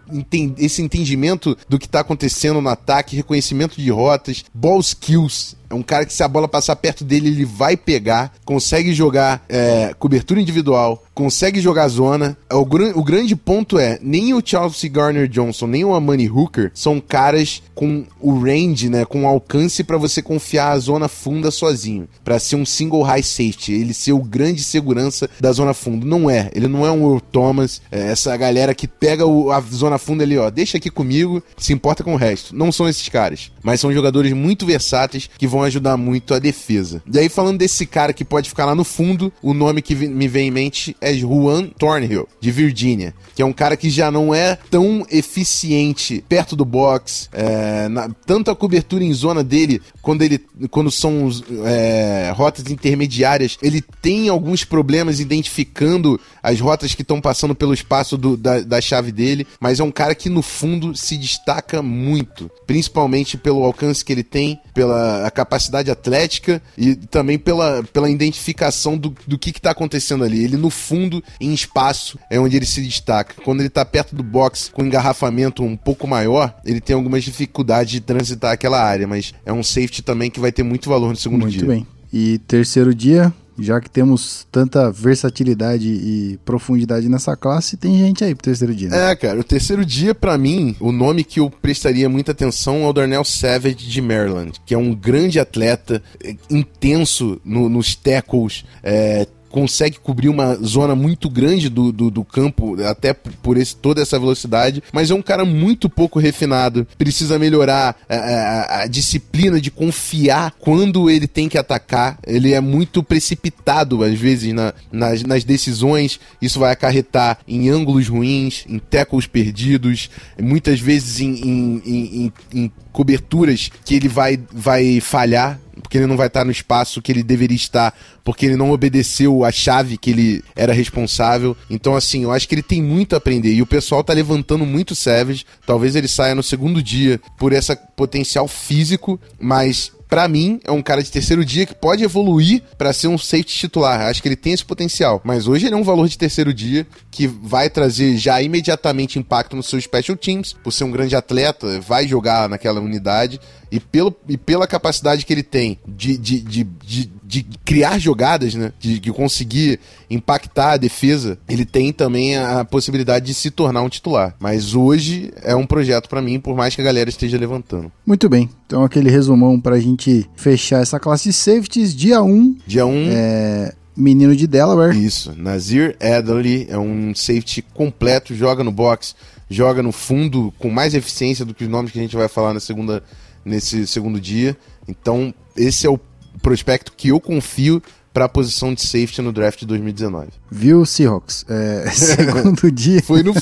esse 0.58 0.82
entendimento 0.82 1.58
do 1.68 1.78
que 1.78 1.86
está 1.86 2.00
acontecendo 2.00 2.62
no 2.62 2.70
ataque, 2.70 3.16
reconhecimento 3.16 3.80
de 3.80 3.90
rotas, 3.90 4.46
ball 4.54 4.80
skills. 4.80 5.56
É 5.70 5.74
um 5.74 5.82
cara 5.82 6.06
que 6.06 6.14
se 6.14 6.24
a 6.24 6.28
bola 6.28 6.48
passar 6.48 6.76
perto 6.76 7.04
dele, 7.04 7.28
ele 7.28 7.46
vai 7.46 7.76
pegar, 7.76 8.32
consegue 8.46 8.85
jogar 8.94 9.44
é, 9.48 9.94
cobertura 9.98 10.40
individual, 10.42 11.04
consegue 11.16 11.62
jogar 11.62 11.88
zona. 11.88 12.38
O, 12.52 13.00
o, 13.00 13.04
grande 13.04 13.36
ponto 13.36 13.80
é, 13.80 13.98
nem 14.02 14.34
o 14.34 14.42
Chelsea 14.44 14.90
Garner 14.90 15.28
Johnson, 15.28 15.66
nem 15.66 15.86
o 15.86 15.96
Amani 15.96 16.30
Hooker 16.30 16.70
são 16.74 17.00
caras 17.00 17.64
com 17.74 18.06
o 18.20 18.38
range, 18.38 18.90
né, 18.90 19.06
com 19.06 19.24
o 19.24 19.28
alcance 19.28 19.84
para 19.84 19.98
você 19.98 20.22
confiar 20.22 20.72
a 20.72 20.80
zona 20.80 21.08
funda 21.08 21.50
sozinho, 21.50 22.08
para 22.24 22.38
ser 22.38 22.58
um 22.58 22.66
single 22.66 23.02
high 23.02 23.24
safety, 23.24 23.74
ele 23.74 23.94
ser 23.94 24.12
o 24.12 24.24
grande 24.24 24.64
segurança 24.64 25.30
da 25.40 25.52
zona 25.52 25.74
funda. 25.74 26.06
Não 26.06 26.30
é, 26.30 26.52
ele 26.54 26.68
não 26.68 26.86
é 26.86 26.92
um 26.92 27.06
Will 27.06 27.22
Thomas, 27.22 27.82
é 27.92 28.12
essa 28.12 28.36
galera 28.36 28.76
que 28.76 28.88
pega 28.88 29.26
o, 29.26 29.52
a 29.52 29.62
zona 29.62 29.98
funda 29.98 30.24
ali, 30.24 30.38
ó, 30.38 30.50
deixa 30.50 30.78
aqui 30.78 30.90
comigo, 30.90 31.42
se 31.58 31.74
importa 31.74 32.04
com 32.04 32.14
o 32.14 32.18
resto. 32.18 32.56
Não 32.56 32.72
são 32.72 32.90
esses 32.90 33.08
caras, 33.08 33.52
mas 33.64 33.80
são 33.80 33.94
jogadores 33.94 34.34
muito 34.34 34.66
versáteis 34.66 35.30
que 35.38 35.48
vão 35.48 35.64
ajudar 35.64 35.96
muito 35.96 36.34
a 36.34 36.40
defesa. 36.40 37.02
E 37.12 37.20
aí 37.20 37.30
falando 37.30 37.60
desse 37.60 37.86
cara 37.86 38.14
que 38.14 38.26
pode 38.26 38.50
ficar 38.50 38.66
lá 38.66 38.76
no 38.76 38.84
fundo, 38.84 39.32
o 39.42 39.54
nome 39.54 39.82
que 39.82 39.96
me 39.96 40.28
vem 40.28 40.48
em 40.48 40.52
mente 40.52 40.96
é 41.06 41.14
Juan 41.14 41.68
Thornhill, 41.78 42.28
de 42.42 42.50
Virgínia, 42.50 43.14
que 43.36 43.42
é 43.44 43.46
um 43.46 43.54
cara 43.54 43.78
que 43.78 43.92
já 43.92 44.10
não 44.10 44.34
é 44.34 44.58
tão 44.72 45.06
eficiente 45.12 46.24
perto 46.28 46.56
do 46.56 46.66
box, 46.66 47.30
é, 47.32 47.88
na, 47.88 48.10
tanto 48.26 48.50
a 48.50 48.56
cobertura 48.56 49.04
em 49.04 49.14
zona 49.14 49.44
dele, 49.44 49.80
quando 50.02 50.24
ele 50.24 50.40
quando 50.72 50.90
são 50.90 51.30
é, 51.64 52.34
rotas 52.36 52.72
intermediárias, 52.72 53.56
ele 53.62 53.84
tem 54.02 54.30
alguns 54.30 54.64
problemas 54.64 55.20
identificando 55.20 56.20
as 56.42 56.60
rotas 56.60 56.96
que 56.96 57.04
estão 57.04 57.22
passando 57.22 57.54
pelo 57.54 57.74
espaço 57.74 58.18
do, 58.18 58.36
da, 58.36 58.62
da 58.62 58.82
chave 58.82 59.12
dele, 59.12 59.46
mas 59.60 59.80
é 59.80 59.84
um 59.84 59.92
cara 59.92 60.16
que 60.16 60.30
no 60.30 60.42
fundo 60.42 60.98
se 60.98 61.18
destaca 61.18 61.84
muito, 61.84 62.50
principalmente 62.66 63.38
pelo 63.38 63.64
alcance 63.64 64.04
que 64.04 64.12
ele 64.12 64.24
tem, 64.24 64.60
pela 64.74 65.30
capacidade 65.30 65.92
atlética 65.92 66.60
e 66.76 66.96
também 66.96 67.38
pela, 67.38 67.84
pela 67.94 68.10
identificação 68.10 68.98
do, 68.98 69.14
do 69.28 69.38
que 69.38 69.52
está 69.52 69.70
acontecendo 69.70 70.24
ali. 70.24 70.44
Ele 70.44 70.58
no 70.58 70.72
fundo 70.72 70.95
fundo, 70.96 71.24
em 71.40 71.54
espaço, 71.54 72.18
é 72.30 72.40
onde 72.40 72.56
ele 72.56 72.66
se 72.66 72.82
destaca. 72.82 73.36
Quando 73.44 73.60
ele 73.60 73.68
está 73.68 73.84
perto 73.84 74.16
do 74.16 74.24
box 74.24 74.70
com 74.72 74.84
engarrafamento 74.84 75.64
um 75.64 75.76
pouco 75.76 76.08
maior, 76.08 76.56
ele 76.66 76.80
tem 76.80 76.96
algumas 76.96 77.24
dificuldades 77.24 77.92
de 77.92 78.00
transitar 78.00 78.54
aquela 78.54 78.82
área, 78.82 79.06
mas 79.06 79.34
é 79.46 79.52
um 79.52 79.64
safety 79.64 80.02
também 80.02 80.32
que 80.32 80.40
vai 80.40 80.52
ter 80.52 80.64
muito 80.64 80.90
valor 80.90 81.10
no 81.10 81.16
segundo 81.16 81.42
muito 81.42 81.54
dia. 81.54 81.66
Muito 81.66 81.86
bem. 81.86 81.88
E 82.14 82.38
terceiro 82.40 82.96
dia, 82.96 83.34
já 83.60 83.82
que 83.82 83.90
temos 83.90 84.48
tanta 84.50 84.90
versatilidade 84.90 85.88
e 85.88 86.40
profundidade 86.46 87.10
nessa 87.10 87.36
classe, 87.36 87.76
tem 87.76 87.98
gente 87.98 88.24
aí 88.24 88.34
pro 88.34 88.44
terceiro 88.44 88.74
dia. 88.74 88.90
Né? 88.90 89.12
É, 89.12 89.16
cara, 89.16 89.40
o 89.40 89.44
terceiro 89.44 89.86
dia, 89.86 90.16
para 90.16 90.38
mim, 90.38 90.76
o 90.80 90.94
nome 90.94 91.26
que 91.26 91.42
eu 91.42 91.50
prestaria 91.50 92.08
muita 92.08 92.32
atenção 92.32 92.84
é 92.84 92.88
o 92.88 92.94
Darnell 92.94 93.24
Savage 93.26 93.76
de 93.76 94.02
Maryland, 94.02 94.54
que 94.66 94.74
é 94.74 94.78
um 94.78 94.94
grande 94.94 95.40
atleta, 95.40 96.02
é, 96.24 96.36
intenso 96.50 97.40
no, 97.44 97.68
nos 97.68 97.96
tackles, 97.96 98.64
é, 98.82 99.28
consegue 99.56 99.98
cobrir 100.02 100.28
uma 100.28 100.56
zona 100.56 100.94
muito 100.96 101.30
grande 101.30 101.70
do, 101.70 101.90
do, 101.90 102.12
do 102.12 102.26
campo, 102.26 102.76
até 102.84 103.14
por 103.14 103.56
esse, 103.56 103.74
toda 103.74 104.02
essa 104.02 104.20
velocidade, 104.20 104.84
mas 104.92 105.10
é 105.10 105.14
um 105.14 105.22
cara 105.22 105.46
muito 105.46 105.90
pouco 105.90 106.20
refinado, 106.20 106.86
precisa 106.98 107.40
melhorar 107.40 107.96
a, 108.10 108.16
a, 108.16 108.82
a 108.82 108.88
disciplina 108.88 109.62
de 109.62 109.72
confiar 109.72 110.54
quando 110.60 111.10
ele 111.10 111.26
tem 111.26 111.48
que 111.48 111.58
atacar, 111.58 112.20
ele 112.28 112.52
é 112.52 112.60
muito 112.60 113.02
precipitado 113.02 114.04
às 114.04 114.20
vezes 114.20 114.54
na, 114.54 114.74
nas, 114.92 115.24
nas 115.24 115.46
decisões, 115.46 116.20
isso 116.42 116.60
vai 116.60 116.74
acarretar 116.74 117.40
em 117.48 117.70
ângulos 117.70 118.10
ruins, 118.10 118.66
em 118.68 118.78
tackles 118.78 119.26
perdidos, 119.26 120.10
muitas 120.38 120.82
vezes 120.82 121.22
em, 121.22 121.34
em, 121.34 121.82
em, 121.86 122.34
em 122.54 122.72
coberturas 122.92 123.70
que 123.86 123.96
ele 123.96 124.10
vai, 124.10 124.38
vai 124.54 125.00
falhar 125.00 125.60
porque 125.86 126.00
ele 126.00 126.08
não 126.08 126.18
vai 126.18 126.26
estar 126.26 126.44
no 126.44 126.50
espaço 126.50 127.00
que 127.00 127.12
ele 127.12 127.22
deveria 127.22 127.56
estar, 127.56 127.96
porque 128.24 128.48
ele 128.48 128.56
não 128.56 128.72
obedeceu 128.72 129.46
a 129.46 129.52
chave 129.52 130.00
que 130.00 130.10
ele 130.10 130.44
era 130.56 130.74
responsável. 130.74 131.56
Então, 131.70 131.96
assim, 131.96 132.24
eu 132.24 132.32
acho 132.32 132.48
que 132.48 132.56
ele 132.56 132.64
tem 132.64 132.82
muito 132.82 133.14
a 133.14 133.20
aprender. 133.20 133.54
E 133.54 133.62
o 133.62 133.68
pessoal 133.68 134.04
tá 134.04 134.12
levantando 134.12 134.66
muito 134.66 134.92
o 134.92 134.96
Savage. 134.96 135.46
Talvez 135.64 135.96
ele 135.96 136.08
saia 136.08 136.34
no 136.34 136.42
segundo 136.42 136.82
dia 136.82 137.22
por 137.38 137.54
esse 137.54 137.76
potencial 137.96 138.48
físico, 138.48 139.20
mas 139.40 139.92
para 140.08 140.28
mim, 140.28 140.60
é 140.64 140.72
um 140.72 140.82
cara 140.82 141.02
de 141.02 141.12
terceiro 141.12 141.44
dia 141.44 141.66
que 141.66 141.74
pode 141.74 142.04
evoluir 142.04 142.62
para 142.78 142.94
ser 142.94 143.08
um 143.08 143.18
safety 143.18 143.56
titular. 143.56 144.02
Acho 144.02 144.22
que 144.22 144.28
ele 144.28 144.36
tem 144.36 144.54
esse 144.54 144.64
potencial. 144.64 145.22
Mas 145.24 145.48
hoje 145.48 145.66
ele 145.66 145.76
é 145.76 145.78
um 145.78 145.84
valor 145.84 146.08
de 146.08 146.18
terceiro 146.18 146.54
dia 146.54 146.86
que 147.10 147.28
vai 147.28 147.70
trazer 147.70 148.18
já 148.18 148.42
imediatamente 148.42 149.18
impacto 149.18 149.56
no 149.56 149.64
seu 149.64 149.80
special 149.82 150.18
teams, 150.18 150.54
por 150.54 150.72
ser 150.72 150.84
um 150.84 150.92
grande 150.92 151.16
atleta, 151.16 151.80
vai 151.82 152.08
jogar 152.08 152.48
naquela 152.48 152.80
unidade 152.80 153.40
e, 153.72 153.80
pelo, 153.80 154.16
e 154.28 154.38
pela 154.38 154.68
capacidade 154.68 155.26
que 155.26 155.34
ele 155.34 155.44
tem 155.44 155.80
de, 155.88 156.18
de, 156.18 156.40
de, 156.40 156.64
de, 156.64 157.12
de 157.26 157.44
criar 157.66 157.98
jogadas, 157.98 158.54
né? 158.54 158.72
De, 158.80 159.00
de, 159.00 159.12
conseguir 159.12 159.80
impactar 160.10 160.74
a 160.74 160.78
defesa, 160.78 161.38
ele 161.50 161.66
tem 161.66 161.92
também 161.92 162.38
a, 162.38 162.64
possibilidade 162.64 163.26
de 163.26 163.34
se 163.34 163.50
tornar 163.50 163.82
um 163.82 163.90
titular. 163.90 164.36
Mas 164.40 164.76
hoje 164.76 165.34
é 165.42 165.56
um 165.56 165.66
projeto 165.66 166.08
para 166.08 166.22
mim, 166.22 166.40
por 166.40 166.56
mais 166.56 166.76
que 166.76 166.82
a 166.82 166.84
galera 166.84 167.10
esteja 167.10 167.38
levantando. 167.38 167.92
Muito 168.06 168.30
bem. 168.30 168.50
Então, 168.68 168.84
aquele 168.84 169.10
resumão 169.10 169.60
pra 169.60 169.80
gente 169.80 170.30
fechar 170.36 170.82
essa 170.82 171.00
classe 171.00 171.30
de 171.30 171.34
safeties. 171.34 171.96
Dia 171.96 172.22
1. 172.22 172.58
Dia 172.68 172.86
1. 172.86 172.94
É 173.10 173.74
menino 173.96 174.36
de 174.36 174.46
Delaware. 174.46 174.98
Isso, 174.98 175.34
Nazir 175.38 175.96
Adderley 176.02 176.68
é 176.70 176.78
um 176.78 177.16
safety 177.16 177.62
completo, 177.62 178.36
joga 178.36 178.64
no 178.64 178.72
box, 178.72 179.16
joga 179.50 179.82
no 179.82 179.92
fundo 179.92 180.54
com 180.60 180.70
mais 180.70 180.94
eficiência 180.94 181.46
do 181.46 181.54
que 181.54 181.64
os 181.64 181.70
nomes 181.70 181.92
que 181.92 182.00
a 182.00 182.02
gente 182.02 182.16
vai 182.16 182.28
falar 182.28 182.54
na 182.54 182.60
segunda 182.60 183.02
nesse 183.46 183.88
segundo 183.88 184.20
dia. 184.20 184.58
Então, 184.88 185.34
esse 185.56 185.88
é 185.88 185.90
o 185.90 186.00
prospecto 186.46 186.94
que 186.96 187.08
eu 187.08 187.20
confio 187.20 187.82
para 188.14 188.26
a 188.26 188.30
posição 188.30 188.72
de 188.72 188.82
safety 188.82 189.20
no 189.20 189.34
draft 189.34 189.60
de 189.60 189.66
2019. 189.66 190.28
Viu, 190.50 190.86
Seahawks? 190.86 191.44
É, 191.50 191.90
segundo 191.92 192.72
dia. 192.72 193.02
foi 193.02 193.24
no, 193.24 193.34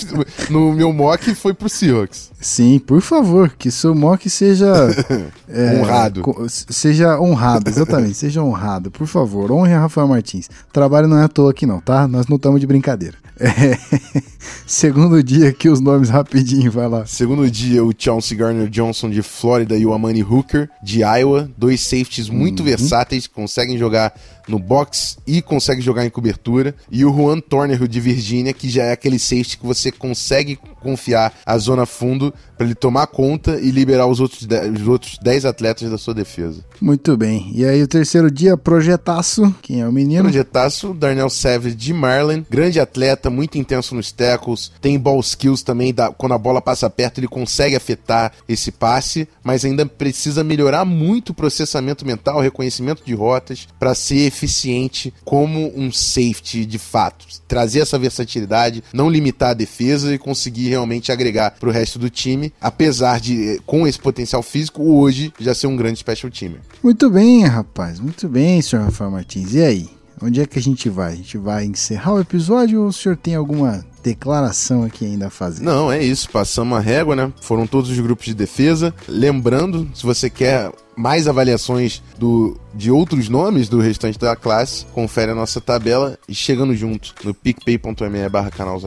no 0.49 0.73
meu 0.73 0.93
mock, 0.93 1.35
foi 1.35 1.53
pro 1.53 1.67
Seahawks. 1.67 2.31
Sim, 2.39 2.79
por 2.79 3.01
favor, 3.01 3.49
que 3.49 3.69
seu 3.69 3.93
mock 3.93 4.27
seja. 4.29 4.73
é, 5.49 5.79
honrado. 5.79 6.23
Seja 6.47 7.19
honrado, 7.19 7.69
exatamente, 7.69 8.15
seja 8.15 8.41
honrado, 8.41 8.89
por 8.89 9.05
favor. 9.05 9.51
Honre 9.51 9.73
a 9.73 9.81
Rafael 9.81 10.07
Martins. 10.07 10.49
Trabalho 10.71 11.09
não 11.09 11.17
é 11.17 11.25
à 11.25 11.27
toa 11.27 11.51
aqui, 11.51 11.65
não, 11.65 11.81
tá? 11.81 12.07
Nós 12.07 12.27
não 12.27 12.37
estamos 12.37 12.59
de 12.61 12.65
brincadeira. 12.65 13.22
É, 13.39 13.77
segundo 14.67 15.21
dia 15.23 15.49
aqui, 15.49 15.67
os 15.69 15.79
nomes 15.79 16.09
rapidinho, 16.09 16.71
vai 16.71 16.87
lá. 16.87 17.05
Segundo 17.05 17.49
dia, 17.49 17.83
o 17.83 17.93
Chauncey 17.97 18.37
Garner 18.37 18.69
Johnson 18.69 19.09
de 19.09 19.21
Flórida 19.21 19.75
e 19.75 19.85
o 19.85 19.93
Amani 19.93 20.23
Hooker 20.23 20.69
de 20.81 21.01
Iowa. 21.01 21.49
Dois 21.57 21.81
safeties 21.81 22.29
muito 22.29 22.59
uhum. 22.59 22.65
versáteis, 22.65 23.27
conseguem 23.27 23.77
jogar 23.77 24.13
no 24.47 24.59
box 24.59 25.17
e 25.25 25.41
conseguem 25.41 25.81
jogar 25.81 26.05
em 26.05 26.09
cobertura. 26.09 26.75
E 26.91 27.05
o 27.05 27.13
Juan 27.13 27.39
Turner 27.39 27.87
de 27.87 27.99
Virgínia, 27.99 28.53
que 28.53 28.69
já 28.69 28.83
é 28.83 28.91
aquele 28.91 29.19
safety 29.19 29.57
que 29.57 29.65
você 29.65 29.91
consegue 29.91 30.59
confiar 30.81 31.33
a 31.45 31.57
zona 31.57 31.85
fundo 31.85 32.33
para 32.57 32.65
ele 32.65 32.75
tomar 32.75 33.07
conta 33.07 33.59
e 33.59 33.71
liberar 33.71 34.05
os 34.05 34.19
outros, 34.19 34.45
os 34.79 34.87
outros 34.87 35.17
10 35.21 35.45
atletas 35.45 35.89
da 35.89 35.97
sua 35.97 36.13
defesa. 36.13 36.63
Muito 36.79 37.15
bem. 37.15 37.51
E 37.55 37.65
aí 37.65 37.81
o 37.81 37.87
terceiro 37.87 38.29
dia, 38.29 38.57
projetaço. 38.57 39.53
Quem 39.61 39.81
é 39.81 39.87
o 39.87 39.91
menino? 39.91 40.23
Projetaço, 40.23 40.93
Darnell 40.93 41.29
Savage 41.29 41.75
de 41.75 41.93
Maryland. 41.93 42.45
Grande 42.49 42.79
atleta, 42.79 43.29
muito 43.29 43.57
intenso 43.57 43.95
nos 43.95 44.11
tackles. 44.11 44.71
Tem 44.81 44.99
ball 44.99 45.19
skills 45.21 45.63
também. 45.63 45.93
Da, 45.93 46.11
quando 46.11 46.33
a 46.33 46.37
bola 46.37 46.61
passa 46.61 46.89
perto, 46.89 47.19
ele 47.19 47.27
consegue 47.27 47.75
afetar 47.75 48.33
esse 48.47 48.71
passe. 48.71 49.27
Mas 49.43 49.63
ainda 49.63 49.85
precisa 49.85 50.43
melhorar 50.43 50.85
muito 50.85 51.29
o 51.29 51.33
processamento 51.33 52.05
mental, 52.05 52.41
reconhecimento 52.41 53.03
de 53.05 53.13
rotas, 53.13 53.67
para 53.79 53.95
ser 53.95 54.32
eficiente 54.33 55.13
como 55.23 55.71
um 55.75 55.91
safety 55.91 56.65
de 56.65 56.79
fato. 56.79 57.25
Trazer 57.47 57.81
essa 57.81 57.99
versatilidade, 57.99 58.83
não 58.91 59.09
limitar 59.09 59.51
a 59.51 59.53
defesa 59.53 60.13
e 60.13 60.17
conseguir 60.17 60.69
realmente 60.69 61.11
agregar 61.11 61.51
para 61.51 61.69
o 61.69 61.71
resto 61.71 61.99
do 61.99 62.09
time 62.09 62.51
apesar 62.59 63.19
de, 63.19 63.61
com 63.65 63.87
esse 63.87 63.99
potencial 63.99 64.41
físico, 64.41 64.83
hoje 64.83 65.33
já 65.39 65.53
ser 65.53 65.67
um 65.67 65.75
grande 65.75 65.99
special 65.99 66.31
teamer. 66.31 66.61
Muito 66.81 67.09
bem, 67.09 67.43
rapaz, 67.43 67.99
muito 67.99 68.27
bem, 68.27 68.61
senhor 68.61 68.85
Rafael 68.85 69.11
Martins. 69.11 69.53
E 69.53 69.61
aí? 69.61 69.89
Onde 70.21 70.39
é 70.39 70.45
que 70.45 70.57
a 70.57 70.61
gente 70.61 70.89
vai? 70.89 71.13
A 71.13 71.15
gente 71.15 71.37
vai 71.37 71.65
encerrar 71.65 72.13
o 72.13 72.19
episódio 72.21 72.81
ou 72.81 72.87
o 72.87 72.93
senhor 72.93 73.17
tem 73.17 73.35
alguma 73.35 73.85
declaração 74.01 74.83
aqui 74.83 75.05
ainda 75.05 75.27
a 75.27 75.29
fazer? 75.29 75.63
Não, 75.63 75.91
é 75.91 76.01
isso. 76.01 76.29
Passamos 76.29 76.77
a 76.77 76.81
régua, 76.81 77.15
né? 77.15 77.33
Foram 77.41 77.67
todos 77.67 77.89
os 77.89 77.99
grupos 77.99 78.25
de 78.25 78.33
defesa. 78.33 78.93
Lembrando, 79.07 79.89
se 79.93 80.03
você 80.03 80.29
quer 80.29 80.71
mais 80.95 81.27
avaliações 81.27 82.01
do, 82.17 82.57
de 82.73 82.91
outros 82.91 83.29
nomes 83.29 83.67
do 83.69 83.79
restante 83.79 84.19
da 84.19 84.35
classe, 84.35 84.85
confere 84.93 85.31
a 85.31 85.35
nossa 85.35 85.59
tabela 85.59 86.17
e 86.27 86.35
chegando 86.35 86.75
junto 86.75 87.13
no 87.23 87.33
picpay.me 87.33 88.29
barra 88.29 88.51
canal. 88.51 88.79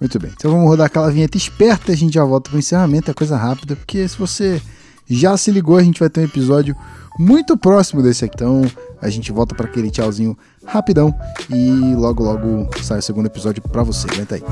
Muito 0.00 0.18
bem, 0.18 0.32
então 0.36 0.50
vamos 0.50 0.66
rodar 0.68 0.86
aquela 0.86 1.10
vinheta 1.10 1.36
esperta 1.36 1.92
a 1.92 1.96
gente 1.96 2.14
já 2.14 2.24
volta 2.24 2.50
pro 2.50 2.58
encerramento, 2.58 3.10
é 3.10 3.14
coisa 3.14 3.36
rápida, 3.36 3.76
porque 3.76 4.06
se 4.06 4.18
você 4.18 4.60
já 5.08 5.36
se 5.36 5.50
ligou, 5.50 5.76
a 5.76 5.82
gente 5.82 6.00
vai 6.00 6.10
ter 6.10 6.20
um 6.20 6.24
episódio 6.24 6.76
muito 7.18 7.56
próximo 7.56 8.02
desse 8.02 8.24
aqui. 8.24 8.34
Então 8.36 8.62
a 9.00 9.08
gente 9.08 9.32
volta 9.32 9.54
para 9.54 9.66
aquele 9.66 9.90
tchauzinho 9.90 10.36
rapidão 10.64 11.14
e 11.50 11.94
logo 11.94 12.22
logo 12.22 12.68
sai 12.82 12.98
o 12.98 13.02
segundo 13.02 13.26
episódio 13.26 13.62
para 13.62 13.82
você. 13.82 14.06
Aguenta 14.10 14.34
aí. 14.34 14.42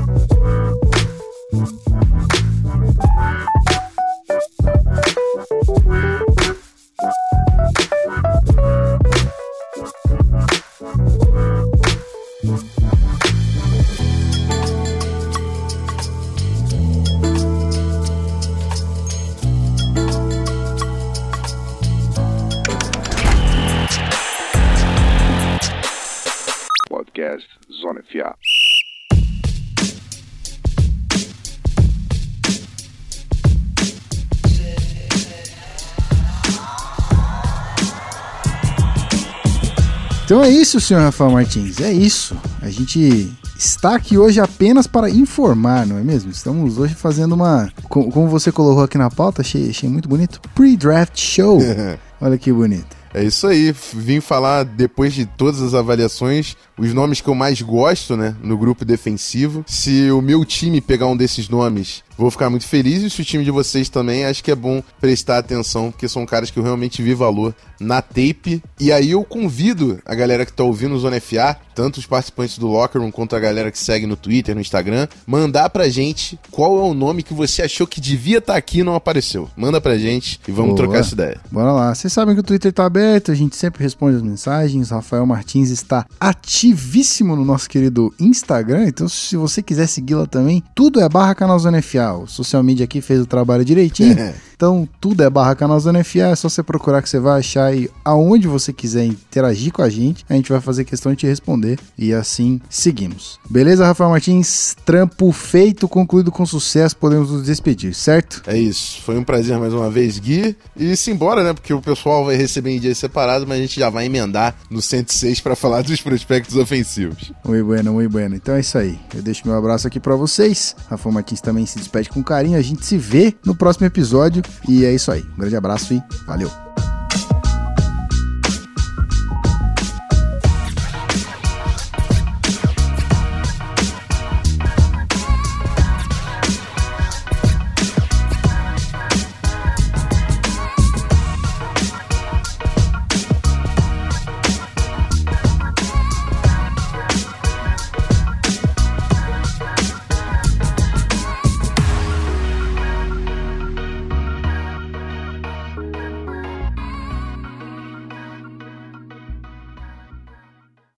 Isso, 40.65 40.81
senhor 40.81 41.01
Rafael 41.01 41.29
Martins, 41.29 41.79
é 41.79 41.93
isso. 41.93 42.35
A 42.59 42.69
gente 42.71 43.31
está 43.55 43.93
aqui 43.95 44.17
hoje 44.17 44.39
apenas 44.39 44.87
para 44.87 45.09
informar, 45.11 45.85
não 45.85 45.97
é 45.99 46.01
mesmo? 46.03 46.31
Estamos 46.31 46.79
hoje 46.79 46.95
fazendo 46.95 47.35
uma. 47.35 47.71
co- 47.87 48.09
Como 48.09 48.27
você 48.27 48.51
colocou 48.51 48.83
aqui 48.83 48.97
na 48.97 49.11
pauta, 49.11 49.41
achei, 49.43 49.69
achei 49.69 49.87
muito 49.87 50.09
bonito. 50.09 50.41
Pre-draft 50.55 51.19
show. 51.19 51.59
Olha 52.19 52.35
que 52.37 52.51
bonito. 52.51 52.95
É 53.13 53.23
isso 53.23 53.45
aí, 53.47 53.73
vim 53.93 54.19
falar 54.19 54.63
depois 54.65 55.13
de 55.13 55.25
todas 55.25 55.61
as 55.61 55.73
avaliações, 55.73 56.57
os 56.77 56.93
nomes 56.93 57.21
que 57.21 57.29
eu 57.29 57.35
mais 57.35 57.61
gosto, 57.61 58.17
né, 58.17 58.35
no 58.43 58.57
grupo 58.57 58.83
defensivo. 58.83 59.63
Se 59.67 60.11
o 60.11 60.21
meu 60.21 60.43
time 60.43 60.81
pegar 60.81 61.07
um 61.07 61.15
desses 61.15 61.47
nomes, 61.47 62.03
vou 62.17 62.31
ficar 62.31 62.49
muito 62.49 62.67
feliz 62.67 63.03
e 63.03 63.09
se 63.09 63.21
o 63.21 63.25
time 63.25 63.43
de 63.43 63.51
vocês 63.51 63.89
também, 63.89 64.25
acho 64.25 64.43
que 64.43 64.51
é 64.51 64.55
bom 64.55 64.81
prestar 64.99 65.37
atenção, 65.37 65.91
porque 65.91 66.07
são 66.07 66.25
caras 66.25 66.49
que 66.49 66.57
eu 66.57 66.63
realmente 66.63 67.01
vi 67.01 67.13
valor 67.13 67.53
na 67.79 68.01
tape. 68.01 68.63
E 68.79 68.91
aí 68.91 69.11
eu 69.11 69.23
convido 69.23 69.99
a 70.05 70.15
galera 70.15 70.45
que 70.45 70.53
tá 70.53 70.63
ouvindo 70.63 70.95
o 70.95 70.99
Zona 70.99 71.19
FA, 71.19 71.57
tanto 71.73 71.97
os 71.97 72.05
participantes 72.05 72.57
do 72.57 72.67
Locker 72.67 73.01
Room 73.01 73.11
quanto 73.11 73.35
a 73.35 73.39
galera 73.39 73.71
que 73.71 73.77
segue 73.77 74.05
no 74.05 74.15
Twitter, 74.15 74.55
no 74.55 74.61
Instagram, 74.61 75.07
mandar 75.27 75.69
pra 75.69 75.89
gente 75.89 76.39
qual 76.51 76.77
é 76.77 76.81
o 76.83 76.93
nome 76.93 77.23
que 77.23 77.33
você 77.33 77.63
achou 77.63 77.85
que 77.85 77.99
devia 77.99 78.37
estar 78.37 78.55
aqui 78.55 78.79
e 78.79 78.83
não 78.83 78.95
apareceu. 78.95 79.49
Manda 79.55 79.81
pra 79.81 79.97
gente 79.97 80.39
e 80.47 80.51
vamos 80.51 80.75
Boa. 80.75 80.83
trocar 80.83 80.99
essa 80.99 81.13
ideia. 81.13 81.39
Bora 81.51 81.71
lá. 81.71 81.93
Vocês 81.93 82.11
sabem 82.11 82.33
que 82.33 82.41
o 82.41 82.43
Twitter 82.43 82.71
tá 82.71 82.85
aberto, 82.85 83.31
a 83.31 83.35
gente 83.35 83.55
sempre 83.55 83.83
responde 83.83 84.17
as 84.17 84.21
mensagens. 84.21 84.89
Rafael 84.89 85.25
Martins 85.25 85.69
está 85.69 86.05
ativíssimo 86.19 87.35
no 87.35 87.43
nosso 87.43 87.69
querido 87.69 88.13
Instagram, 88.19 88.85
então 88.87 89.07
se 89.07 89.35
você 89.35 89.61
quiser 89.61 89.87
segui 89.87 90.15
lá 90.15 90.25
também, 90.25 90.63
tudo 90.73 90.99
é 90.99 91.09
barra 91.09 91.35
canal 91.35 91.59
Zona 91.59 91.81
FA. 91.81 92.04
O 92.13 92.27
social 92.27 92.63
media 92.63 92.83
aqui 92.85 93.01
fez 93.01 93.21
o 93.21 93.25
trabalho 93.25 93.65
direitinho. 93.65 94.15
Então, 94.55 94.87
tudo 95.01 95.21
é 95.21 95.29
barra 95.29 95.53
canal 95.53 95.79
Zona 95.79 96.03
FA, 96.03 96.27
é 96.31 96.35
só 96.35 96.47
você 96.47 96.63
procurar 96.63 97.01
que 97.01 97.09
você 97.09 97.19
vai 97.19 97.39
achar 97.39 97.65
aí 97.65 97.89
aonde 98.03 98.47
você 98.47 98.71
quiser 98.71 99.05
interagir 99.05 99.71
com 99.73 99.81
a 99.81 99.89
gente. 99.89 100.25
A 100.29 100.33
gente 100.33 100.51
vai 100.51 100.61
fazer 100.61 100.85
questão 100.85 101.11
de 101.11 101.19
te 101.19 101.27
responder 101.27 101.77
e 101.97 102.13
assim 102.13 102.61
seguimos. 102.69 103.39
Beleza, 103.49 103.85
Rafael 103.85 104.09
Martins? 104.09 104.75
Trampo 104.85 105.31
feito, 105.31 105.87
concluído 105.87 106.31
com 106.31 106.45
sucesso, 106.45 106.95
podemos 106.95 107.29
nos 107.31 107.43
despedir, 107.43 107.93
certo? 107.93 108.41
É 108.47 108.57
isso. 108.57 109.01
Foi 109.01 109.17
um 109.17 109.23
prazer 109.23 109.57
mais 109.59 109.73
uma 109.73 109.89
vez, 109.89 110.19
Gui. 110.19 110.55
E 110.77 110.95
simbora, 110.95 111.43
né? 111.43 111.53
Porque 111.53 111.73
o 111.73 111.81
pessoal 111.81 112.25
vai 112.25 112.35
receber 112.35 112.71
em 112.71 112.79
dias 112.79 112.97
separados, 112.97 113.47
mas 113.47 113.57
a 113.57 113.61
gente 113.61 113.79
já 113.79 113.89
vai 113.89 114.05
emendar 114.05 114.55
no 114.69 114.81
106 114.81 115.41
para 115.41 115.55
falar 115.55 115.81
dos 115.81 115.99
prospectos 116.01 116.55
ofensivos. 116.55 117.31
Muito 117.43 117.65
bueno, 117.65 117.93
muito 117.93 118.09
bueno. 118.09 118.35
Então 118.35 118.55
é 118.55 118.61
isso 118.61 118.77
aí. 118.77 118.97
Eu 119.13 119.21
deixo 119.21 119.45
meu 119.45 119.57
abraço 119.57 119.87
aqui 119.87 119.99
pra 119.99 120.15
vocês. 120.15 120.75
Rafael 120.89 121.13
Martins 121.13 121.41
também 121.41 121.65
se 121.65 121.77
despede 121.77 122.09
com 122.09 122.23
carinho. 122.23 122.57
A 122.57 122.61
gente 122.61 122.85
se 122.85 122.97
vê 122.97 123.35
no 123.45 123.55
próximo 123.55 123.85
episódio. 123.85 124.44
E 124.67 124.85
é 124.85 124.93
isso 124.93 125.11
aí. 125.11 125.23
Um 125.33 125.39
grande 125.39 125.55
abraço 125.55 125.93
e 125.93 126.03
valeu. 126.25 126.64